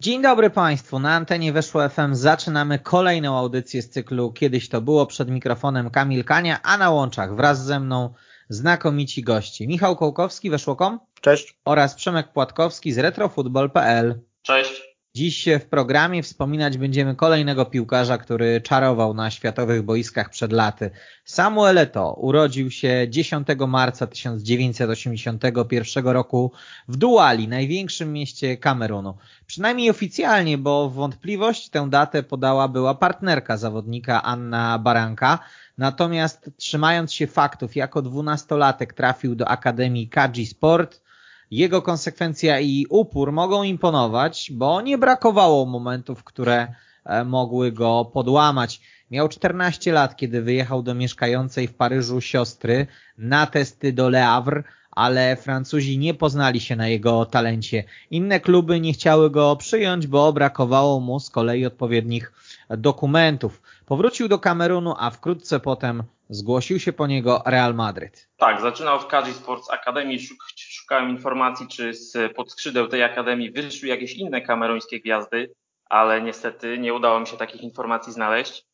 [0.00, 5.06] Dzień dobry Państwu, na antenie Weszło FM zaczynamy kolejną audycję z cyklu Kiedyś to było
[5.06, 8.14] przed mikrofonem Kamil Kania, a na łączach wraz ze mną
[8.48, 9.68] znakomici gości.
[9.68, 11.58] Michał Kołkowski, Weszło.com Cześć.
[11.64, 14.20] oraz Przemek Płatkowski z retrofutbol.pl.
[14.42, 14.79] Cześć.
[15.20, 20.90] Dziś w programie wspominać będziemy kolejnego piłkarza, który czarował na światowych boiskach przed laty.
[21.24, 26.52] Samuel Eto'o urodził się 10 marca 1981 roku
[26.88, 29.14] w Duali, największym mieście Kamerunu.
[29.46, 35.38] Przynajmniej oficjalnie, bo wątpliwość tę datę podała była partnerka zawodnika Anna Baranka.
[35.78, 41.00] Natomiast trzymając się faktów, jako dwunastolatek trafił do Akademii Kaji Sport,
[41.50, 46.74] jego konsekwencja i upór mogą imponować, bo nie brakowało momentów, które
[47.24, 48.80] mogły go podłamać.
[49.10, 52.86] Miał 14 lat, kiedy wyjechał do mieszkającej w Paryżu siostry
[53.18, 57.84] na testy do Le Havre, ale Francuzi nie poznali się na jego talencie.
[58.10, 62.32] Inne kluby nie chciały go przyjąć, bo brakowało mu z kolei odpowiednich
[62.70, 63.62] dokumentów.
[63.86, 68.28] Powrócił do Kamerunu, a wkrótce potem zgłosił się po niego Real Madryt.
[68.36, 70.18] Tak, zaczynał w Kaji Sports Academy.
[70.90, 75.54] Szukałem informacji, czy z pod skrzydeł tej akademii wyszły jakieś inne kameruńskie gwiazdy,
[75.84, 78.64] ale niestety nie udało mi się takich informacji znaleźć.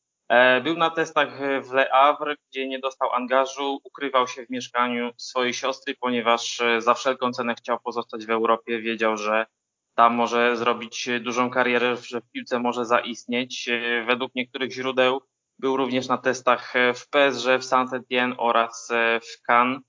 [0.65, 5.55] Był na testach w Le Havre, gdzie nie dostał angażu, ukrywał się w mieszkaniu swojej
[5.55, 8.81] siostry, ponieważ za wszelką cenę chciał pozostać w Europie.
[8.81, 9.47] Wiedział, że
[9.95, 13.71] tam może zrobić dużą karierę, że w piłce może zaistnieć.
[14.07, 15.21] Według niektórych źródeł
[15.59, 18.89] był również na testach w PSG, w Saint-Étienne oraz
[19.23, 19.81] w Cannes.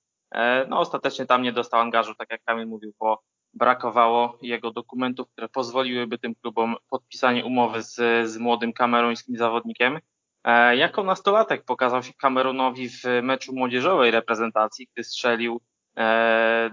[0.68, 3.24] No ostatecznie tam nie dostał angażu, tak jak Kamil mówił, bo
[3.54, 7.96] brakowało jego dokumentów, które pozwoliłyby tym klubom podpisanie umowy z,
[8.30, 10.00] z młodym kameruńskim zawodnikiem.
[10.76, 15.62] Jako nastolatek pokazał się Kamerunowi w meczu młodzieżowej reprezentacji, gdy strzelił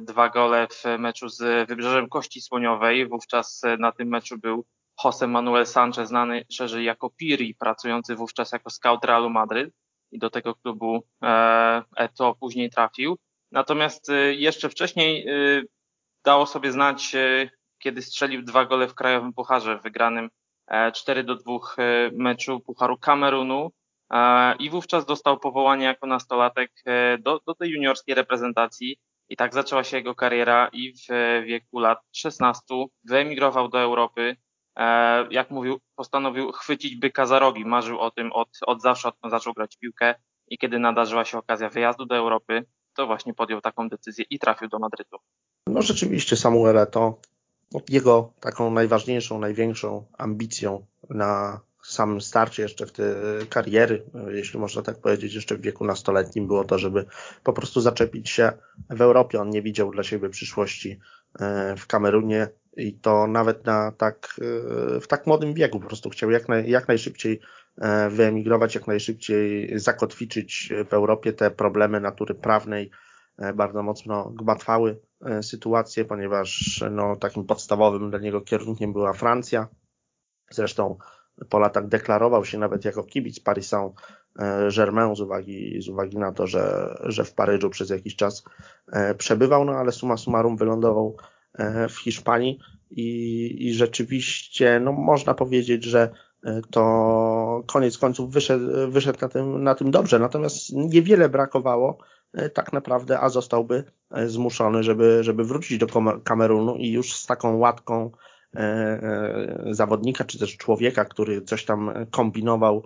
[0.00, 3.08] dwa gole w meczu z Wybrzeżem Kości Słoniowej.
[3.08, 4.64] Wówczas na tym meczu był
[5.04, 9.74] José Manuel Sanchez, znany szerzej jako Piri, pracujący wówczas jako scout Realu Madryt
[10.12, 11.02] i do tego klubu
[11.96, 13.18] Eto później trafił.
[13.54, 15.26] Natomiast jeszcze wcześniej
[16.24, 17.16] dało sobie znać,
[17.78, 20.30] kiedy strzelił dwa gole w krajowym pucharze wygranym
[20.94, 21.58] 4 do 2
[22.12, 23.70] meczu Pucharu Kamerunu
[24.58, 26.70] i wówczas dostał powołanie jako nastolatek
[27.18, 28.96] do, do tej juniorskiej reprezentacji
[29.28, 31.06] i tak zaczęła się jego kariera i w
[31.46, 32.60] wieku lat 16
[33.04, 34.36] wyemigrował do Europy.
[35.30, 37.64] Jak mówił, postanowił chwycić byka za rogi.
[37.64, 40.14] Marzył o tym od, od zawsze, odkąd zaczął grać piłkę
[40.48, 42.64] i kiedy nadarzyła się okazja wyjazdu do Europy,
[42.94, 45.16] to właśnie podjął taką decyzję i trafił do Madrytu.
[45.66, 47.20] No rzeczywiście Samuel to
[47.88, 53.06] jego taką najważniejszą, największą ambicją na samym starcie jeszcze w tej
[53.50, 57.06] kariery, jeśli można tak powiedzieć, jeszcze w wieku nastoletnim było to, żeby
[57.42, 58.52] po prostu zaczepić się
[58.90, 59.40] w Europie.
[59.40, 61.00] On nie widział dla siebie przyszłości
[61.76, 64.40] w Kamerunie i to nawet na tak,
[65.00, 65.80] w tak młodym wieku.
[65.80, 67.40] Po prostu chciał jak, naj, jak najszybciej
[68.10, 72.90] wyemigrować, jak najszybciej zakotwiczyć w Europie te problemy natury prawnej
[73.54, 74.98] bardzo mocno gmatwały
[75.42, 79.68] sytuację, ponieważ no, takim podstawowym dla niego kierunkiem była Francja.
[80.50, 80.98] Zresztą
[81.48, 86.46] po latach deklarował się nawet jako kibic Paris Saint-Germain z uwagi, z uwagi na to,
[86.46, 88.44] że, że w Paryżu przez jakiś czas
[89.18, 91.16] przebywał, no ale suma summarum wylądował
[91.88, 92.58] w Hiszpanii
[92.90, 96.10] i, i rzeczywiście no, można powiedzieć, że
[96.70, 101.98] to koniec końców wyszedł, wyszedł na, tym, na tym dobrze, natomiast niewiele brakowało
[102.54, 103.84] tak naprawdę, a zostałby
[104.26, 105.86] zmuszony, żeby, żeby wrócić do
[106.24, 108.10] Kamerunu i już z taką łatką
[109.70, 112.84] zawodnika, czy też człowieka, który coś tam kombinował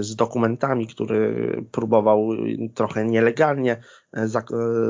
[0.00, 1.34] z dokumentami, który
[1.72, 2.28] próbował
[2.74, 3.82] trochę nielegalnie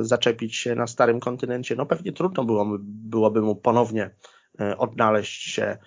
[0.01, 4.11] zaczepić się na starym kontynencie, no pewnie trudno było, byłoby mu ponownie
[4.79, 5.79] odnaleźć się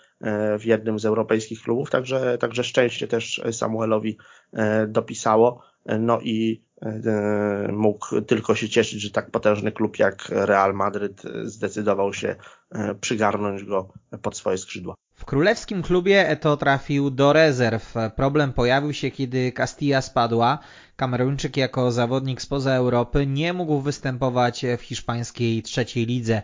[0.59, 4.17] w jednym z europejskich klubów, także, także szczęście też Samuelowi
[4.87, 5.63] dopisało.
[5.99, 6.61] No i
[7.71, 12.35] mógł tylko się cieszyć, że tak potężny klub jak Real Madryt zdecydował się
[13.01, 14.95] przygarnąć go pod swoje skrzydła.
[15.15, 17.93] W królewskim klubie Eto trafił do rezerw.
[18.15, 20.59] Problem pojawił się, kiedy Castilla spadła.
[20.95, 26.41] Kameruńczyk jako zawodnik spoza Europy nie mógł występować w hiszpańskiej trzeciej lidze.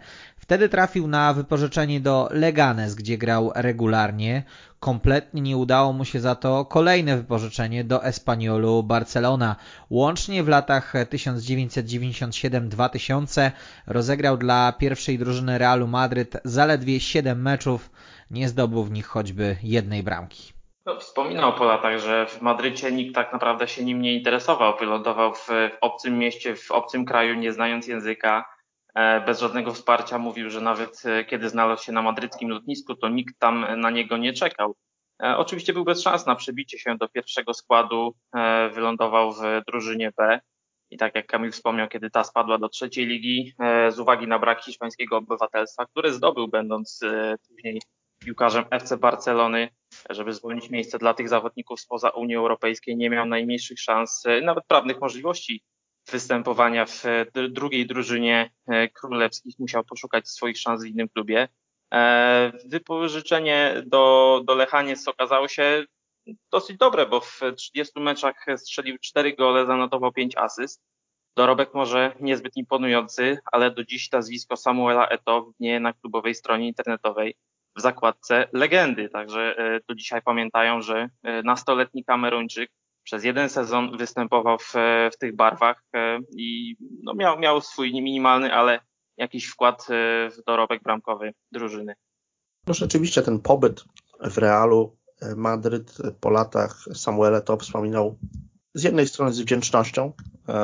[0.48, 4.44] Wtedy trafił na wypożyczenie do Leganes, gdzie grał regularnie.
[4.80, 9.56] Kompletnie nie udało mu się za to kolejne wypożyczenie do Espaniolu Barcelona.
[9.90, 13.52] Łącznie w latach 1997-2000
[13.88, 17.92] rozegrał dla pierwszej drużyny Realu Madryt zaledwie 7 meczów,
[18.32, 20.54] nie zdobył w nich choćby jednej bramki.
[20.86, 24.78] No, wspominał po latach, że w Madrycie nikt tak naprawdę się nim nie interesował.
[24.78, 25.48] Wylądował w,
[25.82, 28.57] obcym mieście, w obcym kraju, nie znając języka,
[29.26, 30.18] bez żadnego wsparcia.
[30.18, 34.18] Mówił, że nawet e, kiedy znalazł się na madryckim lotnisku, to nikt tam na niego
[34.18, 34.76] nie czekał.
[35.24, 38.16] E, oczywiście był bez szans na przebicie się do pierwszego składu.
[38.74, 40.40] Wylądował w drużynie B.
[40.90, 43.54] I tak jak Kamil wspomniał, kiedy ta spadła do trzeciej ligi,
[43.90, 47.00] z uwagi na brak hiszpańskiego obywatelstwa, które zdobył, będąc
[47.48, 47.82] później
[48.20, 49.70] piłkarzem FC Barcelony,
[50.10, 54.66] żeby zwolnić miejsce dla tych zawodników spoza Unii Europejskiej, nie miał najmniejszych szans, e, nawet
[54.68, 55.64] prawnych możliwości
[56.12, 61.48] występowania w e, drugiej drużynie e, królewskich, musiał poszukać swoich szans w innym klubie.
[62.66, 65.86] Wypożyczenie do, do Lechaniec okazało się
[66.52, 70.82] dosyć dobre, bo w 30 meczach strzelił 4 gole, zanotował 5 asyst.
[71.38, 77.36] Dorobek może niezbyt imponujący, ale do dziś nazwisko Samuela Eto nie na klubowej stronie internetowej
[77.76, 79.10] w zakładce legendy.
[79.10, 82.72] Także e, do dzisiaj pamiętają, że e, nastoletni Kameruńczyk
[83.08, 84.74] przez jeden sezon występował w,
[85.14, 88.80] w tych barwach e, i no miał, miał swój minimalny, ale
[89.18, 89.88] jakiś wkład
[90.32, 91.94] w dorobek bramkowy drużyny.
[92.68, 93.84] No rzeczywiście ten pobyt
[94.22, 94.98] w Realu
[95.36, 98.18] Madryt po latach Samuele to wspominał
[98.74, 100.14] z jednej strony z wdzięcznością,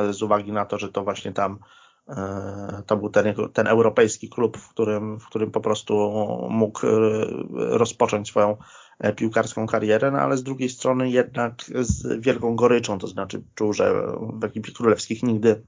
[0.10, 1.60] z uwagi na to, że to właśnie tam
[2.08, 6.12] E, to był ten, ten europejski klub, w którym, w którym po prostu
[6.50, 6.90] mógł e,
[7.54, 8.58] rozpocząć swoją e,
[9.16, 13.94] piłkarską karierę, no ale z drugiej strony jednak z wielką goryczą, to znaczy czuł, że
[14.34, 15.64] w ekipie królewskich nigdy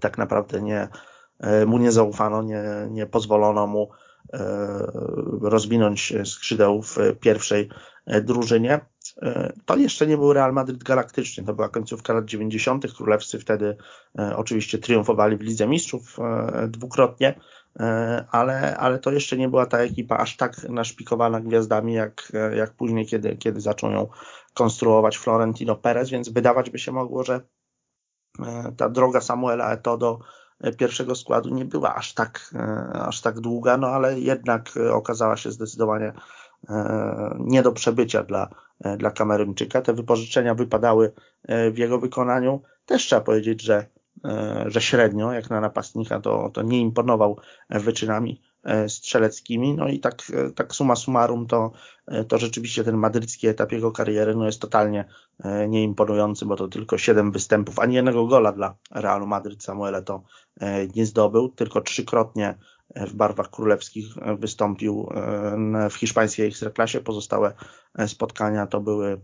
[0.00, 0.88] tak naprawdę nie,
[1.66, 3.90] mu nie zaufano, nie, nie pozwolono mu
[5.40, 7.68] rozwinąć skrzydeł w pierwszej
[8.06, 8.80] drużynie.
[9.22, 12.92] E, to jeszcze nie był Real Madrid galaktyczny, to była końcówka lat 90.
[12.92, 13.76] Królewscy wtedy
[14.18, 17.40] e, oczywiście triumfowali w Lidze Mistrzów e, dwukrotnie,
[18.30, 23.06] ale, ale to jeszcze nie była ta ekipa aż tak naszpikowana gwiazdami, jak, jak później,
[23.06, 24.08] kiedy, kiedy zaczął ją
[24.54, 27.40] konstruować Florentino Perez, więc wydawać by się mogło, że
[28.76, 30.18] ta droga Samuela Eto'o do
[30.78, 32.54] pierwszego składu nie była aż tak,
[32.92, 36.12] aż tak długa, no ale jednak okazała się zdecydowanie
[37.38, 38.48] nie do przebycia dla,
[38.80, 39.82] E, dla Kameruńczyka.
[39.82, 41.12] Te wypożyczenia wypadały
[41.42, 42.62] e, w jego wykonaniu.
[42.86, 43.86] Też trzeba powiedzieć, że, e,
[44.66, 47.38] że średnio, jak na napastnika, to, to nie imponował
[47.70, 48.42] wyczynami
[48.88, 49.74] strzeleckimi.
[49.74, 50.22] No i tak,
[50.54, 51.72] tak suma summarum, to,
[52.28, 55.04] to rzeczywiście ten madrycki etap jego kariery no jest totalnie
[55.68, 60.22] nieimponujący, bo to tylko 7 występów, ani jednego gola dla Realu Madryt Samuele to
[60.96, 62.54] nie zdobył, tylko trzykrotnie
[62.96, 64.06] w barwach królewskich
[64.38, 67.00] wystąpił e, w hiszpańskiej ekstraklasie.
[67.00, 67.54] Pozostałe
[68.06, 69.20] spotkania to były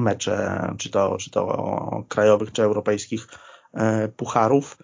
[0.00, 3.53] mecze czy to, czy to krajowych, czy europejskich e,
[4.16, 4.78] pucharów.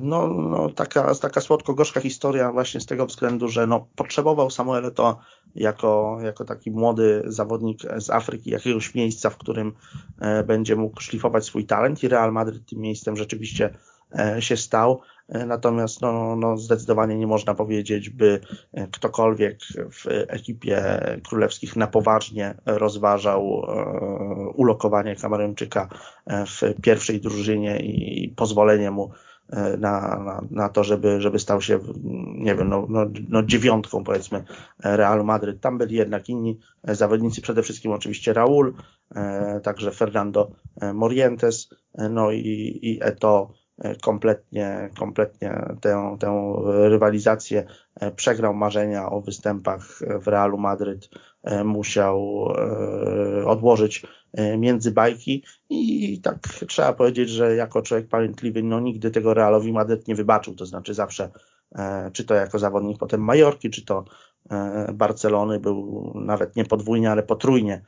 [0.00, 5.18] No, no taka, taka słodko-gorzka historia właśnie z tego względu, że no, potrzebował Samuel to
[5.54, 9.72] jako, jako taki młody zawodnik z Afryki jakiegoś miejsca, w którym
[10.20, 13.74] e, będzie mógł szlifować swój talent i Real Madrid tym miejscem rzeczywiście
[14.40, 15.00] się stał.
[15.46, 18.40] Natomiast no, no zdecydowanie nie można powiedzieć, by
[18.92, 19.58] ktokolwiek
[19.90, 25.88] w ekipie królewskich na poważnie rozważał e, ulokowanie Kameruńczyka
[26.46, 29.10] w pierwszej drużynie i pozwolenie mu
[29.50, 31.78] e, na, na, na to, żeby, żeby stał się,
[32.34, 34.44] nie wiem, no, no, no dziewiątką powiedzmy
[34.84, 35.60] Realu Madryt.
[35.60, 38.74] Tam byli jednak inni zawodnicy, przede wszystkim oczywiście Raul,
[39.14, 40.50] e, także Fernando
[40.94, 41.68] Morientes,
[42.10, 43.61] no i, i Eto
[44.02, 47.66] kompletnie, kompletnie tę, tę rywalizację
[48.00, 51.08] e, przegrał marzenia o występach w Realu Madryt,
[51.42, 54.06] e, musiał e, odłożyć
[54.58, 56.38] między bajki i tak
[56.68, 60.94] trzeba powiedzieć, że jako człowiek pamiętliwy, no nigdy tego Realowi Madryt nie wybaczył, to znaczy
[60.94, 61.30] zawsze
[62.12, 64.04] czy to jako zawodnik potem Majorki, czy to
[64.94, 67.82] Barcelony był nawet nie podwójnie, ale potrójnie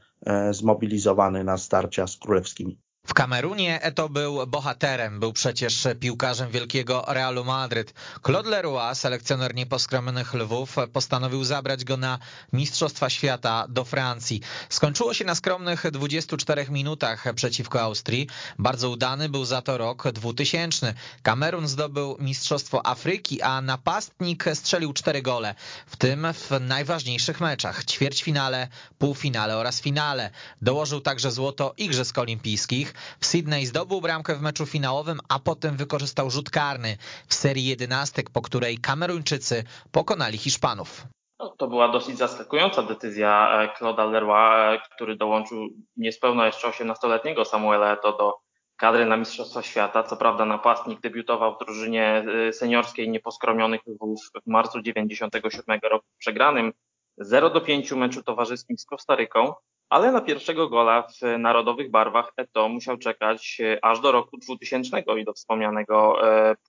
[0.51, 2.79] zmobilizowany na starcia z królewskimi.
[3.07, 7.95] W Kamerunie Eto był bohaterem, był przecież piłkarzem wielkiego Realu Madryt.
[8.27, 12.19] Claude Leroy, selekcjoner nieposkromionych lwów, postanowił zabrać go na
[12.53, 14.41] Mistrzostwa Świata do Francji.
[14.69, 18.29] Skończyło się na skromnych 24 minutach przeciwko Austrii.
[18.59, 20.95] Bardzo udany był za to rok 2000.
[21.23, 25.55] Kamerun zdobył Mistrzostwo Afryki, a napastnik strzelił cztery gole,
[25.87, 28.69] w tym w najważniejszych meczach, ćwierćfinale,
[28.99, 30.31] półfinale oraz finale.
[30.63, 32.94] Dołożył także złoto Igrzysk Olimpijskich.
[33.21, 36.97] W Sydney zdobył bramkę w meczu finałowym, a potem wykorzystał rzut karny
[37.29, 41.07] w serii jedenastek, po której Kameruńczycy pokonali Hiszpanów.
[41.39, 47.93] No, to była dosyć zaskakująca decyzja e, Claude'a Leroy, który dołączył niespełna jeszcze 18-letniego Samuela
[47.93, 48.35] Eto do
[48.77, 50.03] kadry na Mistrzostwa Świata.
[50.03, 56.73] Co prawda napastnik debiutował w drużynie e, seniorskiej nieposkromionych lwów w marcu 97 roku przegranym
[57.19, 59.55] 0 do 5 meczu towarzyskim z Kostaryką,
[59.89, 65.25] ale na pierwszego gola w narodowych barwach Eto musiał czekać aż do roku 2000 i
[65.25, 66.19] do wspomnianego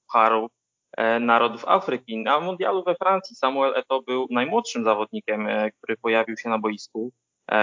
[0.01, 0.49] Pucharu
[0.97, 2.17] E, narodów Afryki.
[2.17, 7.11] Na mundialu we Francji Samuel Eto'o był najmłodszym zawodnikiem, e, który pojawił się na boisku.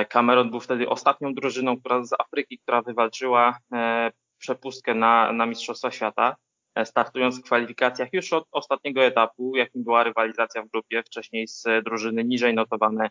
[0.09, 5.91] Cameron był wtedy ostatnią drużyną która z Afryki, która wywalczyła e, przepustkę na, na Mistrzostwa
[5.91, 6.37] Świata,
[6.85, 11.03] startując w kwalifikacjach już od ostatniego etapu, jakim była rywalizacja w grupie.
[11.03, 13.11] Wcześniej z drużyny niżej notowane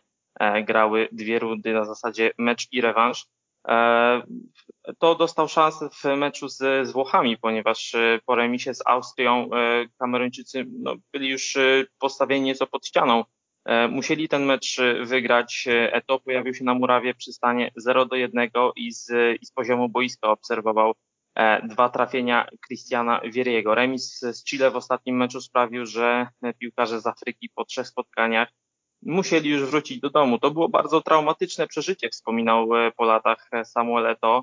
[0.64, 3.28] grały dwie rundy na zasadzie mecz i rewanż.
[3.68, 4.22] E,
[5.00, 9.86] to dostał szansę w meczu z, z Włochami, ponieważ e, po remisie z Austrią e,
[10.00, 11.58] Kameruńczycy no, byli już
[12.00, 13.24] postawieni nieco pod ścianą.
[13.90, 15.66] Musieli ten mecz wygrać.
[15.70, 19.10] Eto pojawił się na murawie przy stanie 0 do 1 i z,
[19.42, 20.94] i z poziomu boiska obserwował
[21.64, 23.76] dwa trafienia Cristiana Vieriego.
[23.76, 26.28] Remis z Chile w ostatnim meczu sprawił, że
[26.60, 28.50] piłkarze z Afryki po trzech spotkaniach
[29.02, 30.40] musieli już wrócić do domu.
[30.40, 34.42] To było bardzo traumatyczne przeżycie, wspominał e, po latach e, Samuel Eto.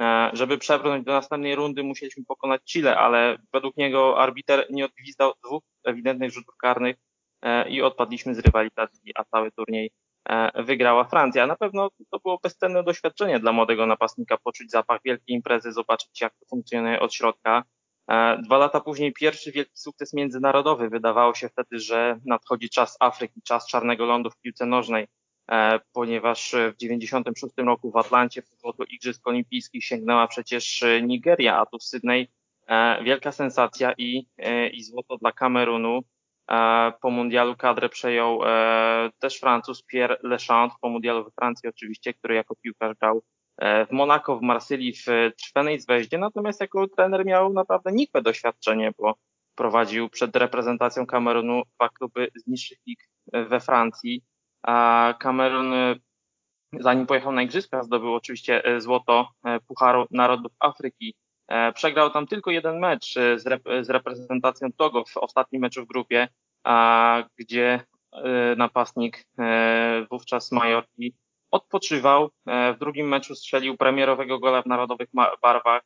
[0.00, 5.32] E, żeby przebrnąć do następnej rundy, musieliśmy pokonać Chile, ale według niego arbiter nie odgwizdał
[5.44, 6.96] dwóch ewidentnych rzutów karnych
[7.68, 9.90] i odpadliśmy z rywalizacji, a cały turniej
[10.54, 11.46] wygrała Francja.
[11.46, 16.32] Na pewno to było bezcenne doświadczenie dla młodego napastnika, poczuć zapach wielkiej imprezy, zobaczyć jak
[16.34, 17.64] to funkcjonuje od środka.
[18.10, 20.88] E, dwa lata później pierwszy wielki sukces międzynarodowy.
[20.88, 25.06] Wydawało się wtedy, że nadchodzi czas Afryki, czas czarnego lądu w piłce nożnej,
[25.50, 31.66] e, ponieważ w 96 roku w Atlancie po złoto Igrzysk Olimpijskich sięgnęła przecież Nigeria, a
[31.66, 32.28] tu w Sydney
[32.66, 34.26] e, wielka sensacja i,
[34.72, 36.00] i złoto dla Kamerunu.
[37.02, 38.40] Po mundialu kadrę przejął
[39.18, 43.92] też Francuz Pierre Lechamp, po mundialu we Francji oczywiście, który jako piłkarz grał E, w
[43.92, 49.14] Monako, w Marsylii, w Czerwonej Zweździe, natomiast jako trener miał naprawdę nikłe doświadczenie, bo
[49.54, 54.22] prowadził przed reprezentacją Kamerunu dwa kluby z niższych lig we Francji,
[54.62, 55.94] a Kamerun e,
[56.72, 59.28] zanim pojechał na Igrzyska zdobył oczywiście e, złoto
[59.66, 61.14] Pucharu Narodów Afryki.
[61.74, 66.28] Przegrał tam tylko jeden mecz z, rep- z reprezentacją Togo w ostatnim meczu w grupie,
[66.64, 67.80] a, gdzie
[68.56, 69.24] napastnik
[70.10, 71.14] wówczas Majorki
[71.50, 72.30] odpoczywał.
[72.46, 75.08] E, w drugim meczu strzelił premierowego gola w narodowych
[75.42, 75.82] barwach.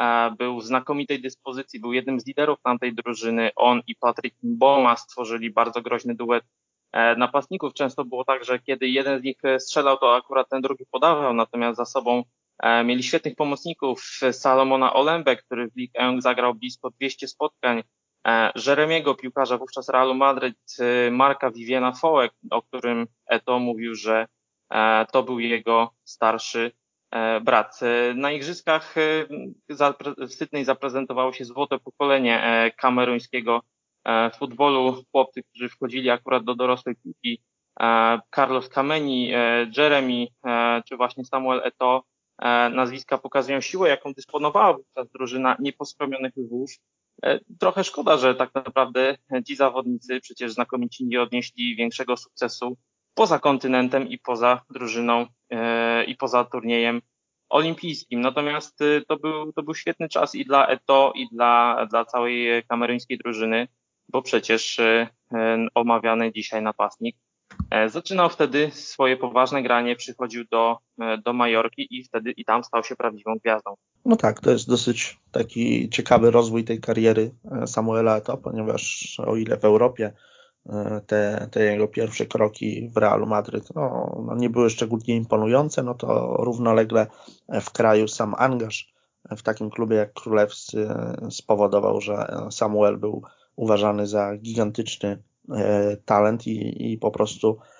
[0.00, 3.50] E, był w znakomitej dyspozycji, był jednym z liderów tamtej drużyny.
[3.56, 6.44] On i Patrick Mboma stworzyli bardzo groźny duet
[6.92, 7.74] e, napastników.
[7.74, 11.76] Często było tak, że kiedy jeden z nich strzelał, to akurat ten drugi podawał, natomiast
[11.76, 12.24] za sobą
[12.84, 14.02] mieli świetnych pomocników.
[14.32, 17.82] Salomona Olembe, który w League 1 zagrał blisko 200 spotkań.
[18.66, 20.76] Jeremiego, piłkarza wówczas Realu Madryt,
[21.10, 24.26] Marka Viviana Fołek, o którym Eto mówił, że
[25.12, 26.72] to był jego starszy
[27.10, 27.80] e, brat.
[27.82, 28.94] E, na igrzyskach
[30.18, 33.62] w Sydney zaprezentowało się złote pokolenie kameruńskiego
[34.38, 35.04] futbolu.
[35.12, 37.42] Chłopcy, którzy wchodzili akurat do dorosłej piłki.
[38.34, 39.30] Carlos Kameni,
[39.76, 40.26] Jeremy,
[40.88, 42.02] czy właśnie Samuel Eto.
[42.70, 46.70] Nazwiska pokazują siłę, jaką dysponowała wówczas drużyna nieposkromionych lwów.
[47.60, 52.76] Trochę szkoda, że tak naprawdę ci zawodnicy przecież znakomici nie odnieśli większego sukcesu
[53.18, 57.02] poza kontynentem i poza drużyną e, i poza turniejem
[57.48, 58.20] olimpijskim.
[58.20, 62.62] Natomiast e, to był, to był świetny czas i dla Eto, i dla, dla całej
[62.68, 63.68] kameruńskiej drużyny,
[64.08, 65.08] bo przecież e,
[65.74, 67.16] omawiany dzisiaj napastnik
[67.86, 70.78] zaczynał wtedy swoje poważne granie, przychodził do,
[71.24, 73.74] do Majorki i wtedy i tam stał się prawdziwą gwiazdą.
[74.04, 77.30] No tak, to jest dosyć taki ciekawy rozwój tej kariery
[77.66, 80.12] Samuela Eto, ponieważ o ile w Europie
[81.06, 83.74] te, te jego pierwsze kroki w Realu Madryt.
[83.74, 87.06] No, no nie były szczególnie imponujące, no to równolegle
[87.60, 88.92] w kraju sam angaż
[89.36, 90.88] w takim klubie jak Królewscy
[91.30, 93.22] spowodował, że Samuel był
[93.56, 95.22] uważany za gigantyczny
[95.54, 97.77] e, talent i, i po prostu E,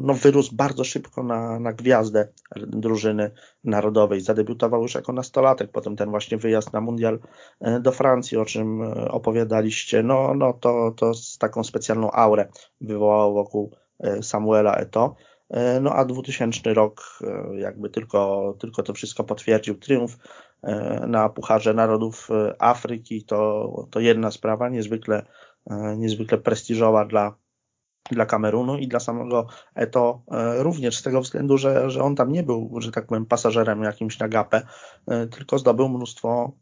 [0.00, 3.30] no, wyrósł bardzo szybko na, na gwiazdę drużyny
[3.64, 4.20] narodowej.
[4.20, 7.18] Zadebiutował już jako nastolatek, potem ten właśnie wyjazd na mundial
[7.60, 12.48] e, do Francji, o czym e, opowiadaliście, no, no to, to z taką specjalną aurę
[12.80, 13.70] wywołało wokół
[14.22, 15.16] Samuela Eto.
[15.80, 17.18] No a 2000 rok
[17.56, 19.74] jakby tylko, tylko to wszystko potwierdził.
[19.74, 20.16] Triumf
[21.06, 22.28] na Pucharze Narodów
[22.58, 25.26] Afryki to, to jedna sprawa, niezwykle,
[25.96, 27.34] niezwykle prestiżowa dla
[28.14, 30.22] dla Kamerunu i dla samego Eto
[30.58, 34.18] również z tego względu, że, że on tam nie był, że tak powiem, pasażerem jakimś
[34.18, 34.62] na gapę,
[35.30, 36.52] tylko zdobył mnóstwo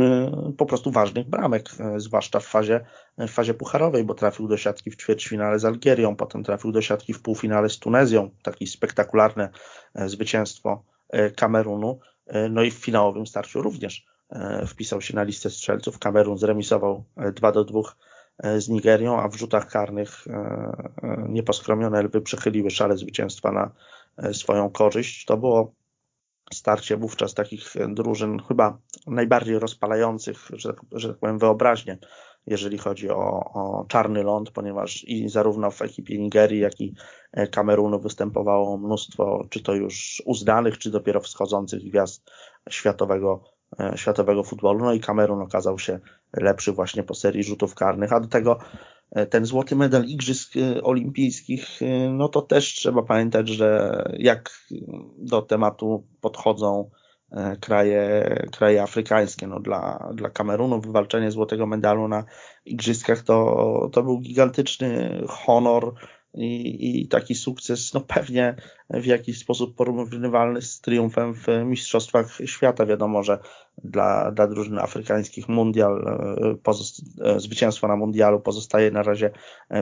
[0.00, 2.80] Y, po prostu ważnych bramek, zwłaszcza w fazie,
[3.18, 7.14] w fazie pucharowej, bo trafił do siatki w ćwierćfinale z Algierią, potem trafił do siatki
[7.14, 9.48] w półfinale z Tunezją, takie spektakularne
[9.94, 10.84] zwycięstwo
[11.36, 11.98] Kamerunu,
[12.50, 14.06] no i w finałowym starciu również
[14.66, 15.98] wpisał się na listę strzelców.
[15.98, 17.80] Kamerun zremisował 2 do 2
[18.58, 20.24] z Nigerią, a w rzutach karnych
[21.28, 23.70] nieposkromione lwy przechyliły szale zwycięstwa na
[24.32, 25.24] swoją korzyść.
[25.24, 25.74] To było
[26.52, 31.98] starcie wówczas takich drużyn chyba najbardziej rozpalających, że, tak, że tak powiem, wyobraźnię,
[32.46, 36.94] jeżeli chodzi o, o czarny ląd, ponieważ i zarówno w ekipie Nigerii, jak i
[37.50, 42.30] Kamerunu występowało mnóstwo, czy to już uznanych, czy dopiero wschodzących gwiazd
[42.70, 43.44] światowego,
[43.96, 44.84] światowego futbolu.
[44.84, 45.98] No i Kamerun okazał się
[46.32, 48.58] lepszy właśnie po serii rzutów karnych, a do tego
[49.10, 54.50] E, ten złoty medal Igrzysk e, Olimpijskich, e, no to też trzeba pamiętać, że jak
[55.18, 56.90] do tematu podchodzą
[57.60, 59.46] kraje, kraje afrykańskie.
[59.46, 62.24] No dla, dla Kamerunu wywalczenie złotego medalu na
[62.64, 65.94] Igrzyskach to, to był gigantyczny honor,
[66.34, 68.54] i, i taki sukces no pewnie
[68.90, 72.86] w jakiś sposób porównywalny z triumfem w Mistrzostwach Świata.
[72.86, 73.38] Wiadomo, że
[73.84, 76.18] dla, dla drużyn afrykańskich mundial,
[77.22, 79.30] e, e, zwycięstwo na mundialu pozostaje na razie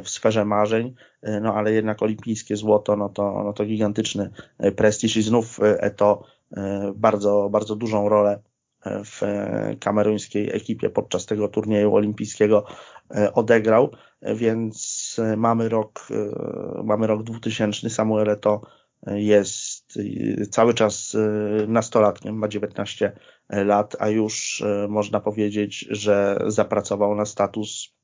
[0.04, 4.30] w sferze marzeń, e, no ale jednak olimpijskie złoto, no to, no to gigantyczny
[4.76, 5.60] prestiż i znów
[5.96, 6.22] to
[6.94, 8.42] bardzo, bardzo dużą rolę
[8.86, 9.20] w
[9.80, 12.64] kameruńskiej ekipie podczas tego turnieju olimpijskiego
[13.34, 13.90] odegrał,
[14.22, 16.08] więc mamy rok,
[16.84, 18.60] mamy rok 2000, Samuel to
[19.06, 19.98] jest
[20.50, 21.16] cały czas
[21.68, 23.12] nastolatkiem, ma 19
[23.48, 27.94] lat, a już można powiedzieć, że zapracował na status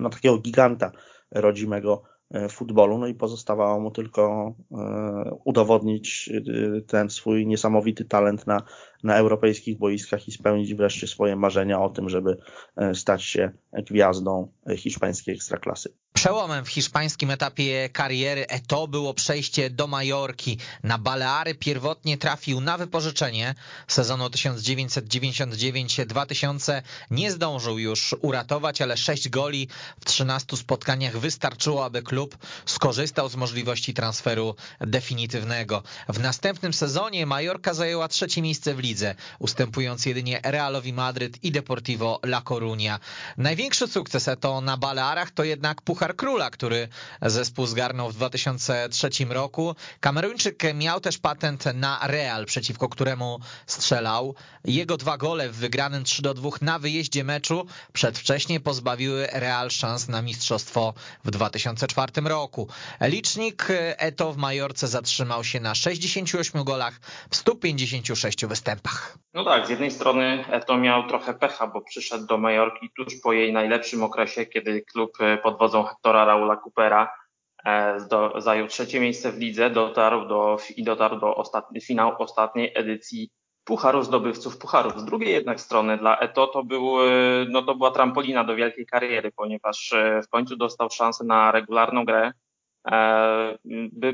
[0.00, 0.92] no, takiego giganta
[1.30, 2.13] rodzimego E,
[2.50, 4.76] futbolu, no i pozostawało mu tylko e,
[5.44, 8.62] udowodnić e, ten swój niesamowity talent na,
[9.02, 12.36] na europejskich boiskach i spełnić wreszcie swoje marzenia o tym, żeby
[12.94, 16.03] stać się gwiazdą hiszpańskiej ekstraklasy.
[16.24, 20.58] Przełomem w hiszpańskim etapie kariery Eto było przejście do Majorki.
[20.82, 23.54] Na Baleary pierwotnie trafił na wypożyczenie
[23.88, 26.82] sezonu 1999-2000.
[27.10, 29.68] Nie zdążył już uratować, ale 6 goli
[30.00, 35.82] w 13 spotkaniach wystarczyło, aby klub skorzystał z możliwości transferu definitywnego.
[36.08, 42.20] W następnym sezonie Majorka zajęła trzecie miejsce w lidze, ustępując jedynie Realowi Madryt i Deportivo
[42.22, 42.98] La Coruña.
[43.36, 46.88] Największy sukces Eto na Balearach to jednak Puchar Króla, który
[47.22, 49.76] zespół zgarnął w 2003 roku.
[50.00, 54.34] Kameruńczyk miał też patent na Real, przeciwko któremu strzelał.
[54.64, 60.08] Jego dwa gole w wygranym 3 do 2 na wyjeździe meczu przedwcześnie pozbawiły Real szans
[60.08, 62.68] na mistrzostwo w 2004 roku.
[63.00, 67.00] Licznik Eto w Majorce zatrzymał się na 68 golach
[67.30, 69.18] w 156 występach.
[69.34, 73.32] No tak, z jednej strony Eto miał trochę pecha, bo przyszedł do Majorki tuż po
[73.32, 77.12] jej najlepszym okresie, kiedy klub pod wodzą Hectora Raula Coopera
[77.66, 77.96] e,
[78.38, 83.30] zajął trzecie miejsce w lidze dotarł do, i dotarł do ostatni, finału ostatniej edycji
[83.64, 85.00] Pucharu Zdobywców Pucharów.
[85.00, 87.10] Z drugiej jednak strony dla Eto to, był, e,
[87.50, 92.04] no to była trampolina do wielkiej kariery, ponieważ e, w końcu dostał szansę na regularną
[92.04, 92.32] grę,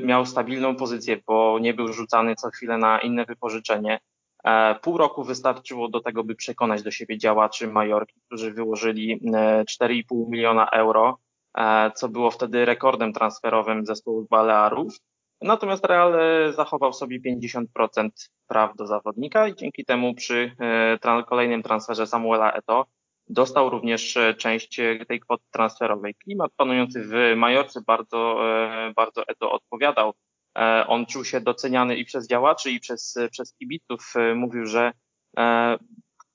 [0.01, 3.99] miał stabilną pozycję, bo nie był rzucany co chwilę na inne wypożyczenie.
[4.81, 10.69] Pół roku wystarczyło do tego, by przekonać do siebie działaczy Majorki, którzy wyłożyli 4,5 miliona
[10.69, 11.17] euro
[11.95, 14.97] co było wtedy rekordem transferowym zespołu Balearów.
[15.41, 18.09] Natomiast Real e, zachował sobie 50%
[18.47, 20.55] praw do zawodnika i dzięki temu przy
[21.01, 22.85] e, kolejnym transferze Samuela Eto
[23.27, 26.15] dostał również część tej kwoty transferowej.
[26.15, 28.39] Klimat panujący w Majorce bardzo,
[28.95, 30.13] bardzo Eto odpowiadał.
[30.87, 34.13] On czuł się doceniany i przez działaczy, i przez, przez kibiców.
[34.35, 34.93] Mówił, że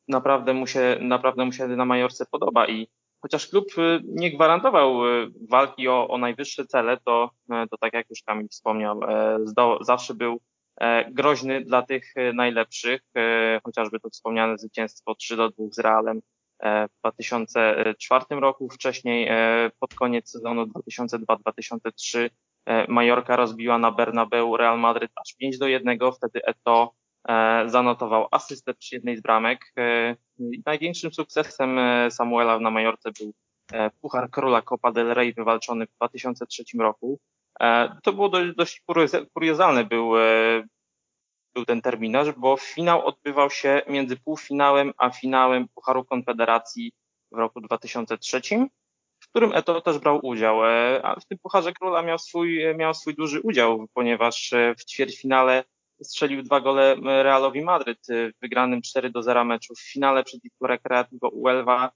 [0.09, 2.89] naprawdę mu się, naprawdę mu się na Majorce podoba i
[3.23, 7.93] chociaż klub y, nie gwarantował y, walki o, o najwyższe cele, to, y, to tak
[7.93, 9.39] jak już Kamil wspomniał, e,
[9.81, 10.41] zawsze był
[10.81, 16.21] e, groźny dla tych najlepszych, e, chociażby to wspomniane zwycięstwo 3 do 2 z Realem
[16.63, 19.31] w 2004 roku, wcześniej
[19.81, 22.31] pod koniec sezonu 2002-2003
[22.89, 26.93] Majorka rozbiła na Bernabeu Real Madrid aż 5 do 1, wtedy Eto
[27.67, 29.73] zanotował asystę przy jednej z bramek.
[29.79, 30.17] E,
[30.67, 33.33] największym sukcesem e, Samuela na Majorce był
[34.01, 37.19] Puchar Króla Copa del Rey wywalczony w 2003 roku.
[38.03, 38.83] To było dość, dość
[39.35, 40.13] kuriozalny był,
[41.55, 46.93] był ten terminarz, bo finał odbywał się między półfinałem a finałem Pucharu Konfederacji
[47.33, 48.41] w roku 2003.
[49.21, 50.65] W którym Eto też brał udział.
[51.03, 55.65] A w tym Pucharze Króla miał swój, miał swój duży udział, ponieważ w ćwierćfinale
[56.03, 59.75] strzelił dwa gole Realowi Madryt w wygranym 4 do 0 meczu.
[59.75, 61.91] W finale przeciwko Recreativo Uelva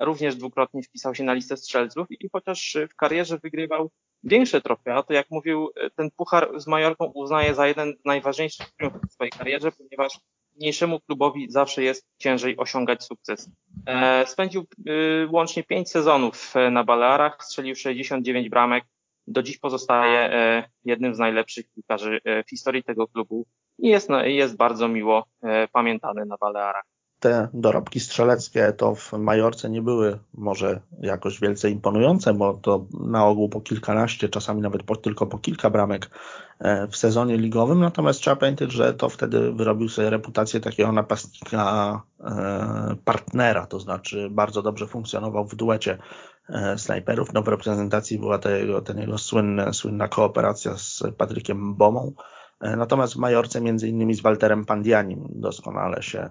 [0.00, 3.90] również dwukrotnie wpisał się na listę strzelców i chociaż w karierze wygrywał
[4.22, 8.66] większe trofea, to jak mówił, ten puchar z Majorką uznaje za jeden z najważniejszych
[9.08, 10.18] w swojej karierze, ponieważ
[10.56, 13.50] mniejszemu klubowi zawsze jest ciężej osiągać sukces.
[13.86, 14.92] E, spędził e,
[15.30, 18.84] łącznie 5 sezonów na Balearach, strzelił 69 bramek,
[19.26, 23.46] do dziś pozostaje e, jednym z najlepszych piłkarzy w historii tego klubu
[23.78, 25.24] i jest, jest bardzo miło
[25.72, 26.84] pamiętany na Balearach
[27.24, 33.26] te dorobki strzeleckie to w Majorce nie były może jakoś wielce imponujące, bo to na
[33.26, 36.10] ogół po kilkanaście, czasami nawet po, tylko po kilka bramek
[36.58, 37.80] e, w sezonie ligowym.
[37.80, 44.28] Natomiast trzeba pamiętać, że to wtedy wyrobił sobie reputację takiego napastnika e, partnera, to znaczy
[44.30, 46.33] bardzo dobrze funkcjonował w duecie e,
[46.76, 47.32] snajperów.
[47.32, 52.12] No w reprezentacji była ta jego, ten jego słynna, słynna kooperacja z Patrykiem Bomą.
[52.60, 56.30] Natomiast w Majorce między innymi z Walterem Pandianim doskonale się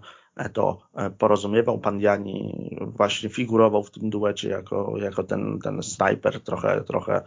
[0.54, 1.80] to e, porozumiewał.
[1.80, 7.24] Pan Jani właśnie figurował w tym duecie jako, jako ten, ten snajper trochę, trochę e,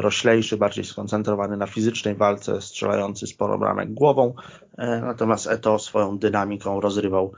[0.00, 4.34] roślejszy, bardziej skoncentrowany na fizycznej walce, strzelający sporo bramek głową,
[4.78, 7.32] e, natomiast Eto swoją dynamiką rozrywał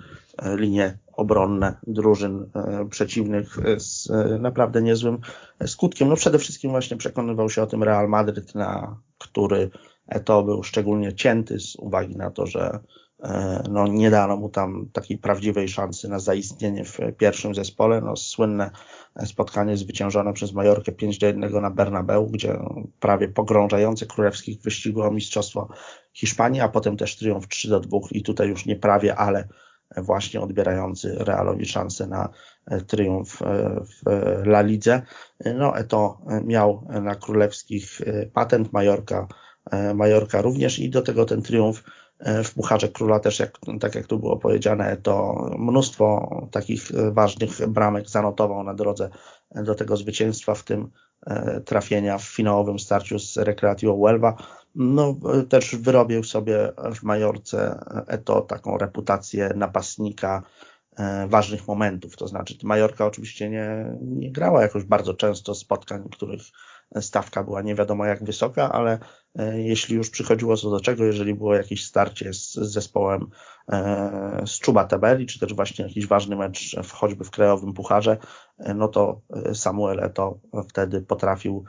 [0.56, 2.50] linie obronne drużyn
[2.90, 4.08] przeciwnych z
[4.40, 5.18] naprawdę niezłym
[5.66, 6.08] skutkiem.
[6.08, 9.70] No przede wszystkim właśnie przekonywał się o tym Real Madryt, na który
[10.08, 12.80] Eto był szczególnie cięty z uwagi na to, że
[13.22, 18.00] E, no, nie dano mu tam takiej prawdziwej szansy na zaistnienie w pierwszym zespole.
[18.00, 18.70] No, słynne
[19.24, 22.58] spotkanie zwyciężone przez Majorkę 5 do 1 na Bernabeu, gdzie
[23.00, 25.68] prawie pogrążające królewskich wyścigu o mistrzostwo
[26.12, 29.48] Hiszpanii, a potem też triumf 3 do 2 i tutaj już nie prawie, ale
[29.96, 32.28] właśnie odbierający Realowi szansę na
[32.86, 33.38] triumf
[34.04, 34.10] w
[34.44, 35.02] La Lidze.
[35.54, 38.00] No, to miał na królewskich
[38.32, 39.28] patent Majorka,
[39.94, 41.82] Majorka również i do tego ten triumf
[42.18, 47.68] E, w Pucharze Króla też, jak, tak jak tu było powiedziane, to mnóstwo takich ważnych
[47.68, 49.10] bramek zanotował na drodze
[49.54, 50.90] do tego zwycięstwa, w tym
[51.26, 54.36] e, trafienia w finałowym starciu z Recreativo Huelva.
[54.78, 55.16] No,
[55.48, 60.42] też wyrobił sobie w Majorce Eto taką reputację napastnika
[60.96, 62.16] e, ważnych momentów.
[62.16, 66.42] To znaczy, Majorka oczywiście nie, nie grała jakoś bardzo często spotkań, których
[67.00, 68.98] stawka była nie wiadomo jak wysoka, ale
[69.38, 73.26] e, jeśli już przychodziło co do czego, jeżeli było jakieś starcie z, z zespołem
[73.72, 78.18] e, z czuba tabeli, czy też właśnie jakiś ważny mecz w, choćby w krajowym pucharze,
[78.58, 79.20] e, no to
[79.54, 81.64] Samuel Eto wtedy potrafił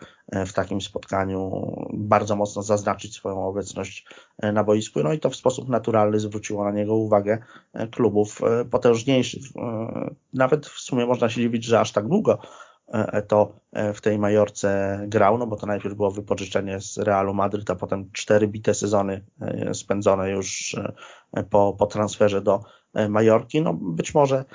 [0.45, 1.51] w takim spotkaniu
[1.93, 4.07] bardzo mocno zaznaczyć swoją obecność
[4.53, 7.37] na boisku, no i to w sposób naturalny zwróciło na niego uwagę
[7.91, 9.41] klubów potężniejszych.
[10.33, 12.66] Nawet w sumie można się dziwić, że aż tak długo E,
[13.27, 17.69] to e, w tej Majorce grał, no bo to najpierw było wypożyczenie z Realu Madryt,
[17.69, 20.75] a potem cztery bite sezony e, spędzone już
[21.49, 22.59] po, po transferze do
[23.09, 23.61] Majorki.
[23.61, 24.45] No być może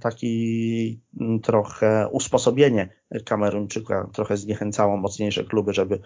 [0.00, 1.00] taki
[1.42, 2.88] trochę usposobienie
[3.24, 6.00] Kameruńczyka trochę zniechęcało mocniejsze kluby, żeby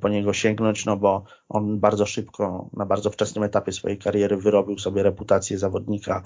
[0.00, 4.78] po niego sięgnąć, no bo on bardzo szybko, na bardzo wczesnym etapie swojej kariery wyrobił
[4.78, 6.22] sobie reputację zawodnika,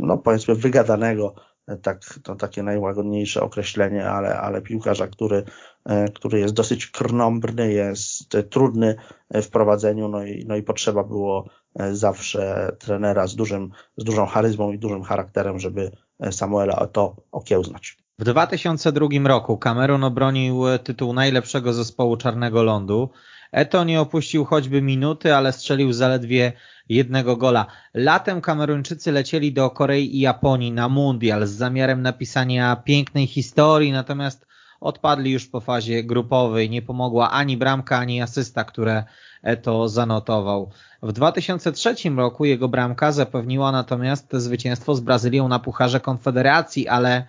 [0.00, 1.34] no powiedzmy wygadanego,
[1.76, 5.44] tak, to takie najłagodniejsze określenie, ale, ale piłkarza, który,
[5.84, 8.96] e, który jest dosyć krnąbrny, jest trudny
[9.30, 14.26] w prowadzeniu, no i, no i potrzeba było e, zawsze trenera z, dużym, z dużą
[14.26, 15.90] charyzmą i dużym charakterem, żeby
[16.30, 17.96] Samuela to okiełznać.
[18.18, 23.10] W 2002 roku Cameron obronił tytuł najlepszego zespołu Czarnego Lądu.
[23.52, 26.52] Eto nie opuścił choćby minuty, ale strzelił zaledwie
[26.88, 27.66] jednego gola.
[27.94, 34.46] Latem Kameruńczycy lecieli do Korei i Japonii na mundial z zamiarem napisania pięknej historii, natomiast
[34.80, 36.70] odpadli już po fazie grupowej.
[36.70, 39.04] Nie pomogła ani bramka, ani asysta, które
[39.42, 40.70] Eto zanotował.
[41.02, 47.26] W 2003 roku jego bramka zapewniła natomiast zwycięstwo z Brazylią na Pucharze Konfederacji, ale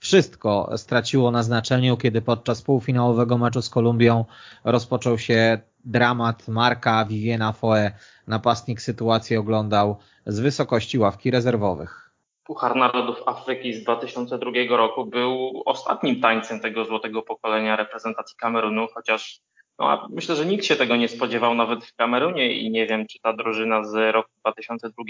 [0.00, 4.24] wszystko straciło na znaczeniu, kiedy podczas półfinałowego meczu z Kolumbią
[4.64, 7.90] rozpoczął się dramat Marka Viviena Foe.
[8.26, 12.10] Napastnik sytuację oglądał z wysokości ławki rezerwowych.
[12.44, 19.40] Puchar Narodów Afryki z 2002 roku był ostatnim tańcem tego złotego pokolenia reprezentacji Kamerunu, chociaż
[19.78, 23.18] no, myślę, że nikt się tego nie spodziewał nawet w Kamerunie i nie wiem, czy
[23.22, 25.04] ta drużyna z roku 2002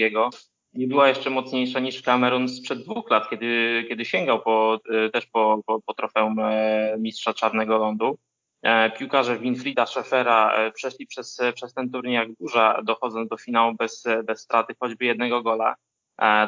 [0.75, 5.27] nie była jeszcze mocniejsza niż Kamerun sprzed dwóch lat, kiedy, kiedy sięgał po, e, też
[5.27, 8.19] po, po, po trofeum e, mistrza Czarnego Lądu.
[8.63, 14.05] E, piłkarze Winfrida Scheffera przeszli przez, przez ten turniej jak burza, dochodząc do finału bez,
[14.25, 15.75] bez straty choćby jednego gola,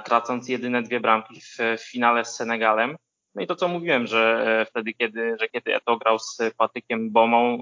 [0.05, 2.97] tracąc jedyne dwie bramki w, w finale z Senegalem.
[3.35, 7.59] No i to co mówiłem, że wtedy, kiedy, że kiedy Eto grał z Patykiem Bomą,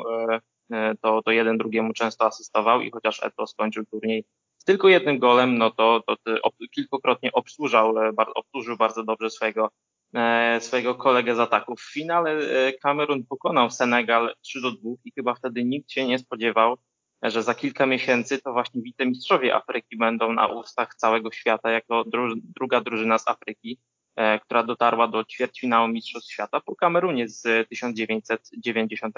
[1.03, 4.25] to, to jeden drugiemu często asystował i chociaż Eto skończył turniej
[4.71, 7.95] tylko jednym golem, no to, to kilkukrotnie obsłużał,
[8.35, 9.71] obsłużył bardzo dobrze swojego
[10.15, 11.77] E, swojego kolegę z ataku.
[11.77, 16.19] W finale e, Kamerun pokonał Senegal 3 do 2 i chyba wtedy nikt się nie
[16.19, 16.77] spodziewał,
[17.23, 22.35] że za kilka miesięcy to właśnie wicemistrzowie Afryki będą na ustach całego świata jako dru
[22.37, 23.79] druga drużyna z Afryki,
[24.17, 29.15] e, która dotarła do ćwierćfinału Mistrzostw Świata po Kamerunie z 1990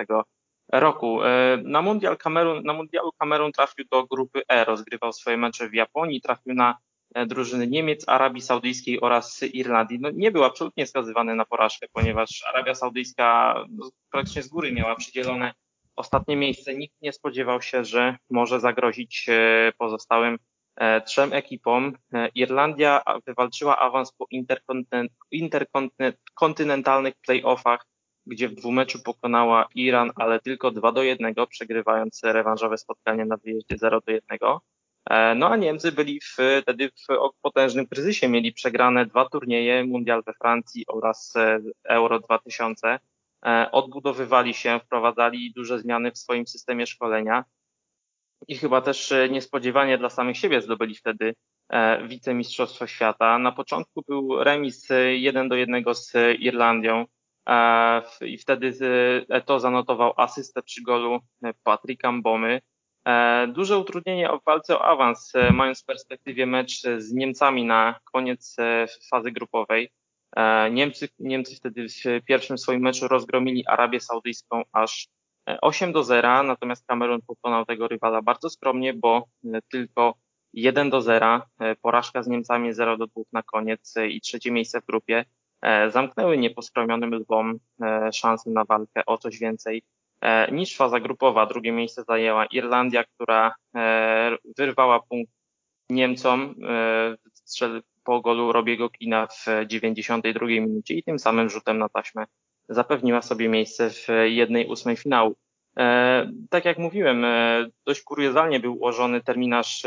[0.73, 1.21] roku.
[1.65, 6.21] Na, mundial Kamerun, na mundialu Kamerun trafił do grupy E, rozgrywał swoje mecze w Japonii,
[6.21, 6.79] trafił na
[7.15, 9.99] E, drużyny Niemiec, Arabii Saudyjskiej oraz Irlandii.
[10.01, 14.97] No, nie był absolutnie skazywany na porażkę, ponieważ Arabia Saudyjska no, praktycznie z góry miała
[14.97, 15.55] przydzielone
[15.97, 16.75] ostatnie miejsce.
[16.75, 20.39] Nikt nie spodziewał się, że może zagrozić e, pozostałym
[20.77, 21.93] e, trzem ekipom.
[22.35, 24.27] Irlandia wywalczyła awans po
[25.31, 27.87] interkontynentalnych playoffach,
[28.27, 33.79] gdzie w dwumeczu pokonała Iran, ale tylko 2 do 1, przegrywając rewanżowe spotkanie na wyjeździe
[33.79, 34.39] 0 do 1.
[35.11, 40.33] E, no a Niemcy byli wtedy w potężnym kryzysie, mieli przegrane dwa turnieje, Mundial we
[40.33, 42.99] Francji oraz e, Euro 2000.
[43.47, 47.45] E, odbudowywali się, wprowadzali duże zmiany w swoim systemie szkolenia
[48.49, 51.35] i chyba też niespodziewanie dla samych siebie zdobyli wtedy
[52.09, 53.39] wicemistrzostwo świata.
[53.39, 57.05] Na początku był remis 1 do 1 z Irlandią
[58.21, 58.73] i wtedy
[59.47, 61.21] to zanotował asystę przy golu
[61.65, 62.61] Patryka Mbomy.
[63.05, 68.01] E, duże utrudnienie w walce o awans, e, mając w perspektywie mecz z Niemcami na
[68.13, 69.91] koniec e, fazy grupowej.
[70.71, 75.09] Niemcy, Niemcy wtedy w pierwszym swoim meczu rozgromili Arabię Saudyjską aż
[75.63, 79.25] 8 do 0, natomiast Kamerun pokonał tego rywala bardzo skromnie, bo
[79.71, 80.15] tylko
[80.53, 81.43] 1 do 0,
[81.83, 85.25] porażka z Niemcami 0 do 2 na koniec i trzecie miejsce w grupie
[85.89, 87.59] zamknęły nieposkromionym lwom
[88.13, 89.83] szansę na walkę o coś więcej
[90.23, 91.47] E, niż faza grupowa.
[91.47, 95.33] Drugie miejsce zajęła Irlandia, która e, wyrwała punkt
[95.91, 97.17] Niemcom e,
[98.05, 102.25] po golu Robiego Kina w 92 minucie i tym samym rzutem na taśmę
[102.69, 105.35] zapewniła sobie miejsce w jednej ósmej finału.
[106.51, 107.27] Tak jak mówiłem,
[107.87, 109.83] dość kuriozalnie był ułożony terminarz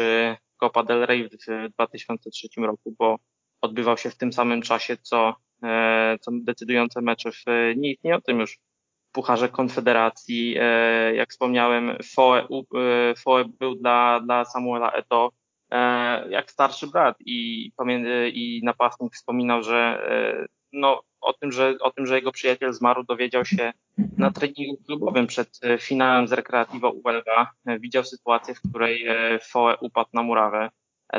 [0.58, 3.20] Copa del Rey w 2003 roku, bo
[3.62, 5.36] odbywał się w tym samym czasie, co,
[6.22, 8.60] co decydujące mecze w nieistniejącym już
[9.16, 10.56] Pucharze Konfederacji.
[10.60, 15.32] E, jak wspomniałem, Foe, e, Foe był dla, dla Samuela Eto
[15.72, 17.72] e, jak starszy brat i,
[18.34, 20.02] i napastnik wspominał, że
[20.74, 23.74] no, o tym, że, o tym, że jego przyjaciel zmarł, dowiedział się
[24.18, 27.52] na treningu klubowym przed finałem z Recreativo Uelva.
[27.80, 29.06] Widział sytuację, w której
[29.42, 30.70] Foe upadł na murawę.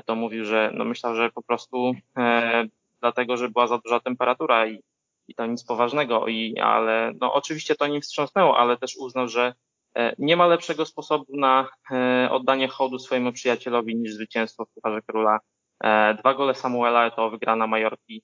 [0.05, 2.65] To mówił, że no myślał, że po prostu e,
[3.07, 4.81] dlatego, że była za duża temperatura i
[5.29, 9.55] i to nic poważnego, i, ale no oczywiście to nim wstrząsnęło, ale też uznał, że
[9.97, 15.03] e, nie ma lepszego sposobu na e, oddanie hołdu swojemu przyjacielowi niż zwycięstwo w Pucharze
[15.03, 15.39] Króla.
[15.85, 18.23] E, dwa gole Samuela to wygrana Majorki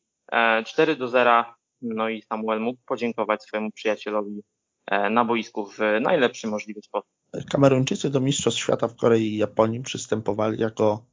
[0.67, 1.45] 4 do 0,
[1.83, 4.43] no i Samuel mógł podziękować swojemu przyjacielowi
[5.11, 7.11] na boisku w najlepszy możliwy sposób.
[7.51, 11.05] Kameruńczycy do Mistrzostw Świata w Korei i Japonii przystępowali jako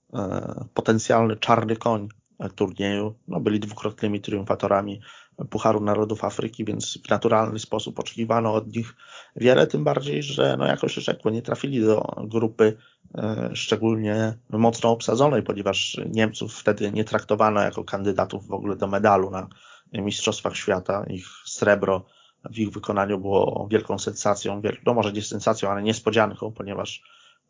[0.73, 2.09] potencjalny czarny koń
[2.55, 3.13] turnieju.
[3.27, 5.01] No, byli dwukrotnymi triumfatorami
[5.49, 8.95] Pucharu Narodów Afryki, więc w naturalny sposób oczekiwano od nich
[9.35, 12.77] wiele, tym bardziej, że no jakoś rzekło nie trafili do grupy
[13.17, 19.29] e, szczególnie mocno obsadzonej, ponieważ Niemców wtedy nie traktowano jako kandydatów w ogóle do medalu
[19.29, 19.47] na
[19.93, 21.05] Mistrzostwach Świata.
[21.07, 22.05] Ich srebro
[22.51, 27.03] w ich wykonaniu było wielką sensacją, no może nie sensacją, ale niespodzianką, ponieważ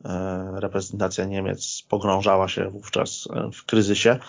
[0.06, 4.20] e, reprezentacja Niemiec pogrążała się wówczas w kryzysie.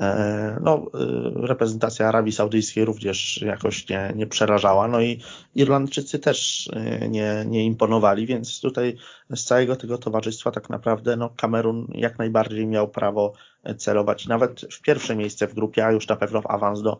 [0.00, 5.20] E, no, e, reprezentacja Arabii Saudyjskiej również jakoś nie, nie przerażała, no i
[5.54, 8.96] Irlandczycy też e, nie, nie imponowali, więc tutaj
[9.34, 13.32] z całego tego towarzystwa tak naprawdę no, Kamerun jak najbardziej miał prawo
[13.78, 16.98] celować nawet w pierwsze miejsce w grupie, a już na pewno w awans do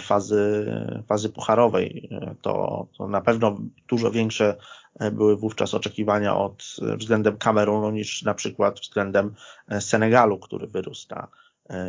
[0.00, 0.72] fazy,
[1.06, 2.10] fazy pucharowej.
[2.42, 4.56] To, to na pewno dużo większe
[5.12, 9.34] były wówczas oczekiwania od względem Kamerunu niż na przykład względem
[9.80, 11.28] Senegalu, który wyrósł na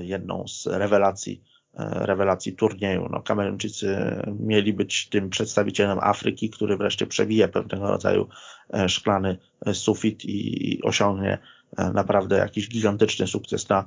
[0.02, 3.08] jedną z rewelacji, e, rewelacji turnieju.
[3.12, 3.98] No, Kameruńczycy
[4.40, 8.28] mieli być tym przedstawicielem Afryki, który wreszcie przebije pewnego rodzaju
[8.74, 9.38] e, szklany
[9.74, 11.38] sufit i osiągnie
[11.78, 13.86] naprawdę jakiś gigantyczny sukces na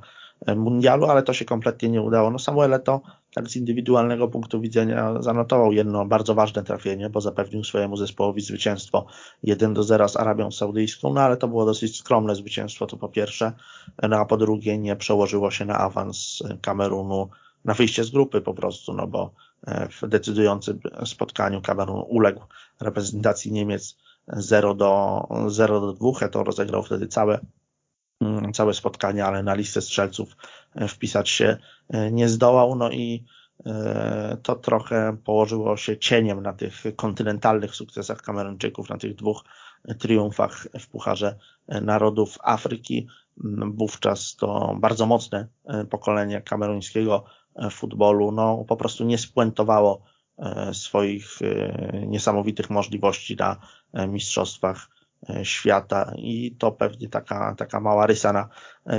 [0.57, 2.31] mundialu, ale to się kompletnie nie udało.
[2.31, 3.01] No Samuel to
[3.35, 9.07] tak z indywidualnego punktu widzenia zanotował jedno bardzo ważne trafienie, bo zapewnił swojemu zespołowi zwycięstwo
[9.43, 13.09] 1 do 0 z Arabią Saudyjską, no ale to było dosyć skromne zwycięstwo, to po
[13.09, 13.53] pierwsze,
[14.09, 17.29] no a po drugie nie przełożyło się na awans Kamerunu
[17.65, 19.31] na wyjście z grupy po prostu, no bo
[20.03, 22.41] w decydującym spotkaniu Kamerun uległ
[22.81, 23.97] reprezentacji Niemiec
[24.29, 26.29] 0 do, 0 do 2.
[26.29, 27.39] To rozegrał wtedy całe,
[28.55, 30.37] całe spotkanie, ale na listę strzelców
[30.89, 31.57] wpisać się
[32.13, 32.77] nie zdołał.
[32.77, 33.25] No i
[34.43, 39.45] to trochę położyło się cieniem na tych kontynentalnych sukcesach Kameruńczyków, na tych dwóch
[39.99, 43.07] triumfach w Pucharze Narodów Afryki.
[43.75, 45.49] Wówczas to bardzo mocne
[45.91, 47.25] pokolenie kameruńskiego
[47.71, 50.03] futbolu no, po prostu nie spuentowało
[50.73, 51.39] swoich
[52.07, 53.57] niesamowitych możliwości na
[54.09, 54.89] mistrzostwach
[55.43, 58.49] świata i to pewnie taka, taka mała rysa na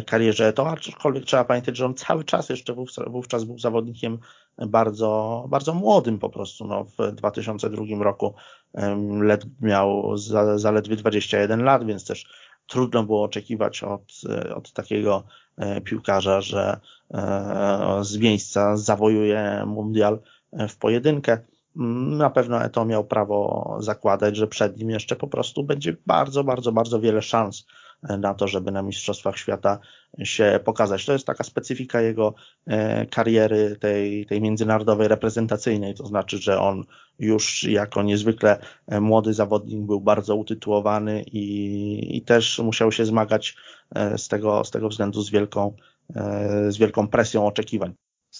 [0.06, 2.76] karierze to, aczkolwiek trzeba pamiętać, że on cały czas jeszcze
[3.08, 4.20] wówczas, był zawodnikiem
[4.58, 6.68] bardzo, bardzo młodym po prostu.
[6.68, 8.34] No, w 2002 roku
[9.22, 12.26] led, miał za, zaledwie 21 lat, więc też
[12.68, 14.14] trudno było oczekiwać od,
[14.56, 15.24] od takiego
[15.58, 16.80] e, piłkarza, że
[17.14, 20.20] e, z miejsca zawojuje mundial
[20.70, 21.38] w pojedynkę.
[21.76, 26.72] Na pewno Eto miał prawo zakładać, że przed nim jeszcze po prostu będzie bardzo, bardzo,
[26.72, 27.66] bardzo wiele szans
[28.10, 29.80] na to, żeby na Mistrzostwach Świata
[30.24, 31.06] się pokazać.
[31.06, 32.34] To jest taka specyfika jego
[32.68, 36.84] e, kariery tej, tej międzynarodowej reprezentacyjnej, to znaczy, że on
[37.20, 43.56] już jako niezwykle e, młody zawodnik był bardzo utytułowany i, i też musiał się zmagać
[43.96, 45.74] e, z tego, z tego względu z wielką,
[46.68, 47.94] z wielką presją oczekiwań.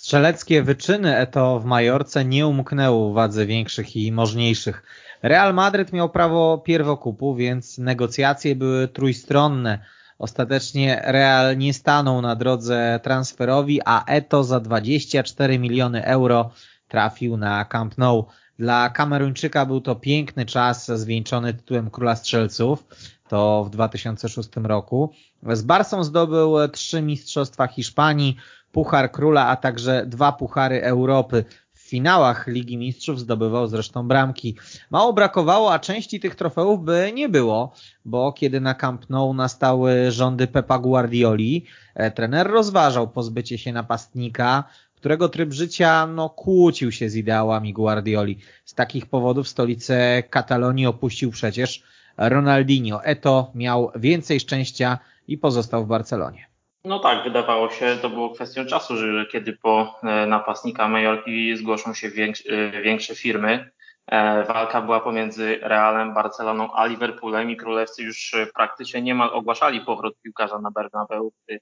[0.06, 4.84] Strzeleckie wyczyny Eto w Majorce nie umknęły uwadze większych i możniejszych.
[5.24, 9.80] Real Madryt miał prawo pierwokupu, więc negocjacje były trójstronne.
[10.20, 16.52] Ostatecznie Real nie stanął na drodze transferowi, a Eto za 24 miliony euro
[16.88, 18.26] trafił na Camp Nou.
[18.60, 22.86] Dla Kameruńczyka był to piękny czas zwieńczony tytułem Króla Strzelców.
[23.28, 25.14] To w 2006 roku.
[25.44, 28.38] Z Barsą zdobył trzy mistrzostwa Hiszpanii,
[28.76, 31.46] Puchar Króla, a także dwa Puchary Europy.
[31.74, 34.56] W finałach Ligi Mistrzów zdobywał zresztą bramki.
[34.92, 37.74] Mało brakowało, a części tych trofeów by nie było,
[38.06, 44.64] bo kiedy na Camp Nou nastały rządy Pepa Guardioli, e, trener rozważał pozbycie się napastnika,
[44.96, 48.38] którego tryb życia no, kłócił się z ideałami Guardioli.
[48.66, 51.84] Z takich powodów stolicę Katalonii opuścił przecież
[52.18, 53.04] Ronaldinho.
[53.04, 56.55] Eto miał więcej szczęścia i pozostał w Barcelonie.
[56.86, 61.94] No tak, wydawało się, to było kwestią czasu, że kiedy po e, napastnika Majorki zgłoszą
[61.94, 63.72] się e, większe firmy.
[64.08, 70.16] E, walka była pomiędzy Realem, Barceloną a Liverpoolem i królewcy już praktycznie niemal ogłaszali powrót
[70.22, 71.60] piłkarza na Bernabeu, gdy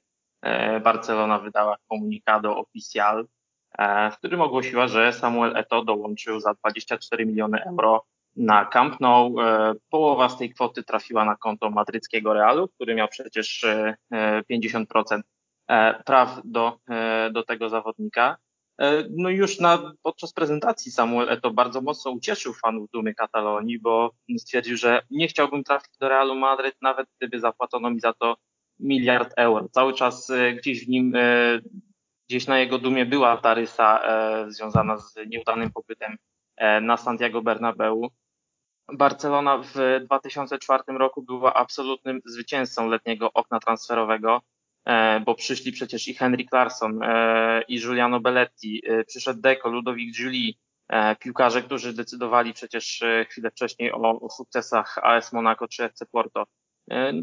[0.81, 3.27] Barcelona wydała komunikado oficjal,
[4.11, 8.05] w którym ogłosiła, że Samuel Eto dołączył za 24 miliony euro
[8.35, 9.39] na Camp Nou.
[9.39, 13.65] E, połowa z tej kwoty trafiła na konto madryckiego Realu, który miał przecież
[14.51, 15.23] 50% e,
[15.67, 16.77] e, praw do,
[17.31, 18.37] do tego zawodnika.
[19.09, 24.77] No już na, podczas prezentacji Samuel Eto bardzo mocno ucieszył fanów Dumy Katalonii, bo stwierdził,
[24.77, 28.35] że nie chciałbym trafić do Realu Madryt, nawet gdyby zapłacono mi za to
[28.79, 29.67] miliard euro.
[29.71, 31.13] Cały czas gdzieś w nim,
[32.29, 34.01] gdzieś na jego dumie była ta rysa
[34.47, 36.15] związana z nieudanym pobytem
[36.81, 38.09] na Santiago Bernabeu.
[38.91, 44.41] Barcelona w 2004 roku była absolutnym zwycięzcą letniego okna transferowego,
[44.85, 50.19] e, bo przyszli przecież i Henry Clarkson, e, i Giuliano Belletti, e, przyszedł Deco, Ludovic
[50.19, 50.53] Julie,
[51.19, 56.43] piłkarze, którzy decydowali przecież chwilę wcześniej o, o sukcesach AS Monaco czy FC Porto.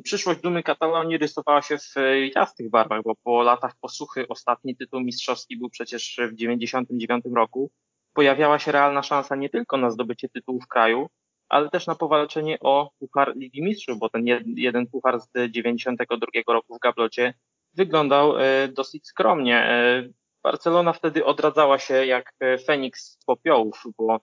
[0.05, 1.94] Przyszłość Dumy Katalonii rysowała się w
[2.35, 7.70] jasnych barwach, bo po latach posłuchy ostatni tytuł mistrzowski był przecież w 1999 roku.
[8.12, 11.09] Pojawiała się realna szansa nie tylko na zdobycie tytułu w kraju,
[11.50, 14.24] ale też na powalczenie o Puchar Ligi Mistrzów, bo ten
[14.56, 17.34] jeden puchar z 92 roku w Gablocie
[17.74, 19.56] wyglądał e, dosyć skromnie.
[19.56, 20.08] E,
[20.42, 22.32] Barcelona wtedy odradzała się jak
[22.66, 24.20] Feniks z popiołów, bo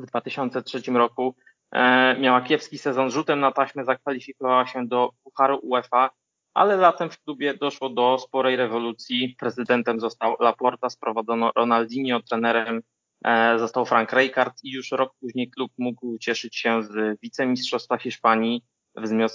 [0.00, 1.34] w 2003 roku
[1.72, 6.10] e, miała kiepski sezon rzutem na taśmę, zakwalifikowała się do Pucharu UEFA,
[6.54, 9.36] ale latem w klubie doszło do sporej rewolucji.
[9.38, 12.93] Prezydentem został Laporta, sprowadzono Ronaldinho, trenerem E,
[13.56, 18.64] został Frank Rijkaard i już rok później klub mógł cieszyć się z wicemistrzostwa Hiszpanii,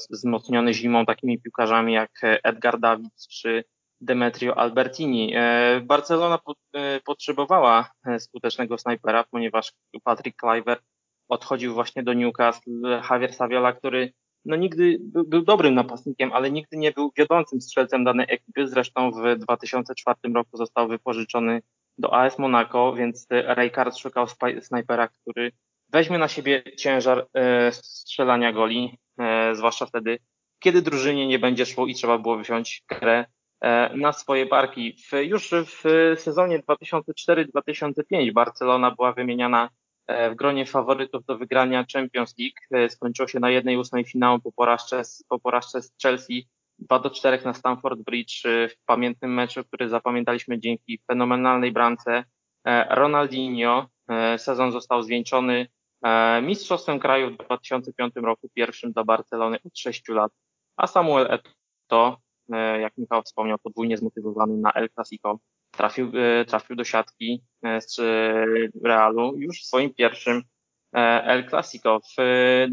[0.09, 2.11] wzmocniony zimą takimi piłkarzami jak
[2.43, 3.63] Edgar Davids czy
[4.01, 5.33] Demetrio Albertini.
[5.35, 6.39] E, Barcelona
[6.73, 9.73] e, potrzebowała skutecznego snajpera, ponieważ
[10.03, 10.83] Patrick Kluivert
[11.29, 12.81] odchodził właśnie do Newcastle.
[13.09, 14.13] Javier Saviola, który
[14.45, 18.67] no nigdy był, dobrym napastnikiem, ale nigdy nie był wiodącym strzelcem danej ekipy.
[18.67, 21.61] Zresztą w 2004 roku został wypożyczony
[21.99, 24.27] do AS Monaco, więc Rijkaard szukał
[24.61, 25.51] snajpera, który
[25.89, 30.19] weźmie na siebie ciężar e, strzelania goli, e, zwłaszcza wtedy,
[30.59, 33.25] kiedy drużynie nie będzie szło i trzeba było wziąć grę
[33.95, 34.95] na swoje barki.
[35.23, 39.69] Już w sezonie 2004-2005 Barcelona była wymieniana
[40.31, 42.89] w gronie faworytów do wygrania Champions League.
[42.89, 46.47] Skończyło się na jednej ósmej finału po porażce, po porażce z Chelsea
[46.79, 52.23] 2 do 4 na Stamford Bridge w pamiętnym meczu, który zapamiętaliśmy dzięki fenomenalnej bramce
[52.89, 53.87] Ronaldinho.
[54.37, 55.67] Sezon został zwieńczony
[56.03, 60.31] E, mistrzostwem kraju w 2005 roku, pierwszym dla Barcelony od 6 lat,
[60.77, 62.15] a Samuel Eto'o,
[62.53, 65.39] e, jak Michał wspomniał, podwójnie zmotywowany na El Clasico,
[65.71, 67.43] trafił, e, trafił do siatki
[67.79, 67.99] z
[68.83, 70.43] Realu już w swoim pierwszym
[70.93, 71.99] El Clasico.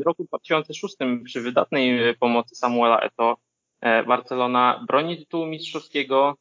[0.00, 3.34] W roku 2006 przy wydatnej pomocy Samuela Eto'o
[4.06, 6.34] Barcelona broni tytułu mistrzowskiego,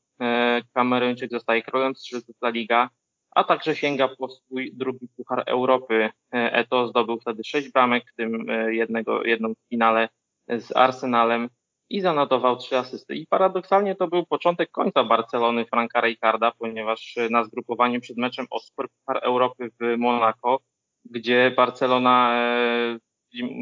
[0.73, 2.89] Kameruńczyk zostaje królem strzelców La Liga,
[3.36, 6.09] a także sięga po swój drugi Puchar Europy.
[6.33, 10.09] E, Eto zdobył wtedy sześć bramek, w tym e, jednego, jedną w finale
[10.47, 11.49] z Arsenalem
[11.89, 13.15] i zanotował trzy asysty.
[13.15, 18.59] I paradoksalnie to był początek końca Barcelony Franka Rijkaarda, ponieważ na zgrupowaniu przed meczem o
[18.59, 20.59] Super Puchar Europy w Monaco,
[21.05, 22.36] gdzie Barcelona,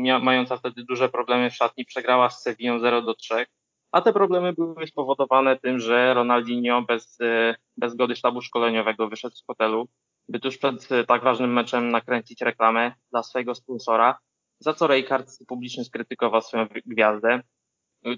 [0.02, 3.46] e, mająca wtedy duże problemy w szatni, przegrała z Sevillą 0 do 3
[3.94, 9.36] a te problemy były spowodowane tym, że Ronaldinho bez, e, bez zgody sztabu szkoleniowego wyszedł
[9.36, 9.88] z hotelu,
[10.30, 14.18] by tuż przed e, tak ważnym meczem nakręcić reklamę dla swojego sponsora,
[14.60, 17.42] za co Rijkaard publicznie skrytykował swoją gwiazdę.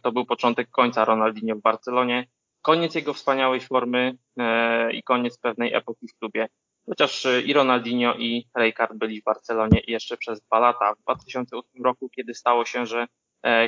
[0.03, 2.27] To był początek końca Ronaldinho w Barcelonie,
[2.61, 6.47] koniec jego wspaniałej formy e, i koniec pewnej epoki w klubie.
[6.89, 10.93] Chociaż i Ronaldinho i Rijkaard byli w Barcelonie jeszcze przez dwa lata.
[10.95, 13.24] W 2008 roku, kiedy stało się, że E,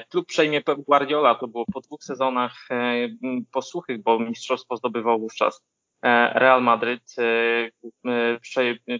[0.09, 3.09] klub przejmie Pep Guardiola, to było po dwóch sezonach e,
[3.51, 5.63] posłuchych, bo mistrzostwo zdobywał wówczas
[6.01, 7.15] e, Real Madryt.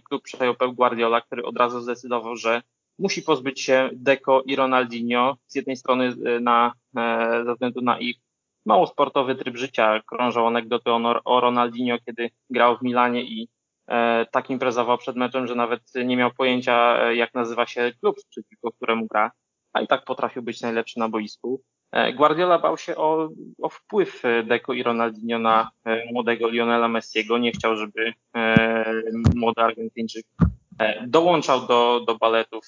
[0.08, 2.62] Klub przejął Pep Guardiola, który od razu zdecydował, że
[2.98, 5.36] musi pozbyć się Deco i Ronaldinho.
[5.46, 6.72] Z jednej strony na,
[7.44, 8.16] ze względu na ich
[8.66, 10.00] mało sportowy tryb życia.
[10.06, 10.90] Krążą anegdoty
[11.24, 13.48] o Ronaldinho, kiedy grał w Milanie i
[14.30, 19.06] tak imprezował przed meczem, że nawet nie miał pojęcia, jak nazywa się klub, przeciwko któremu
[19.06, 19.30] gra
[19.78, 21.62] a i tak potrafił być najlepszy na boisku.
[21.92, 23.28] E, Guardiola bał się o,
[23.62, 27.38] o wpływ Deco i Ronaldinho na e, młodego Lionela Messiego.
[27.38, 29.02] Nie chciał, żeby e,
[29.34, 30.26] młody Argentyńczyk
[31.06, 32.64] dołączał do, do baletów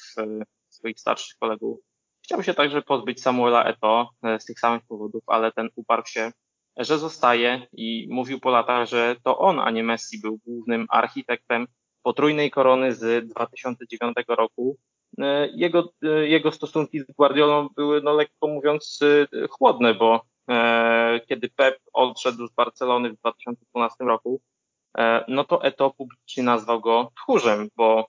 [0.68, 1.78] swoich starszych kolegów.
[2.24, 6.32] Chciał się także pozbyć Samuela Eto z tych samych powodów, ale ten uparł się,
[6.76, 11.66] że zostaje i mówił po latach, że to on, a nie Messi był głównym architektem
[12.02, 14.99] potrójnej korony z 2009 roku E,
[15.54, 20.20] jego, e, jego stosunki z Guardiolą były, no lekko mówiąc, e, chłodne, bo
[21.28, 24.40] kiedy Pep odszedł z Barcelony w 2012 roku,
[25.28, 28.06] no to Eto publicznie nazwał go tchórzem, bo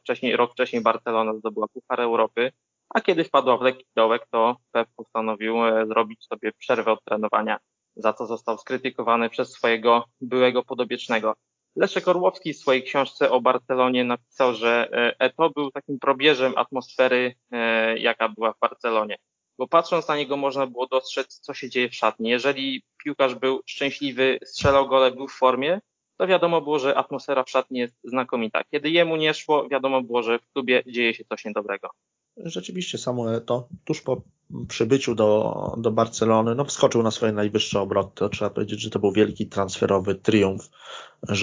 [0.00, 2.52] wcześniej, rok wcześniej Barcelona zdobyła Puchar Europy,
[2.94, 5.54] a kiedy wpadła w lekki dołek, to Pep postanowił
[5.86, 7.58] zrobić sobie przerwę od trenowania,
[7.96, 11.34] za co został skrytykowany przez swojego byłego podobiecznego.
[11.76, 17.34] Leszek Orłowski w swojej książce o Barcelonie napisał, że e, Eto był takim probierzem atmosfery,
[17.50, 19.18] e, jaka była w Barcelonie.
[19.58, 22.30] Bo patrząc na niego można było dostrzec, co się dzieje w szatni.
[22.30, 25.80] Jeżeli piłkarz był szczęśliwy, strzelał gole, był w formie,
[26.16, 28.64] to wiadomo było, że atmosfera w szatni jest znakomita.
[28.70, 31.90] Kiedy jemu nie szło, wiadomo było, że w klubie dzieje się coś niedobrego.
[32.36, 34.22] Rzeczywiście Samuel to tuż po
[34.68, 38.10] przybyciu do, do Barcelony, no wskoczył na swoje najwyższe obroty.
[38.14, 40.70] To trzeba powiedzieć, że to był wielki transferowy triumf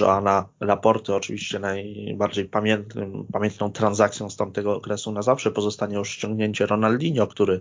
[0.00, 1.14] Joana Laporty.
[1.14, 7.60] Oczywiście najbardziej pamiętnym, pamiętną transakcją z tamtego okresu na zawsze pozostanie już ściągnięcie Ronaldinho, który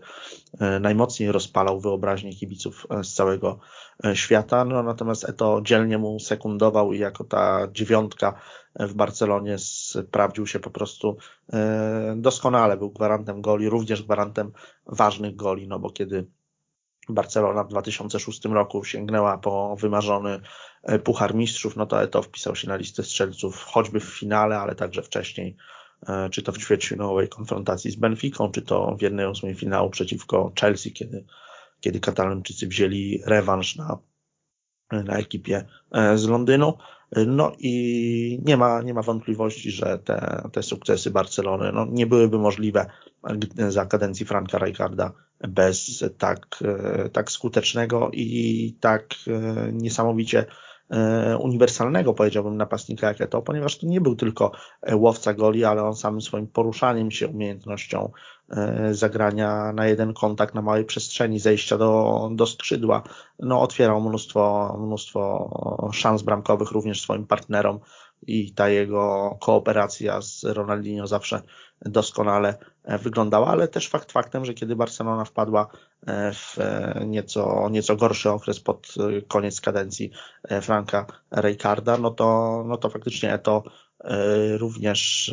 [0.60, 3.60] e, najmocniej rozpalał wyobraźnię kibiców e, z całego
[4.06, 4.66] e, świata.
[4.66, 8.40] No, natomiast Eto dzielnie mu sekundował i jako ta dziewiątka
[8.80, 11.18] w Barcelonie sprawdził się po prostu
[12.16, 12.78] doskonale.
[12.78, 14.52] Był gwarantem goli, również gwarantem
[14.86, 16.28] ważnych goli, no bo kiedy
[17.10, 20.40] Barcelona w 2006 roku sięgnęła po wymarzony
[20.84, 24.76] e, Puchar Mistrzów, no to Eto wpisał się na listę strzelców choćby w finale, ale
[24.76, 25.56] także wcześniej,
[26.08, 30.52] e, czy to w ćwierćfinałowej konfrontacji z Benficą, czy to w jednej ósmej finału przeciwko
[30.60, 31.26] Chelsea, kiedy,
[31.80, 33.98] kiedy Katalończycy wzięli rewanż na,
[34.92, 36.78] na ekipie e, z Londynu.
[37.28, 42.40] No i nie ma, nie ma wątpliwości, że te, te sukcesy Barcelony no, nie byłyby
[42.40, 42.86] możliwe
[43.70, 46.64] za kadencji Franka Rijkaarda bez tak,
[47.14, 50.46] tak skutecznego i tak e, niesamowicie
[51.40, 54.52] uniwersalnego, powiedziałbym, napastnika jak to, ponieważ to nie był tylko
[54.94, 58.12] łowca goli, ale on samym swoim poruszaniem się, umiejętnością
[58.50, 63.04] e, zagrania na jeden kontakt na małej przestrzeni, zejścia do, do skrzydła,
[63.40, 65.50] no otwierał mnóstwo, mnóstwo
[65.94, 67.80] szans bramkowych również swoim partnerom,
[68.28, 71.42] i ta jego kooperacja z Ronaldinho zawsze
[71.86, 72.56] doskonale
[72.86, 75.68] wyglądała, ale też fakt faktem, że kiedy Barcelona wpadła
[76.34, 76.58] w
[77.06, 78.94] nieco, nieco gorszy okres pod
[79.28, 80.12] koniec kadencji
[80.62, 83.64] Franka Rijkaarda, no to, no to faktycznie to
[84.58, 85.32] również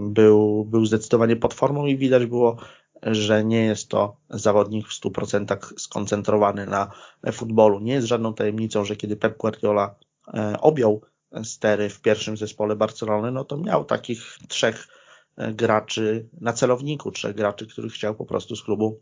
[0.00, 2.56] był, był zdecydowanie pod formą i widać było
[3.02, 6.90] że nie jest to zawodnik w 100% skoncentrowany na
[7.32, 7.80] futbolu.
[7.80, 9.94] Nie jest żadną tajemnicą, że kiedy Pep Guardiola
[10.34, 11.00] e, objął
[11.44, 15.01] stery w pierwszym zespole Barcelony, no to miał takich trzech e,
[15.36, 19.00] graczy na celowniku, trzech graczy, których chciał po prostu z klubu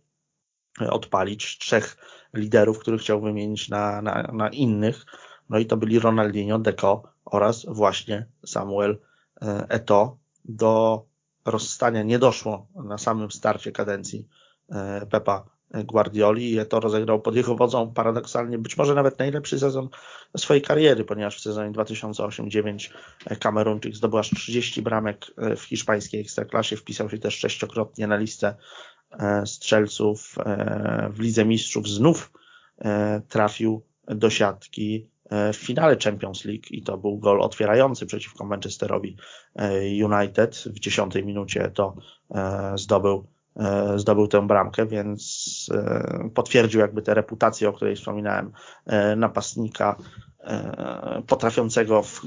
[0.81, 1.97] e, odpalić, trzech
[2.35, 5.05] liderów, których chciał wymienić na, na, na innych.
[5.49, 8.99] No i to byli Ronaldinho, Deco oraz właśnie Samuel
[9.69, 10.17] Eto.
[10.45, 11.05] Do
[11.45, 14.29] rozstania nie doszło na samym starcie kadencji
[14.73, 16.57] e, Pepa Guardioli.
[16.57, 19.89] I to rozegrał pod jego wodzą paradoksalnie być może nawet najlepszy sezon
[20.37, 22.91] swojej kariery, ponieważ w sezonie 2008-2009
[23.41, 28.55] Kamerunczyk zdobył aż 30 bramek e, w hiszpańskiej ekstraklasie, wpisał się też sześciokrotnie na listę
[29.13, 30.37] e, strzelców
[31.11, 32.33] w Lidze Mistrzów, znów
[33.29, 35.11] trafił do siatki
[35.53, 39.17] w finale Champions League i to był gol otwierający przeciwko Manchesterowi
[39.55, 40.57] e, United.
[40.57, 41.97] W dziesiątej minucie to
[42.31, 43.40] e, zdobył, e,
[43.97, 45.67] zdobył tę bramkę, więc
[46.35, 48.53] potwierdził jakby tę reputację, o której wspominałem,
[49.17, 49.97] napastnika
[51.27, 52.23] potrafiącego w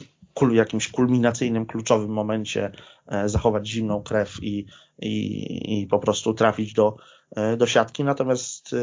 [0.51, 2.71] jakimś kulminacyjnym, kluczowym momencie
[3.26, 4.65] zachować zimną krew i,
[4.99, 6.95] i, i po prostu trafić do,
[7.36, 8.78] E, do siatki, natomiast e,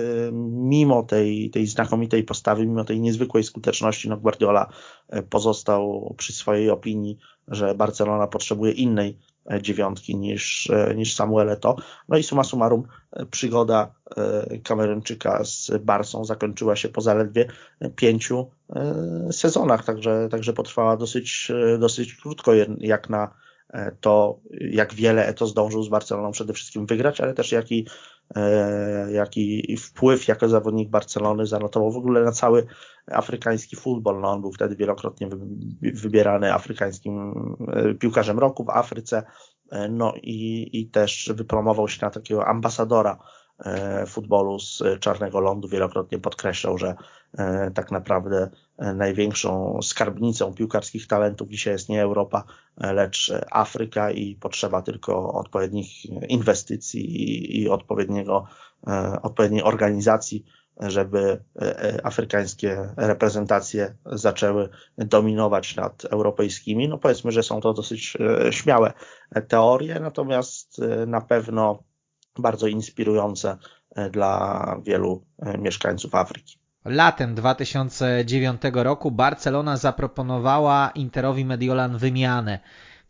[0.53, 4.73] mimo tej, tej znakomitej postawy, mimo tej niezwykłej skuteczności, no Guardiola
[5.09, 7.19] e, pozostał przy swojej opinii,
[7.49, 9.19] że Barcelona potrzebuje innej
[9.61, 11.75] dziewiątki niż, niż Samuel Eto'o.
[12.09, 12.83] No i suma summarum
[13.31, 13.95] przygoda
[14.65, 17.47] Kameryńczyka z Barsą zakończyła się po zaledwie
[17.97, 18.51] pięciu
[19.31, 23.35] sezonach, także, także potrwała dosyć, dosyć krótko jak na
[24.01, 28.20] to, jak wiele Eto zdążył z Barceloną przede wszystkim wygrać, ale też jaki E,
[29.13, 32.67] jaki wpływ jako zawodnik Barcelony zanotował w ogóle na cały
[33.07, 34.21] afrykański futbol.
[34.21, 35.29] No, on był wtedy wielokrotnie
[35.95, 37.33] wybierany afrykańskim
[37.69, 39.23] e, piłkarzem roku w Afryce,
[39.71, 43.40] e, no i, i też wypromował się na takiego ambasadora E,
[44.07, 46.95] futbolu z Czarnego Lądu wielokrotnie podkreślał, że
[47.39, 52.45] e, tak naprawdę e, największą skarbnicą piłkarskich talentów dzisiaj jest nie Europa,
[52.77, 58.47] lecz Afryka i potrzeba tylko odpowiednich inwestycji i odpowiedniego,
[59.23, 60.45] odpowiedniej organizacji,
[60.81, 61.45] żeby
[62.03, 66.89] afrykańskie reprezentacje zaczęły dominować nad europejskimi.
[66.89, 68.17] No powiedzmy, że są to dosyć
[68.51, 68.93] śmiałe
[69.49, 71.83] teorie, natomiast na pewno
[72.43, 73.57] bardzo inspirujące
[73.97, 76.59] e, dla wielu e, mieszkańców Afryki.
[76.85, 82.59] Latem 2009 roku Barcelona zaproponowała Interowi Mediolan wymianę.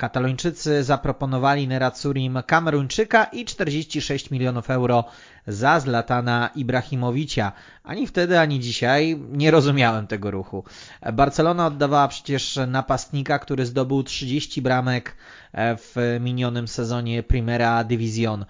[0.01, 5.05] Katalończycy zaproponowali Neracurim Kameruńczyka i 46 milionów euro
[5.46, 7.53] za Zlatana Ibrahimowicia.
[7.84, 10.64] Ani wtedy, ani dzisiaj nie rozumiałem tego ruchu.
[11.12, 15.16] Barcelona oddawała przecież napastnika, który zdobył 30 bramek
[15.55, 18.44] w minionym sezonie Primera Division.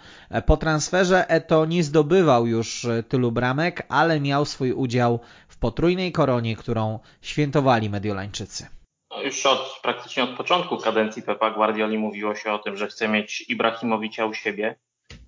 [0.46, 6.57] Po transferze Eto nie zdobywał już tylu bramek, ale miał swój udział w potrójnej koronie,
[6.57, 8.80] którą świętowali Mediolańczycy.
[9.25, 13.45] Już od, praktycznie od początku kadencji Pepa Guardioli mówiło się o tym, że chce mieć
[13.49, 14.77] Ibrahimowicza u siebie.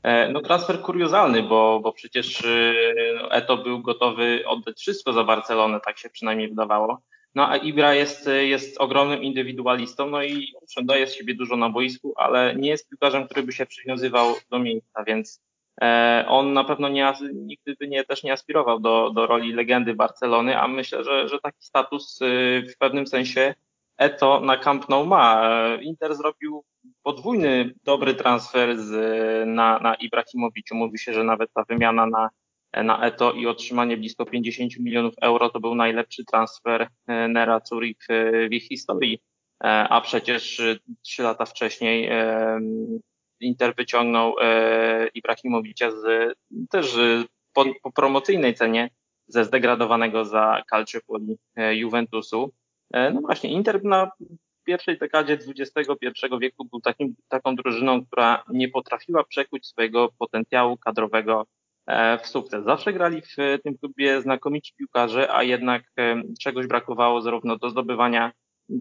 [0.03, 2.75] E, no transfer kuriozalny, bo, bo przecież e,
[3.23, 7.03] no, Eto był gotowy oddać wszystko za Barcelonę, tak się przynajmniej wydawało.
[7.35, 11.71] No a Ibra jest, jest ogromnym indywidualistą, no i owszem, daje z siebie dużo na
[11.71, 15.41] boisku, ale nie jest piłkarzem, który by się przywiązywał do miejsca, więc
[15.83, 19.95] e, on na pewno nie, nigdy by nie, też nie aspirował do, do roli legendy
[19.95, 22.19] Barcelony, a myślę, że, że taki status
[22.73, 23.55] w pewnym sensie
[23.99, 25.49] Eto na Camp Nou ma.
[25.81, 26.65] Inter zrobił
[27.03, 28.91] podwójny dobry transfer z,
[29.49, 30.75] na, na Ibrahimowiciu.
[30.75, 32.31] Mówi się, że nawet ta wymiana na,
[32.75, 37.99] na Eto i otrzymanie blisko 50 milionów euro to był najlepszy transfer e, Nera Zurich
[38.51, 39.19] w ich historii.
[39.65, 42.11] E, a przecież e, trzy lata wcześniej
[43.41, 44.35] Inter wyciągnął
[45.15, 46.35] Ibrahimowicza z,
[46.71, 46.97] też
[47.53, 48.91] po, po promocyjnej cenie
[49.27, 51.37] ze zdegradowanego za Calciopoli
[51.73, 52.53] Juventusu.
[52.93, 54.11] E, no właśnie, Inter na
[54.65, 55.81] pierwszej dekadzie XXI
[56.41, 61.47] wieku był takim, taką drużyną, która nie potrafiła przekuć swojego potencjału kadrowego
[61.87, 62.65] e, w sukces.
[62.65, 68.33] Zawsze grali w tym klubie znakomici piłkarze, a jednak e, czegoś brakowało zarówno do zdobywania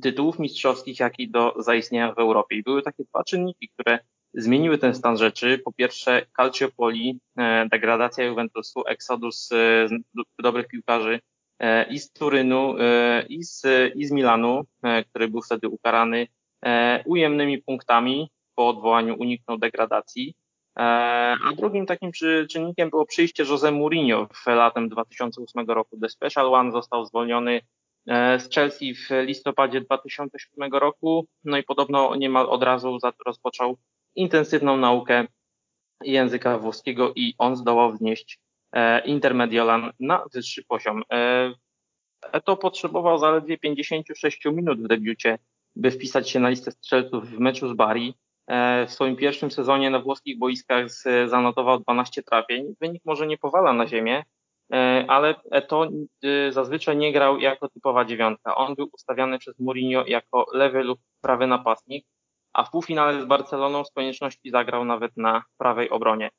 [0.01, 2.55] tytułów mistrzowskich, jak i do zaistnienia w Europie.
[2.55, 3.99] I były takie dwa czynniki, które
[4.33, 5.61] zmieniły ten stan rzeczy.
[5.65, 7.19] Po pierwsze Calciopoli,
[7.71, 9.49] degradacja Juventusu, eksodus
[10.39, 11.19] dobrych piłkarzy
[11.89, 12.75] i z Turynu,
[13.29, 13.63] i z,
[13.95, 14.61] i z Milanu,
[15.09, 16.27] który był wtedy ukarany
[17.05, 18.29] ujemnymi punktami.
[18.55, 20.33] Po odwołaniu uniknął degradacji.
[20.75, 22.11] A drugim takim
[22.49, 25.99] czynnikiem było przyjście Jose Mourinho w latem 2008 roku.
[26.01, 27.61] The Special One został zwolniony
[28.07, 31.27] E, z Chelsea w listopadzie 2007 roku.
[31.43, 33.77] No i podobno niemal od razu rozpoczął
[34.15, 35.27] intensywną naukę
[36.03, 38.39] języka włoskiego i on zdołał wnieść
[38.73, 41.03] e, Intermediolan na wyższy poziom.
[41.13, 41.51] E,
[42.45, 45.37] to potrzebował zaledwie 56 minut w debiucie,
[45.75, 48.13] by wpisać się na listę strzelców w meczu z Bari.
[48.87, 50.87] W swoim pierwszym sezonie na włoskich boiskach
[51.25, 52.75] zanotował 12 trafień.
[52.81, 54.23] Wynik może nie powala na ziemię,
[54.71, 55.35] E, ale
[55.67, 55.89] to
[56.25, 58.55] y, zazwyczaj nie grał jako typowa dziewiątka.
[58.55, 62.05] On był ustawiany przez Mourinho jako lewy lub prawy napastnik,
[62.53, 66.31] a w półfinale z Barceloną z konieczności zagrał nawet na prawej obronie e,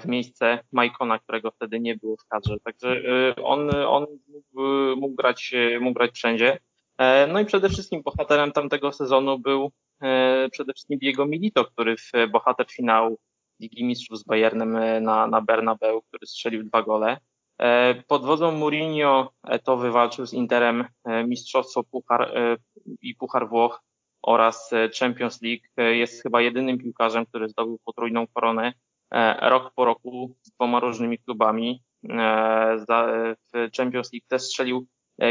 [0.00, 2.60] w miejsce Majkona, którego wtedy nie było w kadrze.
[2.64, 2.96] Także
[3.38, 4.60] y, on, on mógł,
[4.96, 6.58] mógł, grać, mógł grać wszędzie.
[6.98, 9.72] E, no i przede wszystkim bohaterem tamtego sezonu był
[10.52, 13.18] przede wszystkim Diego Milito, który w bohater finału
[13.60, 17.16] Ligi Mistrzów z Bayernem na, na Bernabeu, który strzelił dwa gole.
[17.60, 22.32] E, pod wodzą Mourinho e, to wywalczył z Interem e, mistrzostwo Puchar
[23.02, 23.82] i Puchar Włoch
[24.22, 25.62] oraz Champions League.
[25.76, 28.72] Jest chyba jedynym piłkarzem, który zdobył potrójną koronę
[29.40, 31.82] rok po roku z dwoma różnymi klubami.
[32.82, 34.86] W Champions League też strzelił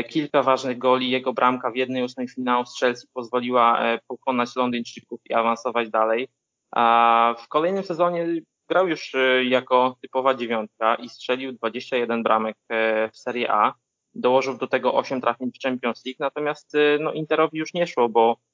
[0.10, 1.12] kilka ważnych goli.
[1.12, 6.28] Jego bramka w jednej ósmej finału z Chelsea pozwoliła pokonać Londyńczyków i awansować dalej.
[6.72, 8.28] A w kolejnym sezonie
[8.70, 13.74] grał już jako typowa dziewiątka i strzelił 21 bramek e, w Serie A.
[14.14, 18.32] Dołożył do tego 8 trafień w Champions League, natomiast no, Interowi już nie szło, bo
[18.32, 18.49] e,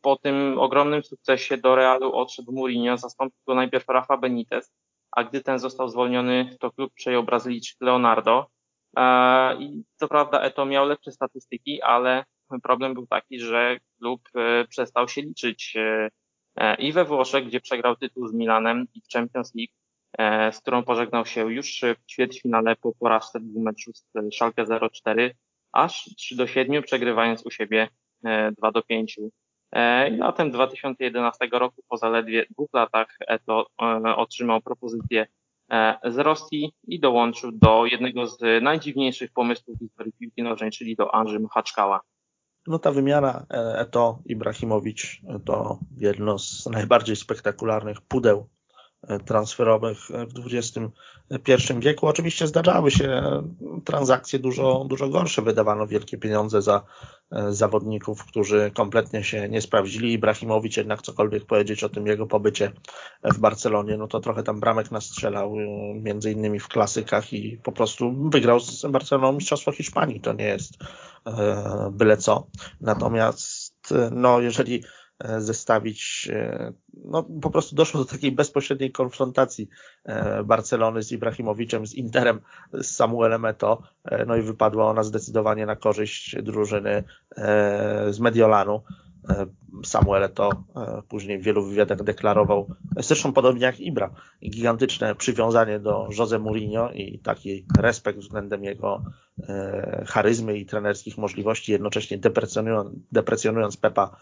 [0.00, 4.72] po tym ogromnym sukcesie do Realu odszedł Mourinho, zastąpił go najpierw Rafa Benitez,
[5.10, 8.46] a gdy ten został zwolniony, to klub przejął Brazylijczyk Leonardo.
[8.96, 12.24] E, I co prawda Eto miał lepsze statystyki, ale
[12.62, 14.20] problem był taki, że klub
[14.68, 15.76] przestał się liczyć
[16.56, 19.72] E, i we Włoszech, gdzie przegrał tytuł z Milanem i w Champions League,
[20.18, 25.30] e, z którą pożegnał się już w ćwierćfinale po porażce dwóch meczu z Schalke 0-4,
[25.72, 27.88] aż 3 do 7, przegrywając u siebie
[28.22, 29.20] 2 e, do 5.
[30.10, 33.66] I latem 2011 roku, po zaledwie dwóch latach, Eto
[34.16, 35.26] otrzymał propozycję
[36.04, 41.14] z Rosji i dołączył do jednego z najdziwniejszych pomysłów w historii piłki nożnej, czyli do
[41.14, 42.00] Andrzy Mchaczkała.
[42.66, 48.55] No ta wymiana e, Eto Ibrahimowicz to jedno z najbardziej spektakularnych pudeł e,
[49.24, 50.54] transferowych w
[51.30, 52.06] XXI wieku.
[52.06, 53.22] Oczywiście zdarzały się
[53.84, 55.42] transakcje dużo, dużo gorsze.
[55.42, 56.82] Wydawano wielkie pieniądze za
[57.32, 60.12] e, zawodników, którzy kompletnie się nie sprawdzili.
[60.12, 62.72] Ibrahimowicz jednak cokolwiek powiedzieć o tym jego pobycie
[63.24, 65.54] w Barcelonie, no to trochę tam bramek nastrzelał,
[65.94, 70.20] między innymi w klasykach i po prostu wygrał z Barceloną Mistrzostwo Hiszpanii.
[70.20, 70.74] To nie jest
[71.26, 72.46] E, byle co.
[72.80, 74.88] Natomiast e, no, jeżeli e,
[75.38, 76.30] zestawić,
[77.04, 79.68] no po prostu doszło do takiej bezpośredniej konfrontacji
[80.44, 82.40] Barcelony z Ibrahimowiczem, z Interem,
[82.72, 83.82] z Samuelem Eto,
[84.26, 87.04] no i wypadła ona zdecydowanie na korzyść drużyny
[88.10, 88.82] z Mediolanu.
[89.30, 89.46] E,
[89.84, 94.10] Samuel to e, później w wielu wywiadach deklarował, zresztą podobnie jak Ibra,
[94.50, 99.02] gigantyczne przywiązanie do Jose Mourinho i taki respekt względem jego
[99.48, 104.16] e, charyzmy i trenerskich możliwości, jednocześnie deprecjonując, deprecjonując Pepa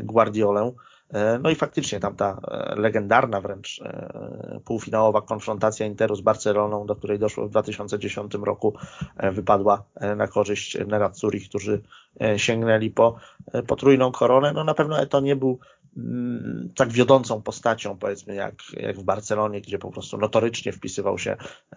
[0.00, 0.72] Guardiolę.
[1.12, 6.86] E, no i faktycznie tam ta e, legendarna wręcz e, półfinałowa konfrontacja Interu z Barceloną,
[6.86, 8.74] do której doszło w 2010 roku,
[9.32, 9.84] wypadła
[10.16, 11.82] na korzyść Nerazzurich, którzy
[12.36, 13.16] sięgnęli po
[13.66, 14.52] potrójną koronę.
[14.52, 15.58] No na pewno to nie był
[15.96, 21.36] mm, tak wiodącą postacią, powiedzmy, jak, jak w Barcelonie, gdzie po prostu notorycznie wpisywał się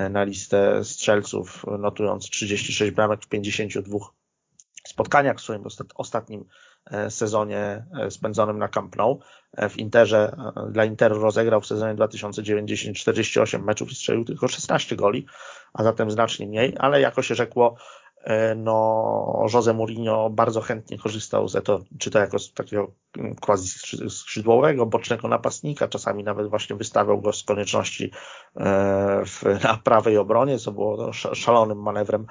[0.09, 3.97] na listę strzelców, notując 36 bramek w 52
[4.88, 5.63] spotkaniach w swoim
[5.95, 6.45] ostatnim
[7.09, 9.19] sezonie e, spędzonym na Camp Nou.
[9.57, 10.35] E, w Interze,
[10.71, 15.25] dla Interu rozegrał w sezonie 2009 48 meczów i strzelił tylko 16 goli,
[15.73, 18.01] a zatem znacznie mniej, ale jako się rzekło, E,
[18.55, 23.69] no Jose Mourinho bardzo chętnie korzystał z to, czy to jako takiego mm, quasi
[24.09, 28.11] skrzydłowego, bocznego napastnika, czasami nawet właśnie wystawiał go z konieczności
[28.55, 32.26] e, w, na prawej obronie, co było no, szalonym manewrem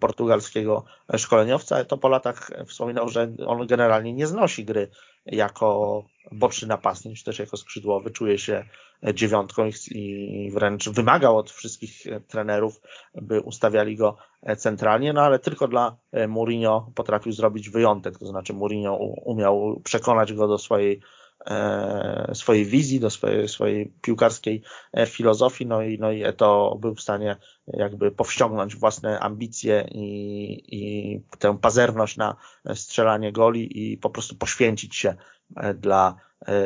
[0.00, 0.84] portugalskiego
[1.16, 1.84] szkoleniowca.
[1.84, 4.90] To po latach wspominał, że on generalnie nie znosi gry
[5.26, 8.64] jako boczny napastnik, czy też jako skrzydłowy, czuje się
[9.14, 12.80] dziewiątką i wręcz wymagał od wszystkich trenerów,
[13.14, 14.16] by ustawiali go
[14.56, 15.96] centralnie, no ale tylko dla
[16.28, 21.00] Mourinho potrafił zrobić wyjątek, to znaczy Mourinho umiał przekonać go do swojej
[22.34, 24.62] swojej wizji, do swojej, swojej piłkarskiej
[25.06, 27.36] filozofii, no i, no i to był w stanie
[27.66, 32.36] jakby powściągnąć własne ambicje i, i tę pazerność na
[32.74, 35.14] strzelanie goli i po prostu poświęcić się
[35.74, 36.14] dla,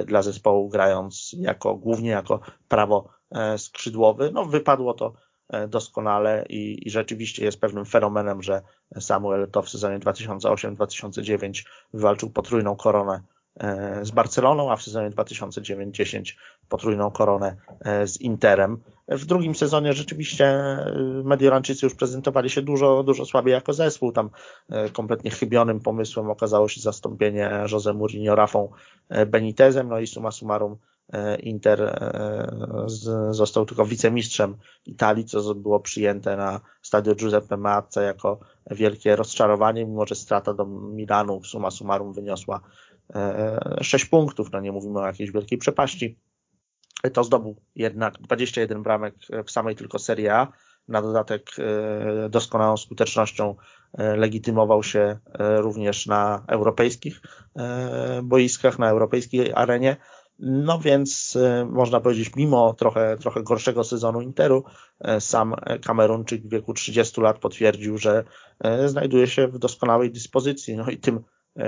[0.06, 3.08] dla zespołu, grając jako, głównie jako prawo
[3.56, 4.30] skrzydłowy.
[4.34, 5.12] No wypadło to
[5.48, 8.62] E, doskonale i, i rzeczywiście jest pewnym fenomenem, że
[9.00, 13.37] Samuel to w sezonie 2008-2009 wywalczył potrójną koronę e,
[14.02, 16.34] z Barceloną, a w sezonie 2009-10
[16.68, 18.78] potrójną koronę e, z Interem.
[19.08, 20.58] W drugim sezonie rzeczywiście
[21.24, 24.12] Mediolanczycy już prezentowali się dużo, dużo słabiej jako zespół.
[24.12, 24.30] Tam
[24.92, 28.68] kompletnie chybionym pomysłem okazało się zastąpienie Jose Mourinho Rafą
[29.26, 30.76] Benitezem, no i suma summarum
[31.12, 32.86] E, Inter e,
[33.30, 34.56] został tylko wicemistrzem
[34.86, 38.38] Italii, co było przyjęte na stadio Giuseppe Meazza jako
[38.70, 42.60] wielkie rozczarowanie, mimo że strata do Milanu suma summarum wyniosła
[43.80, 46.18] 6 e, punktów, no nie mówimy o jakiejś wielkiej przepaści.
[47.12, 49.14] To zdobył jednak 21 bramek
[49.46, 50.48] w samej tylko Serie A.
[50.88, 51.50] Na dodatek
[52.30, 53.54] doskonałą skutecznością
[53.98, 57.20] legitymował się również na europejskich
[58.22, 59.96] boiskach, na europejskiej arenie.
[60.38, 64.64] No więc e, można powiedzieć, mimo trochę, trochę gorszego sezonu Interu,
[65.00, 65.54] e, sam
[65.84, 68.24] Kamerunczyk w wieku 30 lat potwierdził, że
[68.60, 70.76] e, znajduje się w doskonałej dyspozycji.
[70.76, 71.24] No i tym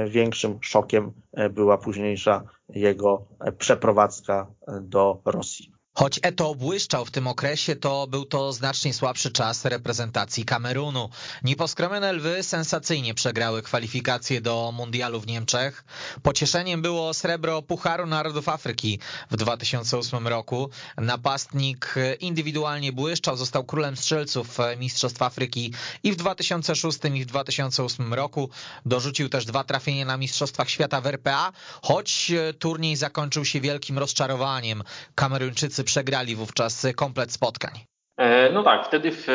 [0.09, 1.13] większym szokiem
[1.51, 3.27] była późniejsza jego
[3.59, 4.47] przeprowadzka
[4.83, 5.80] do Rosji.
[6.01, 11.11] Choć Eto błyszczał w tym okresie, to był to znacznie słabszy czas reprezentacji Kamerunu.
[11.45, 15.85] Nieposkromione lwy sensacyjnie przegrały kwalifikacje do mundialu w Niemczech.
[16.23, 18.99] Pocieszeniem było srebro Pucharu Narodów Afryki
[19.31, 20.71] w 2008 roku.
[20.97, 28.51] Napastnik indywidualnie błyszczał, został królem strzelców Mistrzostw Afryki i w 2006 i w 2008 roku.
[28.87, 34.83] Dorzucił też dwa trafienia na Mistrzostwach Świata w RPA, choć turniej zakończył się wielkim rozczarowaniem.
[35.15, 37.73] Kameruńczycy przegrali wówczas komplet spotkań.
[38.17, 39.27] E, no tak, wtedy w,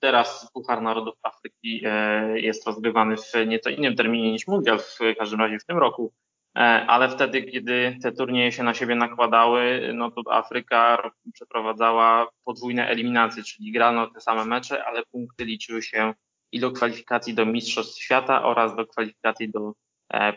[0.00, 5.40] teraz Puchar Narodów Afryki e, jest rozgrywany w nieco innym terminie niż Mundial, w każdym
[5.40, 6.12] razie w tym roku,
[6.56, 12.88] e, ale wtedy, kiedy te turnieje się na siebie nakładały, no to Afryka przeprowadzała podwójne
[12.88, 16.14] eliminacje, czyli grano te same mecze, ale punkty liczyły się
[16.52, 19.72] i do kwalifikacji do Mistrzostw Świata oraz do kwalifikacji do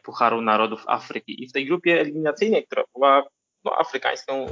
[0.03, 1.43] Pucharu Narodów Afryki.
[1.43, 3.23] I w tej grupie eliminacyjnej, która była
[3.63, 4.45] no, afrykańską,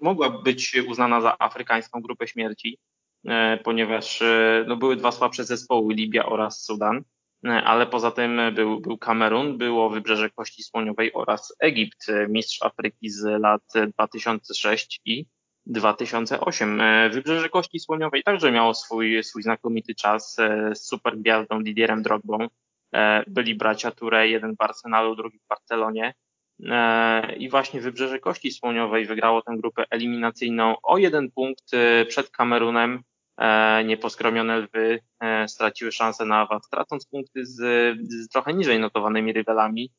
[0.00, 2.78] mogła być uznana za afrykańską grupę śmierci,
[3.26, 7.02] e, ponieważ e, no, były dwa słabsze zespoły, Libia oraz Sudan,
[7.44, 13.10] e, ale poza tym był, był Kamerun, było Wybrzeże Kości Słoniowej oraz Egipt, mistrz Afryki
[13.10, 13.62] z lat
[13.96, 15.26] 2006 i
[15.66, 16.82] 2008.
[17.12, 20.36] Wybrzeże Kości Słoniowej także miało swój, swój znakomity czas
[20.72, 22.46] z super gwiazdą Didierem Drogbą.
[23.26, 26.14] Byli bracia Touré, jeden w Arsenalu, drugi w Barcelonie.
[26.64, 32.30] E, i właśnie Wybrzeże Kości Słoniowej wygrało tę grupę eliminacyjną o jeden punkt e, przed
[32.30, 33.02] Kamerunem.
[33.38, 35.00] E, nieposkromione lwy
[35.46, 37.56] straciły szansę na awans, tracąc punkty z,
[38.08, 39.92] z trochę niżej notowanymi rywalami.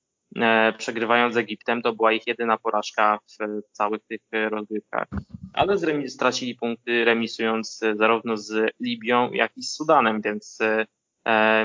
[0.78, 5.08] Przegrywając z Egiptem, to była ich jedyna porażka w całych tych rozgrywkach.
[5.54, 10.60] Ale z remis, stracili punkty remisując zarówno z Libią, jak i z Sudanem, więc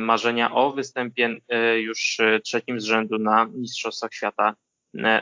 [0.01, 1.37] marzenia o występie
[1.77, 4.55] już trzecim z rzędu na Mistrzostwach Świata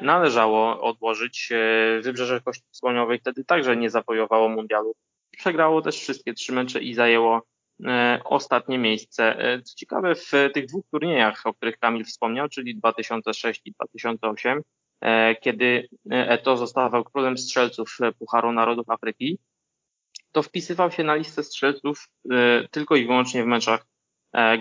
[0.02, 1.48] należało odłożyć.
[1.52, 4.94] E, Wybrzeże Kości Słoniowej wtedy także nie zapojowało mundialu.
[5.30, 7.42] Przegrało też wszystkie trzy mecze i zajęło
[7.84, 9.36] e, ostatnie miejsce.
[9.64, 14.62] Co ciekawe, w tych dwóch turniejach, o których Kamil wspomniał, czyli 2006 i 2008,
[15.40, 19.38] kiedy Eto zostawał królem strzelców Pucharu Narodów Afryki,
[20.32, 22.08] to wpisywał się na listę strzelców
[22.70, 23.99] tylko i wyłącznie w meczach E,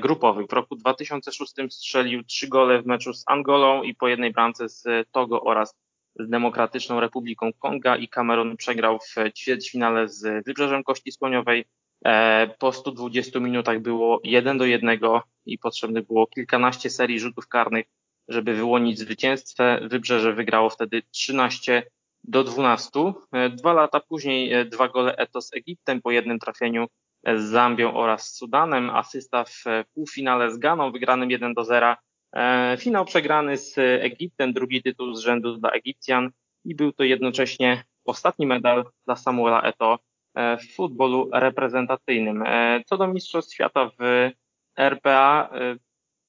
[0.02, 0.48] grupowych.
[0.48, 4.84] W roku 2006 strzelił trzy gole w meczu z Angolą i po jednej bramce z
[5.12, 5.76] Togo oraz
[6.20, 11.66] z Demokratyczną Republiką Konga i Kamerun przegrał w ćwierćfinale z Wybrzeżem Kości Słoniowej.
[12.06, 15.00] E, po 120 minutach było 1 do 1
[15.46, 17.86] i potrzebne było kilkanaście serii rzutów karnych,
[18.28, 19.64] żeby wyłonić zwycięstwo.
[19.82, 21.84] Wybrzeże wygrało wtedy 13
[22.24, 23.00] do 12.
[23.32, 26.88] E, dwa lata później dwa gole Eto z Egiptem po jednym trafieniu
[27.26, 29.64] z Zambią oraz Sudanem, asysta w
[29.94, 31.96] półfinale z Ganą wygranym 1 do 0,
[32.36, 36.30] e, finał przegrany z Egiptem, drugi tytuł z rzędu dla Egipcjan
[36.66, 40.00] i był to jednocześnie ostatni medal dla Samuela Eto
[40.36, 42.44] e, w futbolu reprezentacyjnym.
[42.46, 44.30] E, co do Mistrzostw Świata w
[44.78, 45.50] RPA,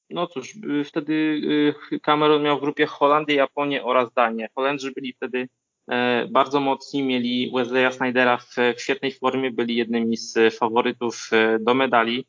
[0.09, 1.41] no cóż, wtedy
[2.01, 4.49] Kamerun miał w grupie Holandię, Japonię oraz Danię.
[4.55, 5.60] Holendrzy byli wtedy E,
[6.29, 11.73] bardzo mocni, mieli Wesleya Snydera w, w świetnej formie, byli jednymi z faworytów e, do
[11.73, 12.27] medali.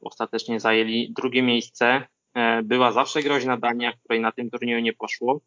[0.00, 2.06] Ostatecznie zajęli drugie miejsce.
[2.34, 5.40] E, była zawsze groźna Dania, której na tym turnieju nie poszło.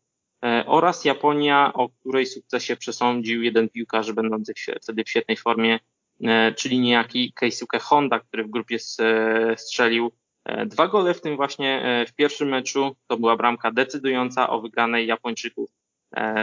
[0.66, 5.80] oraz Japonia, o której sukcesie przesądził jeden piłkarz będący wtedy w świetnej formie,
[6.56, 8.78] czyli niejaki Keisuke Honda, który w grupie
[9.56, 10.12] strzelił
[10.66, 15.70] dwa gole, w tym właśnie w pierwszym meczu to była bramka decydująca o wygranej Japończyków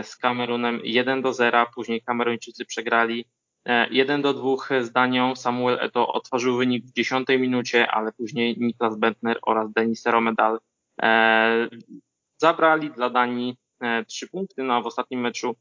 [0.03, 3.25] z Kamerunem 1 do 0, później Kameruńczycy przegrali
[3.91, 5.37] 1 e, do 2 z Danią.
[5.37, 10.61] Samuel Eto otworzył wynik w 10 minucie, ale później Niklas Bentner oraz Denis Romedal
[11.03, 11.69] e,
[12.41, 14.63] zabrali dla Danii e, trzy punkty.
[14.63, 15.57] No a w ostatnim meczu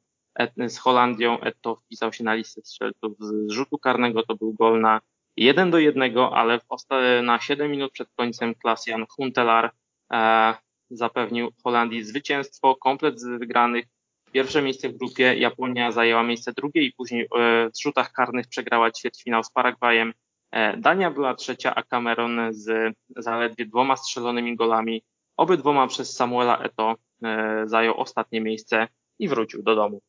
[0.68, 4.24] z Holandią Eto wpisał się na listę strzelców z rzutu karnego.
[4.24, 5.01] To był gol na
[5.38, 6.59] 1 do 1, ale
[7.24, 9.72] na 7 minut przed końcem Klasjan Huntelaar
[10.89, 13.86] zapewnił Holandii zwycięstwo, komplet z wygranych
[14.32, 18.91] Pierwsze miejsce w grupie Japonia zajęła miejsce drugie i później e, w rzutach karnych przegrała
[18.91, 20.13] ćwierćfinał z Paragwajem.
[20.51, 25.03] E, Dania była trzecia, a Cameron z zaledwie dwoma strzelonymi golami,
[25.38, 28.88] obydwoma przez Samuela Eto, e, zajął ostatnie miejsce
[29.19, 30.01] i wrócił do domu.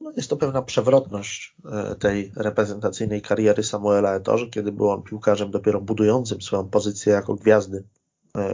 [0.00, 1.54] No jest to pewna przewrotność
[2.00, 7.34] tej reprezentacyjnej kariery Samuela Eto, że kiedy był on piłkarzem dopiero budującym swoją pozycję jako
[7.34, 7.84] gwiazdy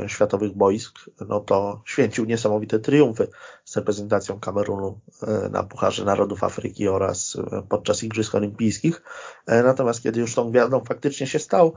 [0.06, 0.98] światowych boisk,
[1.28, 3.28] no to święcił niesamowite triumfy
[3.64, 9.02] z reprezentacją Kamerunu e, na Pucharze Narodów Afryki oraz e, podczas Igrzysk Olimpijskich.
[9.46, 11.74] Natomiast kiedy już tą gwiazdą faktycznie się stał,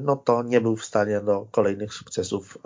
[0.00, 2.58] no to nie był w stanie do kolejnych sukcesów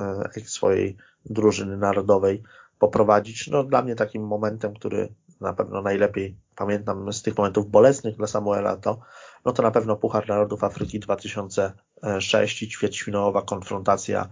[0.44, 2.42] swojej drużyny narodowej
[2.78, 3.48] poprowadzić.
[3.48, 5.08] No dla mnie takim momentem, który
[5.40, 9.00] na pewno najlepiej pamiętam z tych momentów bolesnych dla Samuela, to,
[9.44, 14.28] no to na pewno Puchar Narodów Afryki 2006 i ćwierćfinałowa konfrontacja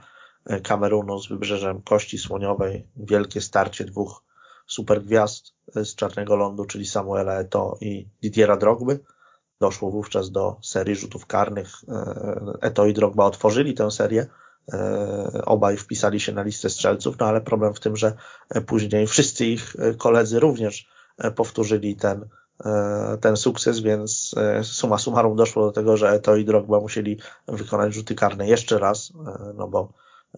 [0.63, 2.87] Kamerunu z wybrzeżem Kości Słoniowej.
[2.97, 4.23] Wielkie starcie dwóch
[4.67, 9.01] supergwiazd z Czarnego Lądu, czyli Samuela Eto i Didiera Drogby.
[9.61, 11.69] Doszło wówczas do serii rzutów karnych.
[12.61, 14.27] Eto i Drogba otworzyli tę serię.
[15.45, 18.13] Obaj wpisali się na listę strzelców, no ale problem w tym, że
[18.67, 20.89] później wszyscy ich koledzy również
[21.37, 22.29] powtórzyli ten,
[23.21, 27.19] ten sukces, więc suma summarum doszło do tego, że Eto i Drogba musieli
[27.49, 29.13] wykonać rzuty karne jeszcze raz,
[29.55, 29.93] no bo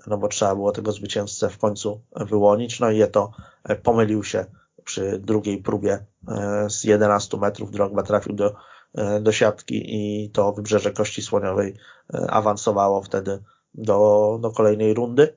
[0.07, 2.80] no bo trzeba było tego zwycięzcę w końcu wyłonić.
[2.80, 3.30] No i to
[3.64, 4.44] e, pomylił się
[4.84, 7.70] przy drugiej próbie e, z 11 metrów.
[7.70, 8.55] Drogba trafił do,
[8.94, 11.76] e, do siatki i to wybrzeże Kości Słoniowej
[12.28, 13.42] awansowało wtedy
[13.74, 15.36] do, do kolejnej rundy.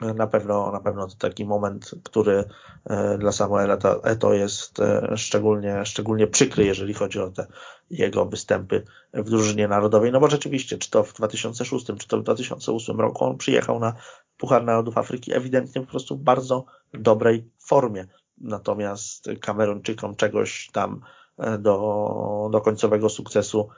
[0.00, 2.44] Na pewno, na pewno to taki moment, który
[2.84, 7.46] e, dla Samuela Eto jest e, szczególnie, szczególnie przykry, jeżeli chodzi o te
[7.90, 10.12] jego występy w drużynie narodowej.
[10.12, 13.94] No bo rzeczywiście, czy to w 2006, czy to w 2008 roku on przyjechał na
[14.38, 18.06] Puchar Narodów Afryki ewidentnie po prostu w bardzo dobrej formie.
[18.38, 21.00] Natomiast Kameruńczykom czegoś tam
[21.38, 23.68] e, do, do końcowego sukcesu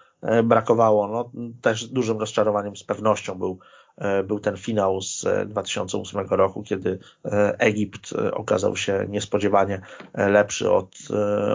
[0.45, 1.09] brakowało.
[1.09, 3.86] No, też dużym rozczarowaniem z pewnością był E,
[4.25, 9.81] był ten finał z 2008 e, roku, kiedy e, Egipt okazał się niespodziewanie
[10.15, 10.97] lepszy od,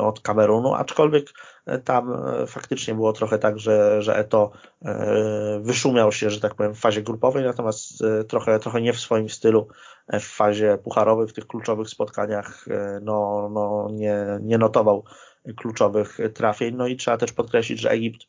[0.01, 1.29] od Kamerunu, aczkolwiek
[1.83, 4.51] tam faktycznie było trochę tak, że, że Eto
[5.59, 9.67] wyszumiał się, że tak powiem, w fazie grupowej, natomiast trochę, trochę nie w swoim stylu
[10.13, 12.65] w fazie pucharowej, w tych kluczowych spotkaniach
[13.01, 15.03] no, no nie, nie notował
[15.57, 16.75] kluczowych trafień.
[16.75, 18.27] No i trzeba też podkreślić, że Egipt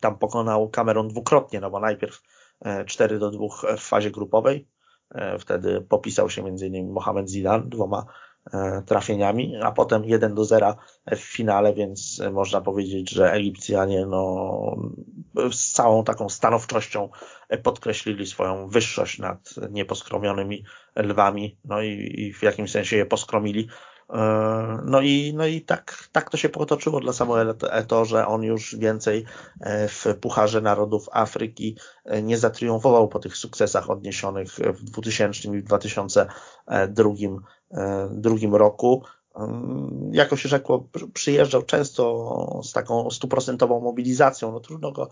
[0.00, 2.22] tam pokonał Kamerun dwukrotnie, no bo najpierw
[2.86, 4.68] 4 do 2 w fazie grupowej.
[5.14, 6.92] E, wtedy popisał się m.in.
[6.92, 8.04] Mohamed Zidane dwoma
[8.52, 10.76] e, trafieniami, a potem 1 do 0
[11.06, 14.76] w finale, więc można powiedzieć, że Egipcjanie no,
[15.50, 17.08] z całą taką stanowczością
[17.62, 20.64] podkreślili swoją wyższość nad nieposkromionymi
[20.96, 23.68] lwami, no i, i w jakimś sensie je poskromili,
[24.84, 28.76] no i, no i tak, tak to się potoczyło dla Samuela Eto, że on już
[28.76, 29.24] więcej
[29.60, 35.60] e, w Pucharze Narodów Afryki e, nie zatriumfował po tych sukcesach odniesionych w 2000 i
[35.60, 39.02] w 2002 roku.
[40.12, 44.52] Jako się rzekło, przyjeżdżał często z taką stuprocentową mobilizacją.
[44.52, 45.08] No trudno go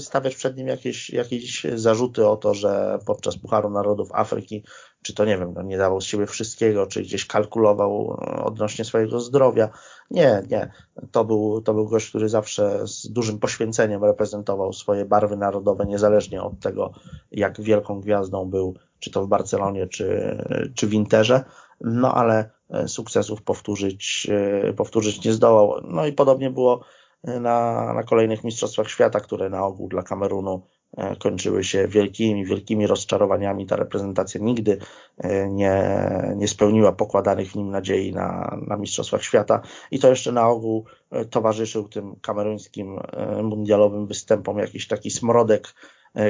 [0.00, 4.64] stawiać przed nim jakieś, jakieś zarzuty o to, że podczas Pucharu Narodów Afryki
[5.02, 8.84] czy to nie wiem, no nie dawał z siebie wszystkiego, czy gdzieś kalkulował e, odnośnie
[8.84, 9.68] swojego zdrowia.
[10.10, 10.72] Nie, nie.
[11.12, 16.42] To był, to był gość, który zawsze z dużym poświęceniem reprezentował swoje barwy narodowe, niezależnie
[16.42, 16.92] od tego,
[17.32, 20.36] jak wielką gwiazdą był, czy to w Barcelonie, czy,
[20.74, 21.44] czy w Interze.
[21.80, 22.50] No ale
[22.86, 25.80] sukcesów powtórzyć, e, powtórzyć nie zdołał.
[25.88, 26.80] No i podobnie było
[27.24, 30.62] na, na kolejnych Mistrzostwach Świata, które na ogół dla Kamerunu
[30.96, 33.66] E, kończyły się wielkimi, wielkimi rozczarowaniami.
[33.66, 34.78] Ta reprezentacja nigdy
[35.18, 35.92] e, nie,
[36.36, 39.60] nie spełniła pokładanych w nim nadziei na, na Mistrzostwach Świata
[39.90, 42.98] i to jeszcze na ogół e, towarzyszył tym kameruńskim
[43.42, 45.74] mundialowym występom jakiś taki smrodek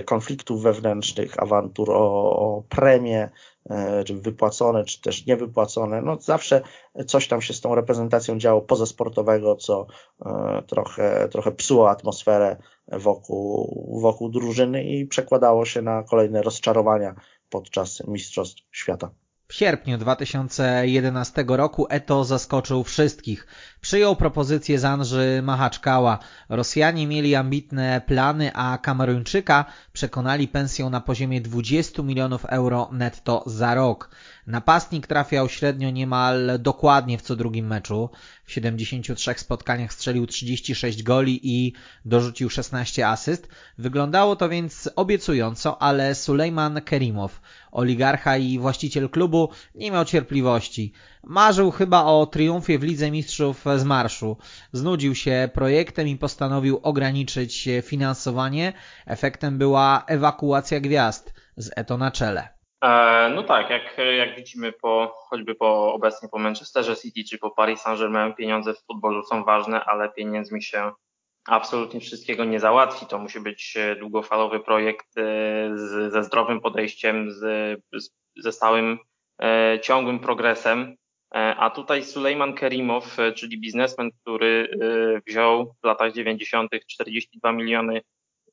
[0.05, 3.31] konfliktów wewnętrznych, awantur o, o premię,
[4.07, 6.03] czy wypłacone, czy też niewypłacone.
[6.03, 6.63] No zawsze
[7.07, 9.87] coś tam się z tą reprezentacją działo pozasportowego, co
[10.67, 12.57] trochę, trochę psuło atmosferę
[12.89, 17.15] wokół, wokół drużyny i przekładało się na kolejne rozczarowania
[17.51, 19.11] podczas Mistrzostw Świata.
[19.51, 23.47] W sierpniu 2011 roku Eto zaskoczył wszystkich.
[23.81, 26.19] Przyjął propozycję z Anży Mahaczkała.
[26.49, 33.75] Rosjanie mieli ambitne plany, a Kameruńczyka przekonali pensją na poziomie 20 milionów euro netto za
[33.75, 34.11] rok.
[34.51, 38.11] Napastnik trafiał średnio niemal dokładnie w co drugim meczu.
[38.45, 41.73] W 73 spotkaniach strzelił 36 goli i
[42.05, 43.49] dorzucił 16 asyst.
[43.79, 47.41] Wyglądało to więc obiecująco, ale Sulejman Kerimow,
[47.73, 50.93] oligarcha i właściciel klubu, nie miał cierpliwości.
[51.25, 54.37] Marzył chyba o triumfie w Lidze Mistrzów z marszu.
[54.73, 58.73] Znudził się projektem i postanowił ograniczyć finansowanie.
[59.07, 62.60] Efektem była ewakuacja gwiazd z Eto na czele.
[62.85, 67.51] E, no tak, jak, jak widzimy po, choćby po obecnie po Manchesterze City czy po
[67.51, 70.93] Paris Saint-Germain, pieniądze w futbolu są ważne, ale pieniędzmi się
[71.47, 73.07] absolutnie wszystkiego nie załatwi.
[73.07, 75.23] To musi być długofalowy projekt e,
[75.75, 77.39] z, ze zdrowym podejściem, z,
[77.93, 78.99] z, ze stałym,
[79.43, 80.97] e, ciągłym progresem.
[81.57, 84.69] A tutaj Sulejman Kerimow, czyli biznesmen, który
[85.27, 86.71] wziął w latach 90.
[86.87, 88.01] 42 miliony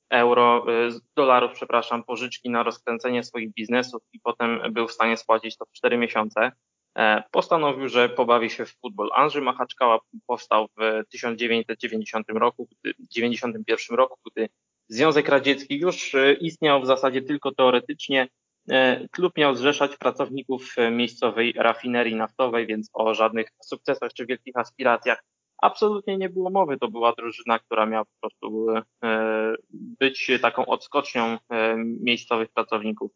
[0.10, 5.58] euro, y, dolarów, przepraszam, pożyczki na rozkręcenie swoich biznesów i potem był w stanie spłacić
[5.58, 6.51] to w 4 miesiące,
[6.97, 9.10] e, postanowił, że pobawi się w futbol.
[9.16, 12.68] Andrzej Machaczkała powstał w 1990 roku,
[12.99, 14.49] 91 roku, gdy
[14.89, 18.28] Związek Radziecki już y, istniał w zasadzie tylko teoretycznie.
[18.70, 25.24] E, klub miał zrzeszać pracowników miejscowej rafinerii naftowej, więc o żadnych sukcesach czy wielkich aspiracjach
[25.58, 26.78] absolutnie nie było mowy.
[26.78, 28.68] To była drużyna, która miała po prostu
[29.03, 33.12] e, być taką odskocznią e, miejscowych pracowników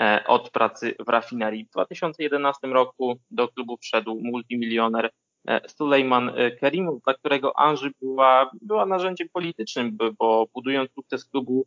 [0.00, 1.64] e, od pracy w rafinerii.
[1.64, 5.10] W 2011 roku do klubu wszedł multimilioner
[5.68, 11.66] Sulejman Kerimow, dla którego Anży była, była narzędziem politycznym, bo budując sukces klubu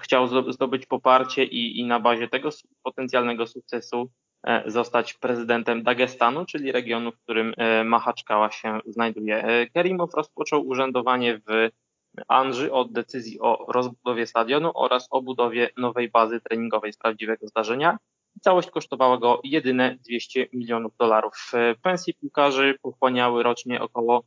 [0.00, 2.48] chciał zdobyć poparcie i, i na bazie tego
[2.82, 4.10] potencjalnego sukcesu
[4.66, 9.44] zostać prezydentem Dagestanu, czyli regionu, w którym e, Mahaczkała się znajduje.
[9.44, 11.68] E, Kerimow rozpoczął urzędowanie w
[12.28, 17.98] Anży od decyzji o rozbudowie stadionu oraz o budowie nowej bazy treningowej z prawdziwego zdarzenia.
[18.40, 21.52] Całość kosztowała go jedyne 200 milionów dolarów.
[21.82, 24.24] Pensje piłkarzy pochłaniały rocznie około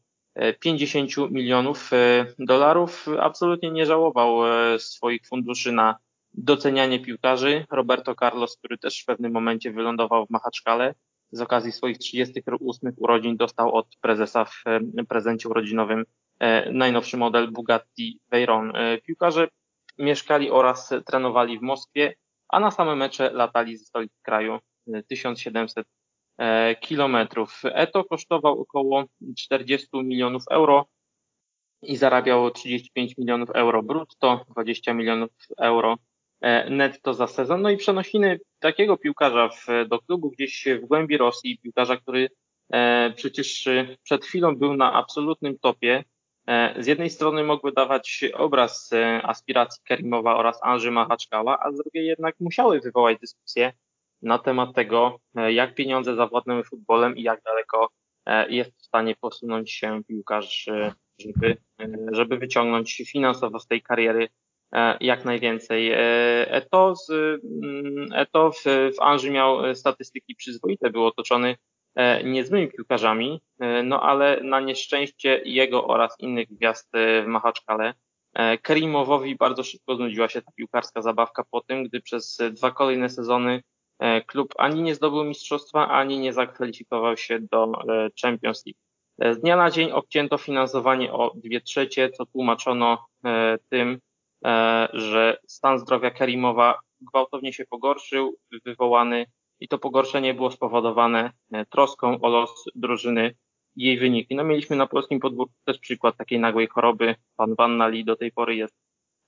[0.60, 1.92] 50 milionów
[2.40, 3.06] dolarów.
[3.20, 4.38] Absolutnie nie żałował
[4.80, 5.96] swoich funduszy na
[6.38, 7.66] docenianie piłkarzy.
[7.72, 10.94] Roberto Carlos, który też w pewnym momencie wylądował w Machaczkale,
[11.32, 14.64] z okazji swoich 38 urodzin dostał od prezesa w
[15.10, 16.06] prezencie urodzinowym
[16.40, 18.76] e, najnowszy model Bugatti Veyron.
[18.76, 19.48] E, piłkarze
[19.98, 22.16] mieszkali oraz trenowali w Moskwie,
[22.50, 24.60] a na same mecze latali ze stolicy kraju
[25.08, 25.88] 1700
[26.38, 27.62] e, kilometrów.
[27.64, 29.04] Eto kosztował około
[29.38, 30.86] 40 milionów euro
[31.82, 35.98] i zarabiało 35 milionów euro brutto, 20 milionów euro
[36.70, 37.62] netto za sezon.
[37.62, 42.30] No i przenosiny takiego piłkarza w, do klubu gdzieś w głębi Rosji, piłkarza, który
[42.74, 43.70] e, przecież
[44.04, 46.04] przed chwilą był na absolutnym topie.
[46.48, 48.90] E, z jednej strony mogły dawać obraz
[49.24, 53.74] aspiracji Kerimowa oraz Anży Machaczkała, a z drugiej jednak musiały wywołać dyskusję
[54.22, 55.20] na temat tego,
[55.50, 57.90] jak pieniądze zawładnęły futbolem i jak daleko
[58.50, 60.70] jest w stanie posunąć się piłkarz,
[61.20, 61.58] żeby,
[62.12, 64.47] żeby wyciągnąć finansowo z tej kariery E,
[65.00, 65.92] jak najwięcej.
[65.92, 65.98] E,
[66.52, 68.64] Eto, z, mm, Eto w,
[68.98, 71.56] w Anży miał statystyki przyzwoite, był otoczony
[71.96, 73.42] e, niezłymi piłkarzami,
[73.84, 77.94] no ale na nieszczęście jego oraz innych gwiazd w Machaczkale
[78.62, 83.62] Kerimowowi bardzo szybko znudziła się ta piłkarska zabawka po tym, gdy przez dwa kolejne sezony
[84.28, 87.72] klub ani nie zdobył mistrzostwa, ani nie zakwalifikował się do
[88.22, 89.38] Champions League.
[89.38, 93.08] Z dnia na dzień obcięto finansowanie o dwie trzecie, co tłumaczono
[93.70, 94.07] tym, E,
[94.94, 99.26] że stan zdrowia Kerimowa gwałtownie się pogorszył, wywołany
[99.60, 103.36] i to pogorszenie było spowodowane e, troską o los drużyny
[103.76, 104.36] i jej wyniki.
[104.36, 107.16] No mieliśmy na polskim podwórku też przykład takiej nagłej choroby.
[107.36, 108.76] Pan Wannali do tej pory jest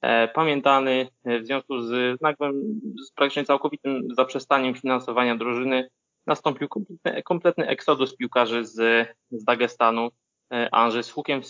[0.02, 5.90] e, pamiętany w związku z nagłym, z praktycznie całkowitym zaprzestaniem finansowania drużyny
[6.28, 6.68] nastąpił
[7.26, 10.10] kompletny, eksodus piłkarzy z, z Dagestanu.
[10.72, 11.42] Anży z hukiem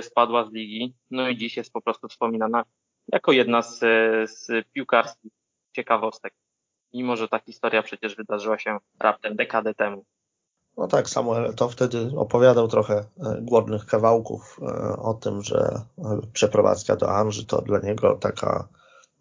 [0.00, 2.64] spadła z ligi, no i dziś jest po prostu wspominana
[3.08, 3.78] jako jedna z,
[4.30, 5.32] z piłkarskich
[5.72, 6.34] ciekawostek.
[6.94, 10.04] Mimo, że ta historia przecież wydarzyła się raptem dekadę temu.
[10.76, 13.04] No tak, Samuel to wtedy opowiadał trochę e,
[13.40, 18.68] głodnych kawałków e, o tym, że e, przeprowadzka do Anży to dla niego taka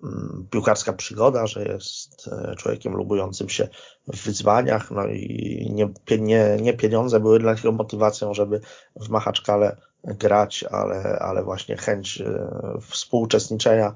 [0.04, 3.68] mm, piłkarska przygoda, że jest człowiekiem lubującym się
[4.08, 8.60] w wyzwaniach, no i nie, nie, nie pieniądze były dla niego motywacją, żeby
[8.96, 12.48] w Machaczkale grać, ale, ale właśnie chęć e,
[12.82, 13.94] współuczestniczenia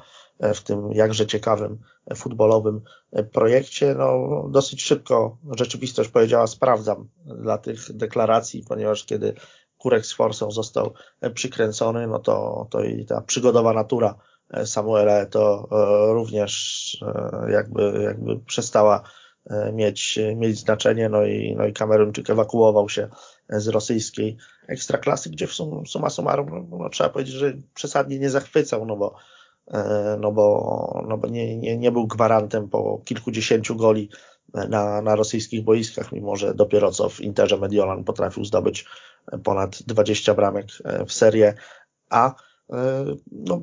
[0.55, 1.80] w tym jakże ciekawym
[2.16, 2.82] futbolowym
[3.32, 3.95] projekcie.
[3.95, 9.34] No, dosyć szybko rzeczywistość powiedziała sprawdzam dla tych deklaracji, ponieważ kiedy
[9.78, 10.93] Kurek z Forsą został
[11.34, 14.16] przykręcony, no to, to i ta przygodowa natura
[14.66, 19.01] Samuela to e, również e, jakby, jakby przestała e,
[19.73, 23.09] mieć, mieć znaczenie, no i, no i Kameruńczyk ewakuował się
[23.49, 24.37] z rosyjskiej
[24.67, 28.95] ekstraklasy, gdzie w sum, suma summarum no, no, trzeba powiedzieć, że przesadnie nie zachwycał, no
[28.95, 29.15] bo,
[30.19, 34.09] no bo, no bo nie, nie, nie był gwarantem po kilkudziesięciu goli
[34.53, 38.85] na, na rosyjskich boiskach, mimo że dopiero co w Interze Mediolan potrafił zdobyć
[39.43, 40.65] ponad 20 bramek
[41.07, 41.53] w serię
[42.09, 42.35] A.
[43.31, 43.61] No,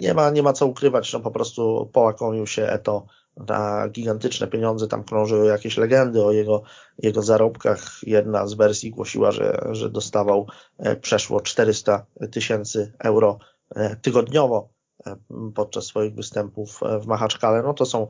[0.00, 3.06] nie ma, nie ma co ukrywać, no po prostu połakomił się Eto
[3.36, 6.62] na gigantyczne pieniądze, tam krążyły jakieś legendy o jego,
[6.98, 7.98] jego zarobkach.
[8.02, 10.46] Jedna z wersji głosiła, że, że dostawał
[10.78, 13.38] e, przeszło 400 tysięcy euro
[13.74, 14.68] e, tygodniowo
[15.06, 15.16] e,
[15.54, 17.62] podczas swoich występów w Machaczkale.
[17.62, 18.06] No to są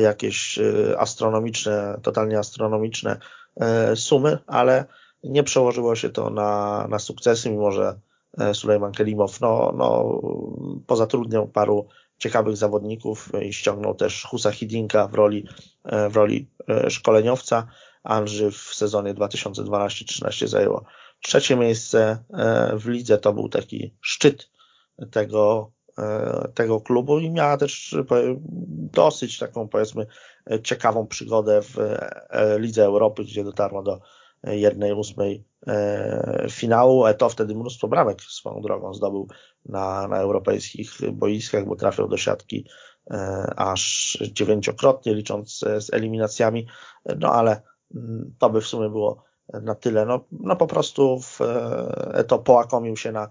[0.00, 0.58] jakieś
[0.98, 3.18] astronomiczne, totalnie astronomiczne
[3.94, 4.84] sumy, ale
[5.24, 7.98] nie przełożyło się to na, na sukcesy, mimo że
[8.52, 10.20] Sulejman Kelimow no, no,
[10.86, 11.86] pozatrudniał paru
[12.24, 15.46] ciekawych zawodników i ściągnął też Husa Hidinka w roli,
[15.84, 17.66] e, w roli e, szkoleniowca.
[18.02, 20.84] Andrzy w sezonie 2012-13 zajęło
[21.22, 22.24] trzecie miejsce
[22.76, 23.18] w lidze.
[23.18, 24.50] To był taki szczyt
[25.10, 25.72] tego,
[26.54, 27.96] tego klubu i miała też
[28.92, 30.06] dosyć taką powiedzmy
[30.62, 31.76] ciekawą przygodę w
[32.58, 34.00] Lidze Europy, gdzie dotarła do
[34.52, 35.53] jednej ósmej e,
[36.50, 37.04] finału.
[37.18, 39.28] to wtedy mnóstwo bramek swoją drogą zdobył
[39.66, 42.66] na, na europejskich boiskach, bo trafiał do siatki
[43.10, 43.16] e,
[43.56, 46.66] aż dziewięciokrotnie, licząc z eliminacjami.
[47.18, 47.62] No ale
[47.94, 49.24] mm, to by w sumie było
[49.62, 50.06] na tyle.
[50.06, 53.28] No, no po prostu w, e, to połakomił się na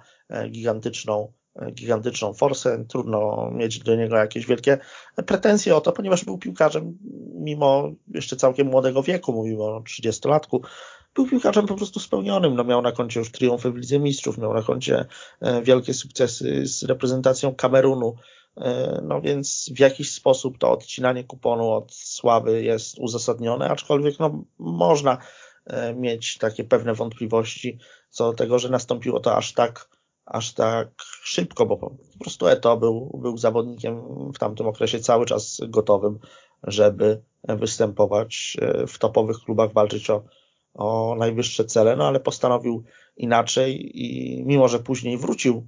[0.50, 1.34] gigantyczną
[1.74, 4.78] gigantyczną forsę, trudno mieć do niego jakieś wielkie
[5.26, 6.98] pretensje o to, ponieważ był piłkarzem
[7.34, 10.60] mimo jeszcze całkiem młodego wieku, mówimy o 30-latku,
[11.16, 12.56] był piłkarzem po prostu spełnionym.
[12.56, 15.06] No, miał na koncie już triumfy w Lidze Mistrzów, miał na koncie
[15.42, 18.16] e, wielkie sukcesy z reprezentacją Kamerunu.
[18.58, 24.44] E, no więc w jakiś sposób to odcinanie kuponu od sławy jest uzasadnione, aczkolwiek no,
[24.60, 25.18] można
[25.66, 29.90] e, mieć takie pewne wątpliwości co do tego, że nastąpiło to aż tak,
[30.26, 30.90] aż tak
[31.24, 34.02] szybko, bo po prostu Eto był, był zawodnikiem
[34.32, 36.20] w tamtym okresie cały czas gotowym,
[36.64, 38.58] żeby występować
[38.88, 40.24] w topowych klubach, walczyć o
[40.74, 42.84] o najwyższe cele, no ale postanowił
[43.18, 45.68] inaczej i mimo, że później wrócił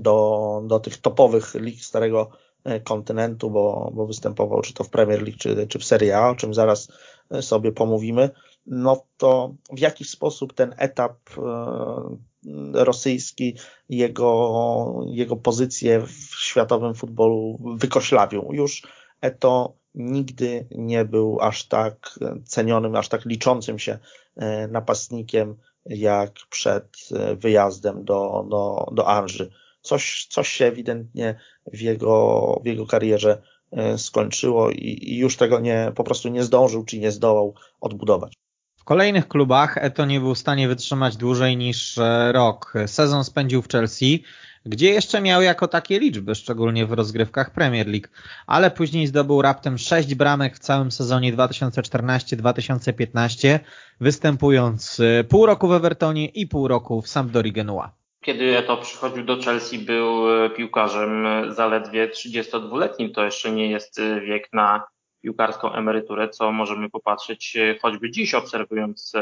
[0.00, 2.30] do, do tych topowych lig starego
[2.64, 6.30] e, kontynentu, bo, bo występował czy to w Premier League, czy, czy w Serie A,
[6.30, 6.88] o czym zaraz
[7.30, 8.30] e, sobie pomówimy,
[8.66, 13.56] no to w jakiś sposób ten etap e, rosyjski,
[13.88, 18.48] jego, jego pozycję w światowym futbolu wykoślawił.
[18.52, 18.82] Już
[19.20, 23.98] Eto nigdy nie był aż tak cenionym, aż tak liczącym się
[24.36, 29.50] e, napastnikiem jak przed e, wyjazdem do, do, do Anży.
[29.80, 31.40] Coś, coś się ewidentnie
[31.72, 33.42] w jego, w jego karierze
[33.72, 38.34] e, skończyło i, i już tego nie, po prostu nie zdążył, czy nie zdołał odbudować.
[38.76, 42.00] W kolejnych klubach Eto nie był w stanie wytrzymać dłużej niż
[42.32, 42.72] rok.
[42.86, 44.24] Sezon spędził w Chelsea,
[44.66, 48.08] gdzie jeszcze miał jako takie liczby, szczególnie w rozgrywkach Premier League,
[48.46, 53.58] ale później zdobył raptem 6 bramek w całym sezonie 2014-2015,
[54.00, 57.92] występując y, pół roku w Evertonie i pół roku w Sampdorii Genua.
[58.20, 63.12] Kiedy Eto przychodził do Chelsea, był y, piłkarzem zaledwie 32-letnim.
[63.12, 64.84] To jeszcze nie jest y, wiek na
[65.22, 69.12] piłkarską emeryturę, co możemy popatrzeć choćby dziś, obserwując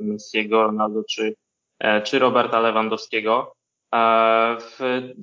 [0.00, 1.34] Messiego, Ronaldo czy,
[2.04, 3.57] czy Roberta Lewandowskiego.
[3.92, 4.78] W,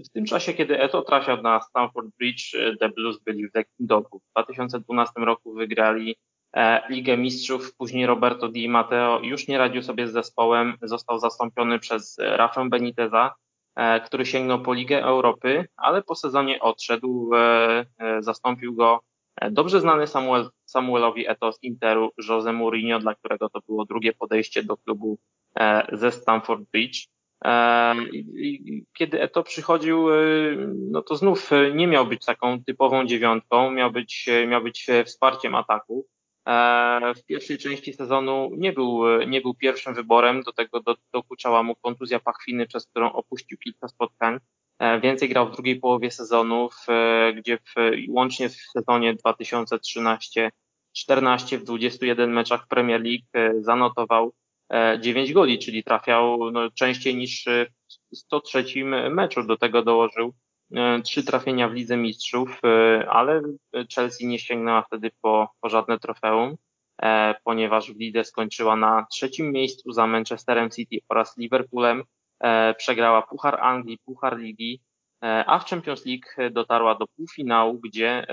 [0.05, 4.20] w, tym czasie, kiedy Eto trafiał na Stamford Bridge, The Blues byli w lekkim dołku.
[4.20, 6.15] W 2012 roku wygrali
[6.56, 11.80] e, Ligę Mistrzów, później Roberto Di Matteo już nie radził sobie z zespołem, został zastąpiony
[11.80, 13.34] przez Rafę Beniteza,
[13.76, 17.85] e, który sięgnął po Ligę Europy, ale po sezonie odszedł, e,
[18.19, 18.99] zastąpił go
[19.52, 24.64] dobrze znany Samuel, Samuelowi Eto z Interu, Jose Mourinho, dla którego to było drugie podejście
[24.64, 25.18] do klubu
[25.91, 27.07] ze Stamford Bridge.
[28.94, 30.16] Kiedy Eto przychodził, e,
[30.91, 34.88] no to znów e, nie miał być taką typową dziewiątką, miał być, e, miał być
[35.06, 36.07] wsparciem ataku.
[37.16, 41.76] W pierwszej części sezonu nie był, nie był pierwszym wyborem, do tego do, dokuczała mu
[41.76, 44.40] kontuzja pachwiny, przez którą opuścił kilka spotkań.
[45.02, 46.70] Więcej grał w drugiej połowie sezonu,
[47.36, 47.74] gdzie w,
[48.10, 50.52] łącznie w sezonie 2013
[50.94, 54.34] 14 w 21 meczach Premier League zanotował
[54.99, 57.45] 9 goli, czyli trafiał no, częściej niż
[58.11, 58.65] w 103
[59.09, 59.43] meczu.
[59.43, 60.33] Do tego dołożył
[60.73, 63.41] E, trzy trafienia w Lidze Mistrzów, e, ale
[63.95, 66.55] Chelsea nie sięgnęła wtedy po, po żadne trofeum,
[67.01, 72.03] e, ponieważ w lidze skończyła na trzecim miejscu za Manchesterem City oraz Liverpoolem.
[72.77, 74.81] Przegrała Puchar Anglii, Puchar Ligi,
[75.21, 78.27] a w Champions League dotarła do półfinału, gdzie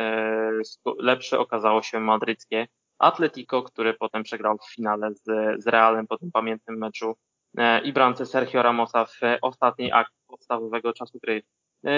[0.99, 2.67] lepsze okazało się madryckie
[3.03, 5.25] Atletico, które potem przegrał w finale z,
[5.63, 7.15] z Realem po tym pamiętnym meczu
[7.85, 11.43] i bramce Sergio Ramosa w ostatniej akcji podstawowego czasu gry.
[11.87, 11.91] E,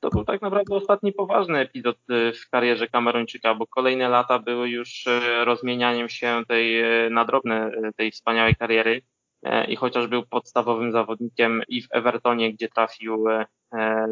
[0.00, 4.68] to był tak naprawdę ostatni poważny epizod e, w karierze Kameruńczyka, bo kolejne lata były
[4.68, 9.02] już e, rozmienianiem się tej na drobne tej wspaniałej kariery
[9.68, 13.24] i chociaż był podstawowym zawodnikiem i w Evertonie, gdzie trafił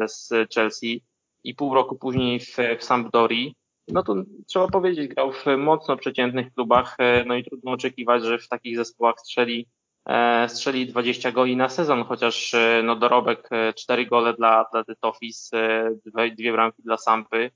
[0.05, 1.03] z Chelsea
[1.43, 3.55] i pół roku później w, w Sampdori,
[3.91, 4.15] no to
[4.47, 9.19] trzeba powiedzieć, grał w mocno przeciętnych klubach, no i trudno oczekiwać, że w takich zespołach
[9.19, 9.67] strzeli
[10.05, 15.51] E, strzeli 20 goli na sezon, chociaż e, no, dorobek 4 e, gole dla, Detofis,
[16.05, 17.51] dwie, dwie bramki dla Sampy,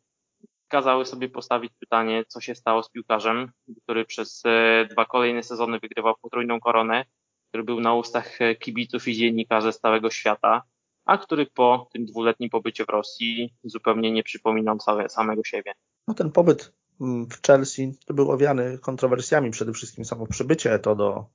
[0.67, 3.51] kazały sobie postawić pytanie, co się stało z piłkarzem,
[3.83, 4.43] który przez
[4.89, 7.05] dwa kolejne sezony wygrywał potrójną koronę,
[7.49, 10.63] który był na ustach kibiców i dziennikarzy z całego świata,
[11.05, 15.73] a który po tym dwuletnim pobycie w Rosji zupełnie nie przypominał samego siebie.
[16.07, 21.25] No ten pobyt mm, w Chelsea był owiany kontrowersjami, przede wszystkim samo przybycie to do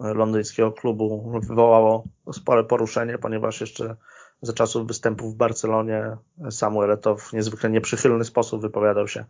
[0.00, 3.96] londyńskiego klubu wywołało spore poruszenie, ponieważ jeszcze
[4.42, 6.16] za czasów występu w Barcelonie
[6.50, 9.24] Samuel Eto'o w niezwykle nieprzychylny sposób wypowiadał się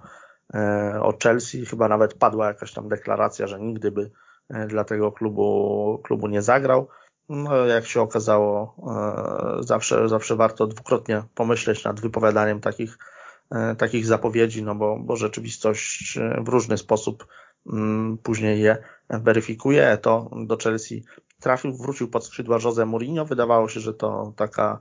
[0.55, 1.67] e, o Chelsea.
[1.67, 4.11] Chyba nawet padła jakaś tam deklaracja, że nigdy by
[4.49, 6.89] e, dla tego klubu, klubu nie zagrał.
[7.29, 8.77] No, jak się okazało,
[9.59, 12.99] e, zawsze, zawsze warto dwukrotnie pomyśleć nad wypowiadaniem takich,
[13.79, 17.27] takich zapowiedzi, no bo, bo rzeczywistość w różny sposób
[17.73, 18.77] mm, później je
[19.11, 21.05] weryfikuje, to do Chelsea
[21.41, 23.25] trafił, wrócił pod skrzydła Jose Mourinho.
[23.25, 24.81] Wydawało się, że to taka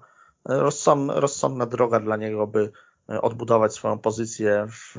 [1.08, 2.72] rozsądna droga dla niego, by
[3.08, 4.96] odbudować swoją pozycję w,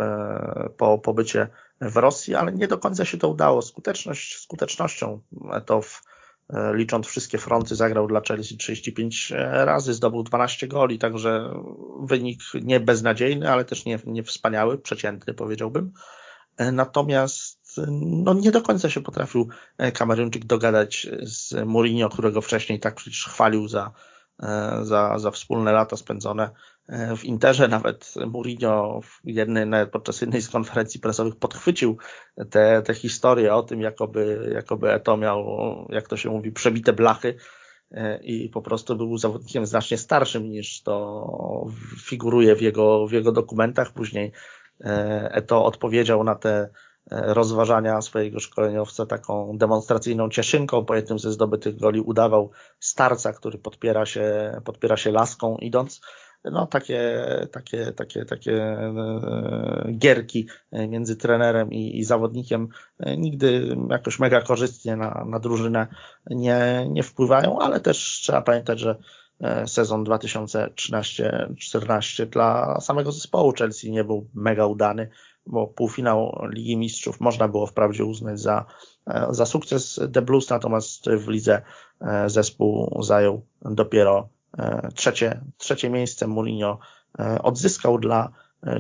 [0.76, 1.48] po pobycie
[1.80, 3.62] w Rosji, ale nie do końca się to udało.
[3.62, 5.20] Skuteczność skutecznością
[5.66, 6.02] to w,
[6.72, 11.54] licząc wszystkie fronty zagrał dla Chelsea 35 razy, zdobył 12 goli, także
[12.00, 15.92] wynik nie beznadziejny, ale też nie, nie wspaniały, przeciętny powiedziałbym.
[16.72, 19.48] Natomiast no nie do końca się potrafił
[19.78, 23.92] e, Kameruńczyk dogadać z Mourinho, którego wcześniej tak przecież chwalił za,
[24.42, 26.50] e, za, za wspólne lata spędzone e,
[27.16, 27.68] w Interze.
[27.68, 31.98] Nawet Mourinho w jednej, nawet podczas jednej z konferencji prasowych podchwycił
[32.50, 35.46] te, te historie o tym, jakoby, jakoby Eto miał,
[35.88, 37.34] jak to się mówi, przebite blachy
[38.22, 41.66] i po prostu był zawodnikiem znacznie starszym niż to
[42.04, 43.92] figuruje w jego, w jego dokumentach.
[43.92, 44.32] Później
[45.30, 46.70] Eto odpowiedział na te
[47.10, 50.84] rozważania swojego szkoleniowca taką demonstracyjną cieszynką.
[50.84, 52.50] Po jednym ze zdobytych goli udawał
[52.80, 56.00] starca, który podpiera się, podpiera się laską idąc.
[56.52, 58.92] No takie, takie, takie, takie e,
[59.98, 62.68] gierki między trenerem i, i zawodnikiem
[63.18, 65.86] nigdy jakoś mega korzystnie na, na drużynę
[66.30, 68.96] nie, nie wpływają, ale też trzeba pamiętać, że
[69.40, 75.08] e, sezon 2013-14 dla samego zespołu Chelsea nie był mega udany
[75.46, 78.64] bo półfinał Ligi Mistrzów można było wprawdzie uznać za,
[79.06, 80.00] e, za sukces.
[80.12, 81.62] The Blues, natomiast w lidze
[82.00, 84.28] e, zespół zajął dopiero e,
[84.94, 86.26] trzecie, trzecie miejsce.
[86.26, 86.78] Mourinho
[87.42, 88.32] odzyskał dla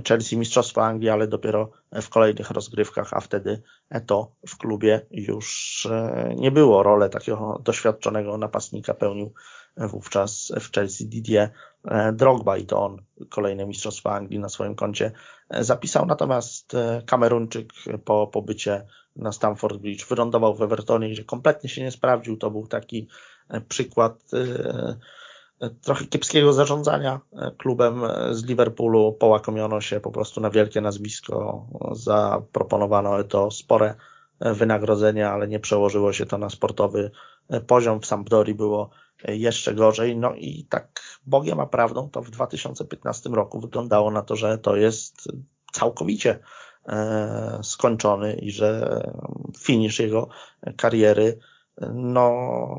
[0.08, 3.62] Chelsea Mistrzostwo Anglii, ale dopiero w kolejnych rozgrywkach, a wtedy
[4.06, 5.88] to w klubie już
[6.36, 6.82] nie było.
[6.82, 9.32] Rolę takiego doświadczonego napastnika pełnił
[9.76, 11.50] wówczas w Chelsea Didier
[12.12, 15.12] Drogba i to on kolejne Mistrzostwa Anglii na swoim koncie
[15.50, 16.06] zapisał.
[16.06, 16.72] Natomiast
[17.06, 17.72] Kameruńczyk
[18.04, 18.86] po pobycie
[19.16, 22.36] na Stamford Bridge wylądował w Evertonie, gdzie kompletnie się nie sprawdził.
[22.36, 23.08] To był taki
[23.68, 24.30] przykład
[25.82, 27.20] trochę kiepskiego zarządzania
[27.58, 29.12] klubem z Liverpoolu.
[29.12, 31.66] Połakomiono się po prostu na wielkie nazwisko.
[31.92, 33.94] Zaproponowano to spore
[34.40, 37.10] wynagrodzenie, ale nie przełożyło się to na sportowy
[37.66, 38.00] poziom.
[38.00, 38.90] W Sampdori było
[39.28, 40.16] jeszcze gorzej.
[40.16, 44.76] No i tak Bogiem a prawdą to w 2015 roku wyglądało na to, że to
[44.76, 45.28] jest
[45.72, 46.38] całkowicie
[46.88, 49.02] e, skończony i że
[49.58, 50.28] finisz jego
[50.76, 51.38] kariery
[51.94, 52.30] no,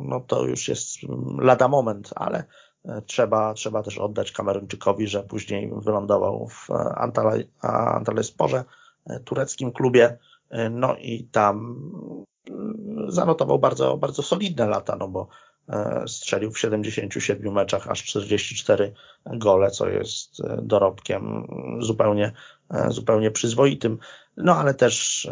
[0.02, 0.98] no to już jest
[1.40, 2.46] lada moment, ale e,
[3.06, 6.68] trzeba, trzeba też oddać Kameruńczykowi, że później wylądował w
[7.62, 8.64] Antalyasporze,
[9.06, 10.18] e, tureckim klubie,
[10.72, 11.76] no i tam
[13.08, 15.28] zanotował bardzo, bardzo solidne lata, no bo
[16.08, 18.94] strzelił w 77 meczach aż 44
[19.26, 21.48] gole, co jest dorobkiem
[21.80, 22.32] zupełnie,
[22.88, 23.98] zupełnie przyzwoitym.
[24.38, 25.30] No ale też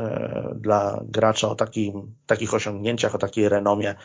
[0.55, 3.95] dla gracza o takim, takich osiągnięciach, o takiej renomie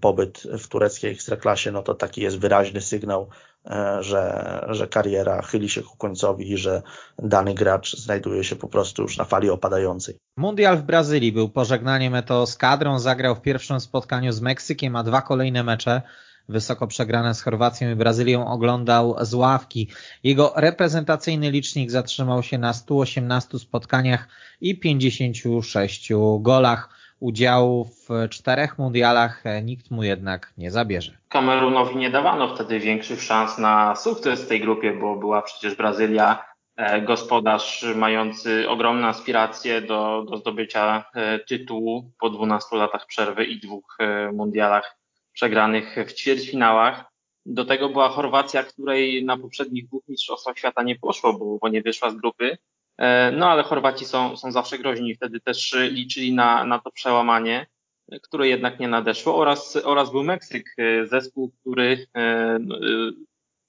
[0.00, 3.57] pobyt w tureckiej ekstraklasie, no to taki jest wyraźny sygnał E,
[4.00, 6.82] że, że kariera chyli się ku końcowi i że
[7.18, 10.16] dany gracz znajduje się po prostu już na fali opadającej.
[10.36, 15.02] Mundial w Brazylii był pożegnaniem Eto z kadrą, zagrał w pierwszym spotkaniu z Meksykiem, a
[15.02, 16.02] dwa kolejne mecze
[16.48, 19.88] wysoko przegrane z Chorwacją i Brazylią oglądał z ławki.
[20.24, 24.28] Jego reprezentacyjny licznik zatrzymał się na 118 spotkaniach
[24.60, 31.18] i 56 golach udziału w czterech mundialach e, nikt mu jednak nie zabierze.
[31.28, 36.44] Kamerunowi nie dawano wtedy większych szans na sukces w tej grupie, bo była przecież Brazylia,
[36.76, 43.60] e, gospodarz mający ogromne aspiracje do, do zdobycia e, tytułu po 12 latach przerwy i
[43.60, 43.98] dwóch
[44.32, 44.98] mundialach
[45.32, 47.04] przegranych w ćwierćfinałach.
[47.46, 51.82] Do tego była Chorwacja, której na poprzednich dwóch mistrzostwach świata nie poszło, bo, bo nie
[51.82, 52.58] wyszła z grupy.
[52.98, 57.66] E, no ale Chorwaci są, są zawsze groźni, wtedy też liczyli na, na to przełamanie,
[58.22, 59.36] które jednak nie nadeszło.
[59.36, 62.58] Oraz, oraz był Meksyk, e, zespół, który e,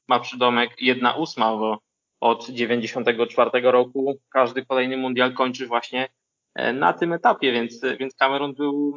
[0.07, 1.79] ma przydomek jedna ósma, bo
[2.19, 6.09] od 94 roku każdy kolejny mundial kończy właśnie
[6.73, 8.95] na tym etapie, więc, więc Kamerun był,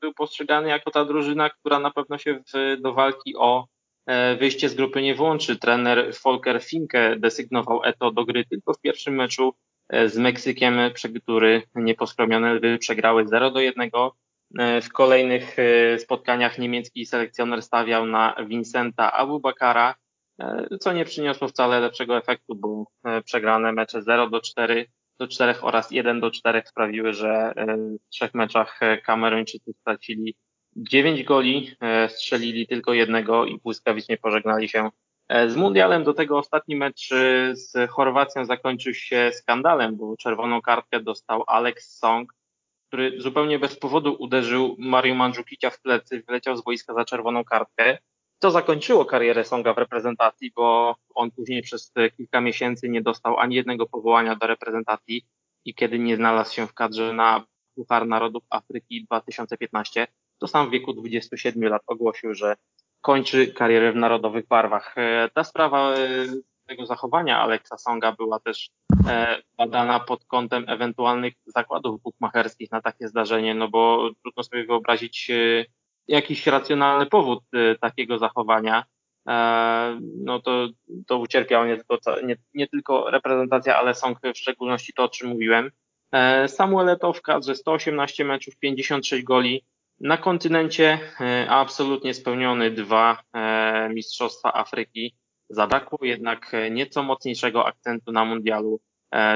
[0.00, 3.66] był postrzegany jako ta drużyna, która na pewno się w, do walki o
[4.38, 5.56] wyjście z grupy nie włączy.
[5.56, 9.54] Trener Volker Finke desygnował Eto do gry tylko w pierwszym meczu
[9.88, 10.78] E, z Meksykiem,
[11.22, 13.90] który nieposkromione lwy przegrały 0 do 1.
[14.58, 19.94] E, w kolejnych e, spotkaniach niemiecki selekcjoner stawiał na Vincenta Abubakara,
[20.80, 22.84] co nie przyniosło wcale lepszego efektu, bo
[23.24, 24.86] przegrane mecze 0 do 4
[25.18, 27.52] do 4 oraz 1 do 4 sprawiły, że
[28.06, 30.36] w trzech meczach Kameruńczycy stracili
[30.76, 31.76] 9 goli,
[32.08, 34.90] strzelili tylko jednego i błyskawicznie pożegnali się
[35.28, 40.62] E, z mundialem do tego ostatni mecz e, z Chorwacją zakończył się skandalem, bo czerwoną
[40.62, 42.34] kartkę dostał Alex Song,
[42.88, 47.98] który zupełnie bez powodu uderzył Mario Mandzukicia w plecy, wyleciał z boiska za czerwoną kartkę.
[48.38, 53.54] To zakończyło karierę Songa w reprezentacji, bo on później przez kilka miesięcy nie dostał ani
[53.54, 55.22] jednego powołania do reprezentacji
[55.64, 57.44] i kiedy nie znalazł się w kadrze na
[57.74, 60.06] Puchar Narodów Afryki 2015,
[60.38, 62.56] to sam w wieku 27 lat ogłosił, że
[63.04, 64.94] kończy karierę w narodowych barwach.
[64.98, 65.96] E, ta sprawa e,
[66.66, 68.70] tego zachowania Alexa Songa była też
[69.08, 75.30] e, badana pod kątem ewentualnych zakładów bukmacherskich na takie zdarzenie, no bo trudno sobie wyobrazić
[76.08, 77.44] jakiś racjonalny powód
[77.80, 78.84] takiego zachowania.
[80.00, 80.68] No to,
[81.06, 85.28] to ucierpiała nie tylko, nie, nie tylko reprezentacja, ale Song w szczególności to, o czym
[85.28, 85.70] mówiłem.
[86.46, 89.64] Samuel Eto'o w kadrze 118 meczów, 56 goli,
[90.00, 95.16] na kontynencie e, absolutnie spełniony dwa e, Mistrzostwa Afryki.
[95.50, 98.80] Zabrakło jednak e, nieco mocniejszego akcentu na mundialu.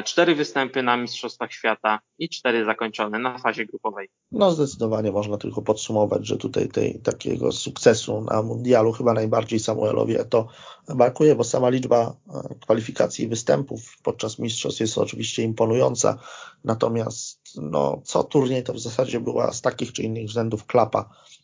[0.05, 4.09] Cztery występy na Mistrzostwach Świata i cztery zakończone na fazie grupowej.
[4.33, 10.15] No zdecydowanie można tylko podsumować, że tutaj tej, takiego sukcesu na mundialu chyba najbardziej Samuelowi
[10.31, 10.49] to
[10.89, 12.17] brakuje, bo sama liczba
[12.61, 16.19] kwalifikacji i występów podczas mistrzostw jest oczywiście imponująca,
[16.65, 21.38] natomiast no, co turniej to w zasadzie była z takich czy innych względów klapa, e,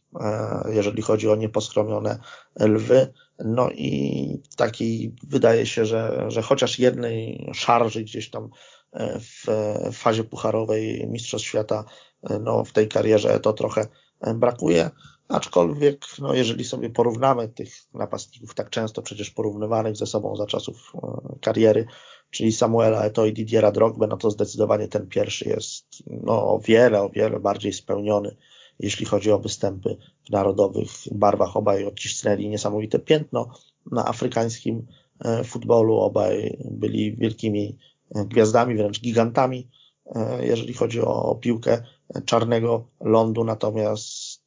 [0.69, 2.19] jeżeli chodzi o nieposkromione
[2.61, 3.13] lwy.
[3.45, 8.51] No i taki wydaje się, że, że chociaż jednej szarży gdzieś tam
[8.93, 9.47] e, w
[9.93, 11.85] fazie pucharowej Mistrzostw Świata
[12.23, 13.87] e, no, w tej karierze to trochę
[14.35, 14.91] brakuje.
[15.29, 20.93] Aczkolwiek, no, jeżeli sobie porównamy tych napastników tak często przecież porównywanych ze sobą za czasów
[21.41, 21.87] kariery,
[22.31, 27.03] czyli Samuela Eto i Didiera Drogbe, no to zdecydowanie ten pierwszy jest no, o wiele,
[27.03, 28.37] o wiele bardziej spełniony,
[28.79, 29.97] jeśli chodzi o występy
[30.27, 31.57] w narodowych barwach.
[31.57, 33.49] Obaj odcisnęli niesamowite piętno
[33.93, 34.87] na afrykańskim
[35.25, 35.97] e, futbolu.
[35.97, 37.79] Obaj byli wielkimi
[38.15, 39.69] e, gwiazdami, wręcz gigantami,
[40.07, 41.83] e, jeżeli chodzi o piłkę
[42.25, 43.45] czarnego lądu.
[43.45, 44.45] Natomiast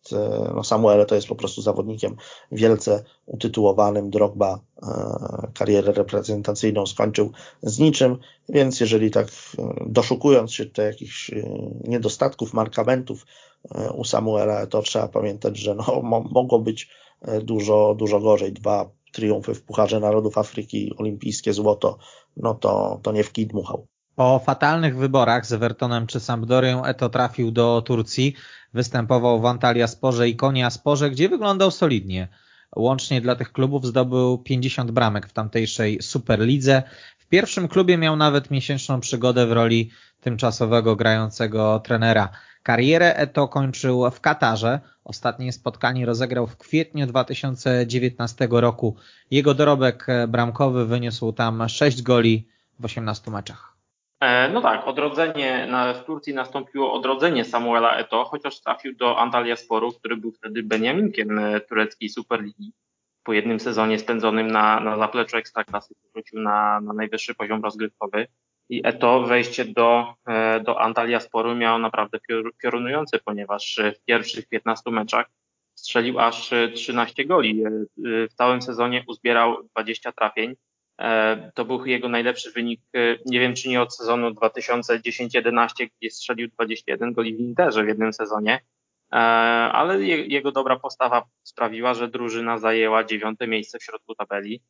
[0.56, 2.16] no Samuel to jest po prostu zawodnikiem
[2.52, 4.10] wielce utytułowanym.
[4.10, 4.60] Drogba
[5.54, 7.32] karierę reprezentacyjną skończył
[7.62, 8.18] z niczym,
[8.50, 9.28] więc jeżeli tak
[9.86, 11.32] doszukując się tutaj jakichś
[11.84, 13.26] niedostatków, markamentów
[13.94, 16.02] u Samuela, to trzeba pamiętać, że no,
[16.32, 16.90] mogło być
[17.42, 18.54] dużo, dużo gorzej.
[18.54, 21.98] Dwa triumfy w Pucharze Narodów Afryki, olimpijskie złoto,
[22.38, 23.88] no to, to nie w kij dmuchał.
[24.16, 28.34] Po fatalnych wyborach z Evertonem czy Sampdorią Eto trafił do Turcji,
[28.74, 32.28] występował w Antalya Sporze i Konia Sporze, gdzie wyglądał solidnie.
[32.76, 36.84] Łącznie dla tych klubów zdobył 50 bramek w tamtejszej Superlidze.
[37.20, 39.90] W pierwszym klubie miał nawet miesięczną przygodę w roli
[40.22, 42.30] tymczasowego grającego trenera.
[42.68, 44.80] Karierę Eto kończył w Katarze.
[45.04, 48.96] Ostatnie spotkanie rozegrał w kwietniu 2019 roku.
[49.32, 52.48] Jego dorobek bramkowy wyniósł tam 6 goli
[52.80, 53.78] w 18 meczach.
[54.20, 59.56] E, no tak, odrodzenie na, w Turcji nastąpiło odrodzenie Samuela Eto, chociaż trafił do Antalya
[59.56, 62.74] Sporu, który był wtedy Beniaminkiem e, tureckiej Superligi.
[63.24, 68.28] Po jednym sezonie spędzonym na, na zapleczu Ekstraklasy wrócił na, na najwyższy poziom rozgrywkowy.
[68.70, 72.20] I Eto wejście do, e, do Antalya Sporu miało naprawdę
[72.62, 75.26] piorunujące, ponieważ w pierwszych 15 meczach
[75.76, 77.64] strzelił aż 13 goli.
[77.98, 80.56] W całym sezonie uzbierał 20 trafień
[81.02, 86.12] E, to był jego najlepszy wynik, e, nie wiem czy nie od sezonu 2010-11, gdzie
[86.12, 88.60] strzelił 21 goli w Interze w jednym sezonie,
[89.14, 89.16] e,
[89.72, 94.62] ale jego dobra postawa sprawiła, że drużyna zajęła dziewiąte miejsce w środku tabeli.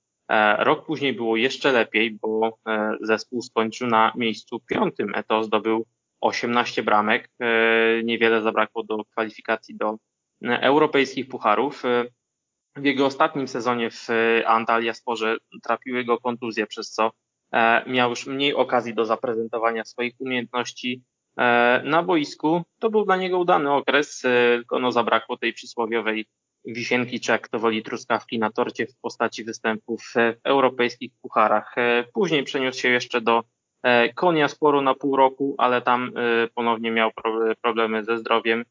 [0.58, 2.58] Rok później było jeszcze lepiej, bo
[3.02, 5.12] zespół skończył na miejscu piątym.
[5.16, 5.86] Eto zdobył
[6.22, 7.30] 18 bramek.
[8.04, 9.98] Niewiele zabrakło do kwalifikacji do
[10.44, 11.84] europejskich pucharów.
[12.78, 17.12] W jego ostatnim sezonie w e, Antalya Sporze trapiły go kontuzje, przez co
[17.54, 21.04] e, miał już mniej okazji do zaprezentowania swoich umiejętności
[21.38, 22.64] e, na boisku.
[22.80, 26.26] To był dla niego udany okres, tylko no zabrakło tej przysłowiowej
[26.66, 31.76] wisienki, czy jak to woli truskawki na torcie w postaci występów w europejskich pucharach.
[32.14, 33.44] Później przeniósł się jeszcze do
[34.16, 36.12] Konia Sporu na pół roku, ale tam
[36.56, 37.12] ponownie miał
[37.62, 38.66] problemy ze zdrowiem.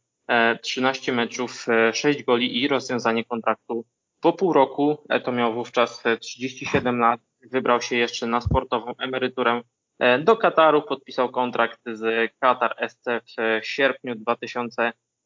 [0.62, 3.84] 13 meczów, 6 goli i rozwiązanie kontraktu
[4.20, 9.62] po pół roku, to miał wówczas 37 lat, wybrał się jeszcze na sportową emeryturę
[9.98, 14.14] e, do Kataru, podpisał kontrakt z Qatar SC w sierpniu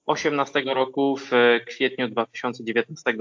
[0.05, 1.31] 2018 roku, w
[1.67, 3.15] kwietniu 2019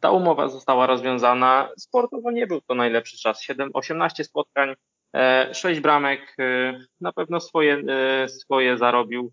[0.00, 1.68] ta umowa została rozwiązana.
[1.78, 3.42] Sportowo nie był to najlepszy czas.
[3.42, 4.74] 7, 18 spotkań,
[5.52, 7.82] 6 e, bramek, e, na pewno swoje,
[8.28, 9.32] swoje zarobił.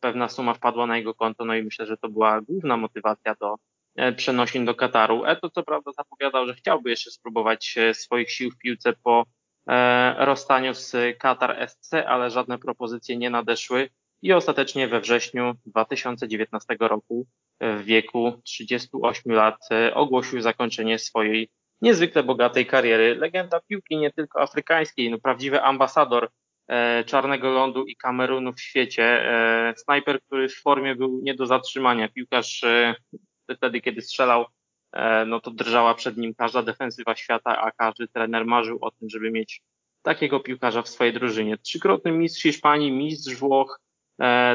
[0.00, 3.56] Pewna suma wpadła na jego konto, no i myślę, że to była główna motywacja do
[3.96, 5.24] E, przenosin do Kataru.
[5.24, 9.24] Eto co prawda zapowiadał, że chciałby jeszcze spróbować e, swoich sił w piłce po
[9.68, 13.88] e, rozstaniu z Qatar SC, ale żadne propozycje nie nadeszły
[14.24, 17.26] i ostatecznie we wrześniu 2019 roku
[17.60, 21.48] w wieku 38 lat ogłosił zakończenie swojej
[21.80, 23.14] niezwykle bogatej kariery.
[23.14, 26.30] Legenda piłki nie tylko afrykańskiej, no prawdziwy ambasador
[27.06, 29.26] Czarnego Lądu i Kamerunu w świecie.
[29.76, 32.08] Snajper, który w formie był nie do zatrzymania.
[32.08, 32.64] Piłkarz
[33.56, 34.46] wtedy, kiedy strzelał,
[34.92, 39.08] e, no to drżała przed nim każda defensywa świata, a każdy trener marzył o tym,
[39.08, 39.62] żeby mieć
[40.02, 41.58] takiego piłkarza w swojej drużynie.
[41.58, 43.93] Trzykrotny mistrz Hiszpanii, mistrz Włoch, e,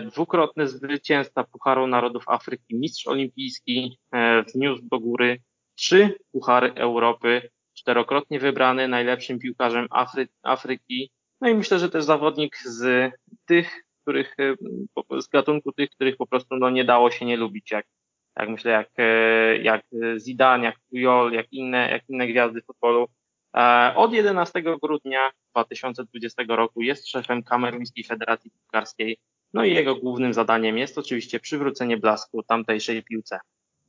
[0.05, 5.41] dwukrotny zwycięzca Pucharu Narodów Afryki, mistrz olimpijski, e, wniósł do góry
[5.75, 11.11] trzy Puchary Europy, czterokrotnie wybrany najlepszym piłkarzem Afry Afryki.
[11.41, 13.11] No i myślę, że też zawodnik z
[13.45, 14.35] tych, których,
[15.19, 17.85] z gatunku tych, których po prostu no, nie dało się nie lubić, jak
[18.39, 19.81] jak myślę, jak, e, jak
[20.17, 23.07] Zidane, jak Puyol, jak inne, jak inne gwiazdy futbolu.
[23.55, 29.17] E, od 11 grudnia 2020 roku jest szefem Kameruńskiej Federacji Piłkarskiej.
[29.53, 33.39] No i jego głównym zadaniem jest oczywiście przywrócenie blasku tamtejszej piłce.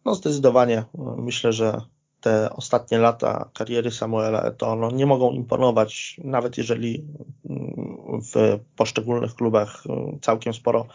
[0.05, 0.85] No zdecydowanie.
[1.17, 1.81] Myślę, że
[2.21, 7.05] te ostatnie lata kariery Samuela to no, nie mogą imponować, nawet jeżeli
[8.33, 9.85] w poszczególnych klubach
[10.23, 10.87] całkiem sporo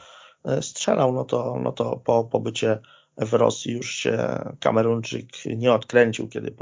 [0.45, 2.79] e, strzelał, no to, no to po pobycie
[3.17, 4.17] w Rosji już się
[4.59, 6.55] Kamerunczyk nie odkręcił, kiedy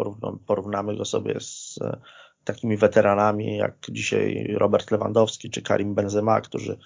[0.45, 1.97] porównamy go sobie z e,
[2.43, 6.77] takimi weteranami jak dzisiaj Robert Lewandowski czy Karim Benzema, którzy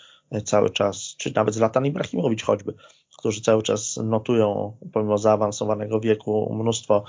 [0.44, 2.74] cały czas, czy nawet Zlatan Ibrahimowicz choćby,
[3.18, 7.04] którzy cały czas notują pomimo zaawansowanego wieku mnóstwo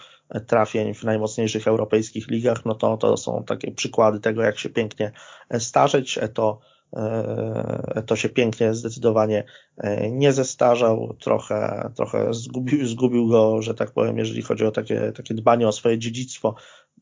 [0.46, 5.12] trafień w najmocniejszych europejskich ligach, no to to są takie przykłady tego, jak się pięknie
[5.58, 6.18] starzeć.
[6.34, 6.60] To
[6.96, 9.44] E, to się pięknie zdecydowanie
[9.76, 15.12] e, nie zestarzał, trochę, trochę zgubił, zgubił go, że tak powiem, jeżeli chodzi o takie,
[15.12, 16.54] takie dbanie o swoje dziedzictwo,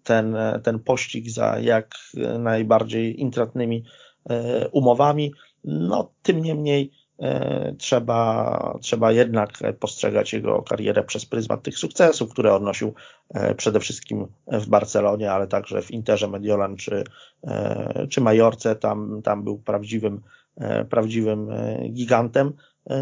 [0.02, 1.94] ten, ten pościg za jak
[2.38, 3.84] najbardziej intratnymi
[4.30, 5.32] e, umowami.
[5.66, 12.54] No, tym niemniej E, trzeba, trzeba jednak postrzegać jego karierę przez pryzmat tych sukcesów, które
[12.54, 12.94] odnosił
[13.34, 17.04] e, przede wszystkim w Barcelonie, ale także w Interze Mediolan czy,
[17.44, 18.76] e, czy Majorce.
[18.76, 20.20] Tam, tam był prawdziwym,
[20.90, 21.48] prawdziwym
[21.92, 22.52] gigantem.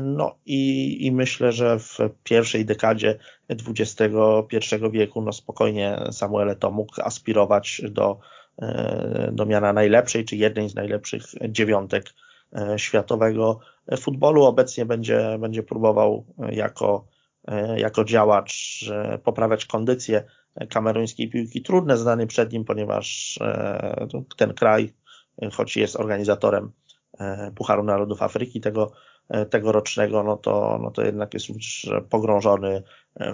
[0.02, 3.18] No i, i myślę, że w pierwszej dekadzie
[3.48, 4.04] XXI
[4.92, 8.18] wieku no spokojnie Samuel to mógł aspirować do,
[9.32, 12.04] do miana najlepszej, czy jednej z najlepszych dziewiątek
[12.76, 13.58] światowego
[13.98, 14.44] futbolu.
[14.44, 17.06] Obecnie będzie, będzie próbował jako,
[17.76, 18.84] jako działacz
[19.24, 20.24] poprawiać kondycję
[20.70, 21.62] kameruńskiej piłki.
[21.62, 24.06] Trudne zdanie przed nim, ponieważ e,
[24.36, 24.92] ten kraj,
[25.52, 26.72] choć jest organizatorem
[27.54, 28.92] Pucharu Narodów Afryki tego,
[29.50, 32.82] tegorocznego, no to, no to jednak jest już pogrążony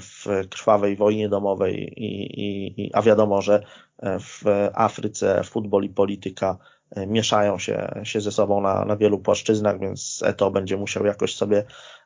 [0.01, 3.63] w krwawej wojnie domowej, i, i, a wiadomo, że
[4.03, 4.43] w
[4.75, 6.59] Afryce futbol i polityka
[7.07, 11.65] mieszają się, się ze sobą na, na wielu płaszczyznach, więc Eto będzie musiał jakoś sobie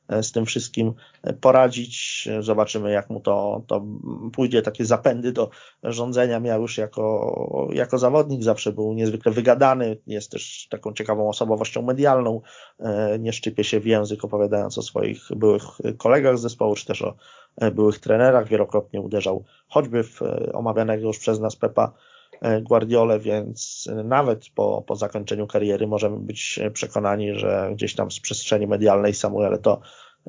[0.08, 0.94] E, z tym wszystkim
[1.40, 2.28] poradzić.
[2.40, 3.84] Zobaczymy, jak mu to, to
[4.32, 4.62] pójdzie.
[4.62, 5.50] Takie zapędy do
[5.82, 11.82] rządzenia miał już jako, jako zawodnik, zawsze był niezwykle wygadany, jest też taką ciekawą osobowością
[11.82, 12.40] medialną,
[12.80, 15.64] e, nie szczypie się w język opowiadając o swoich byłych
[15.98, 17.16] kolegach z zespołu, czy też o
[17.56, 20.20] e, byłych trenerach, wielokrotnie uderzał choćby w
[20.52, 21.92] omawianego już przez nas Pepa
[22.62, 28.66] Guardiole, więc nawet po, po zakończeniu kariery możemy być przekonani, że gdzieś tam z przestrzeni
[28.66, 29.80] medialnej Samuel to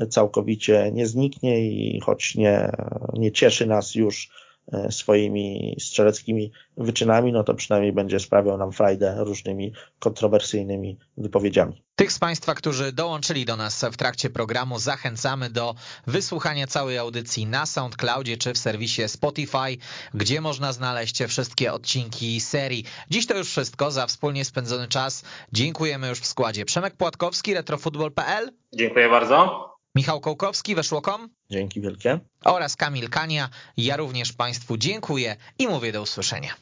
[0.10, 2.72] całkowicie nie zniknie i choć nie,
[3.14, 4.45] nie cieszy nas już E,
[4.90, 11.84] swoimi strzeleckimi wyczynami, no to przynajmniej będzie sprawiał nam frajdę różnymi kontrowersyjnymi wypowiedziami.
[11.96, 15.76] Tych z Państwa, którzy dołączyli do nas w trakcie programu, zachęcamy do
[16.08, 19.78] wysłuchania całej audycji na SoundCloudzie czy w serwisie Spotify,
[20.14, 22.84] gdzie można znaleźć wszystkie odcinki serii.
[23.10, 25.24] Dziś to już wszystko za wspólnie spędzony czas.
[25.54, 26.66] Dziękujemy już w składzie.
[26.66, 28.52] Przemek Płatkowski, retrofutbol.pl.
[28.74, 29.75] Dziękuję bardzo.
[29.96, 31.30] Michał Kołkowski, weszło.com.
[31.50, 32.20] Dzięki wielkie.
[32.46, 33.50] Oraz Kamil Kania.
[33.78, 36.54] Ja również Państwu dziękuję i mówię do usłyszenia.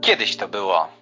[0.00, 0.88] Kiedyś to było.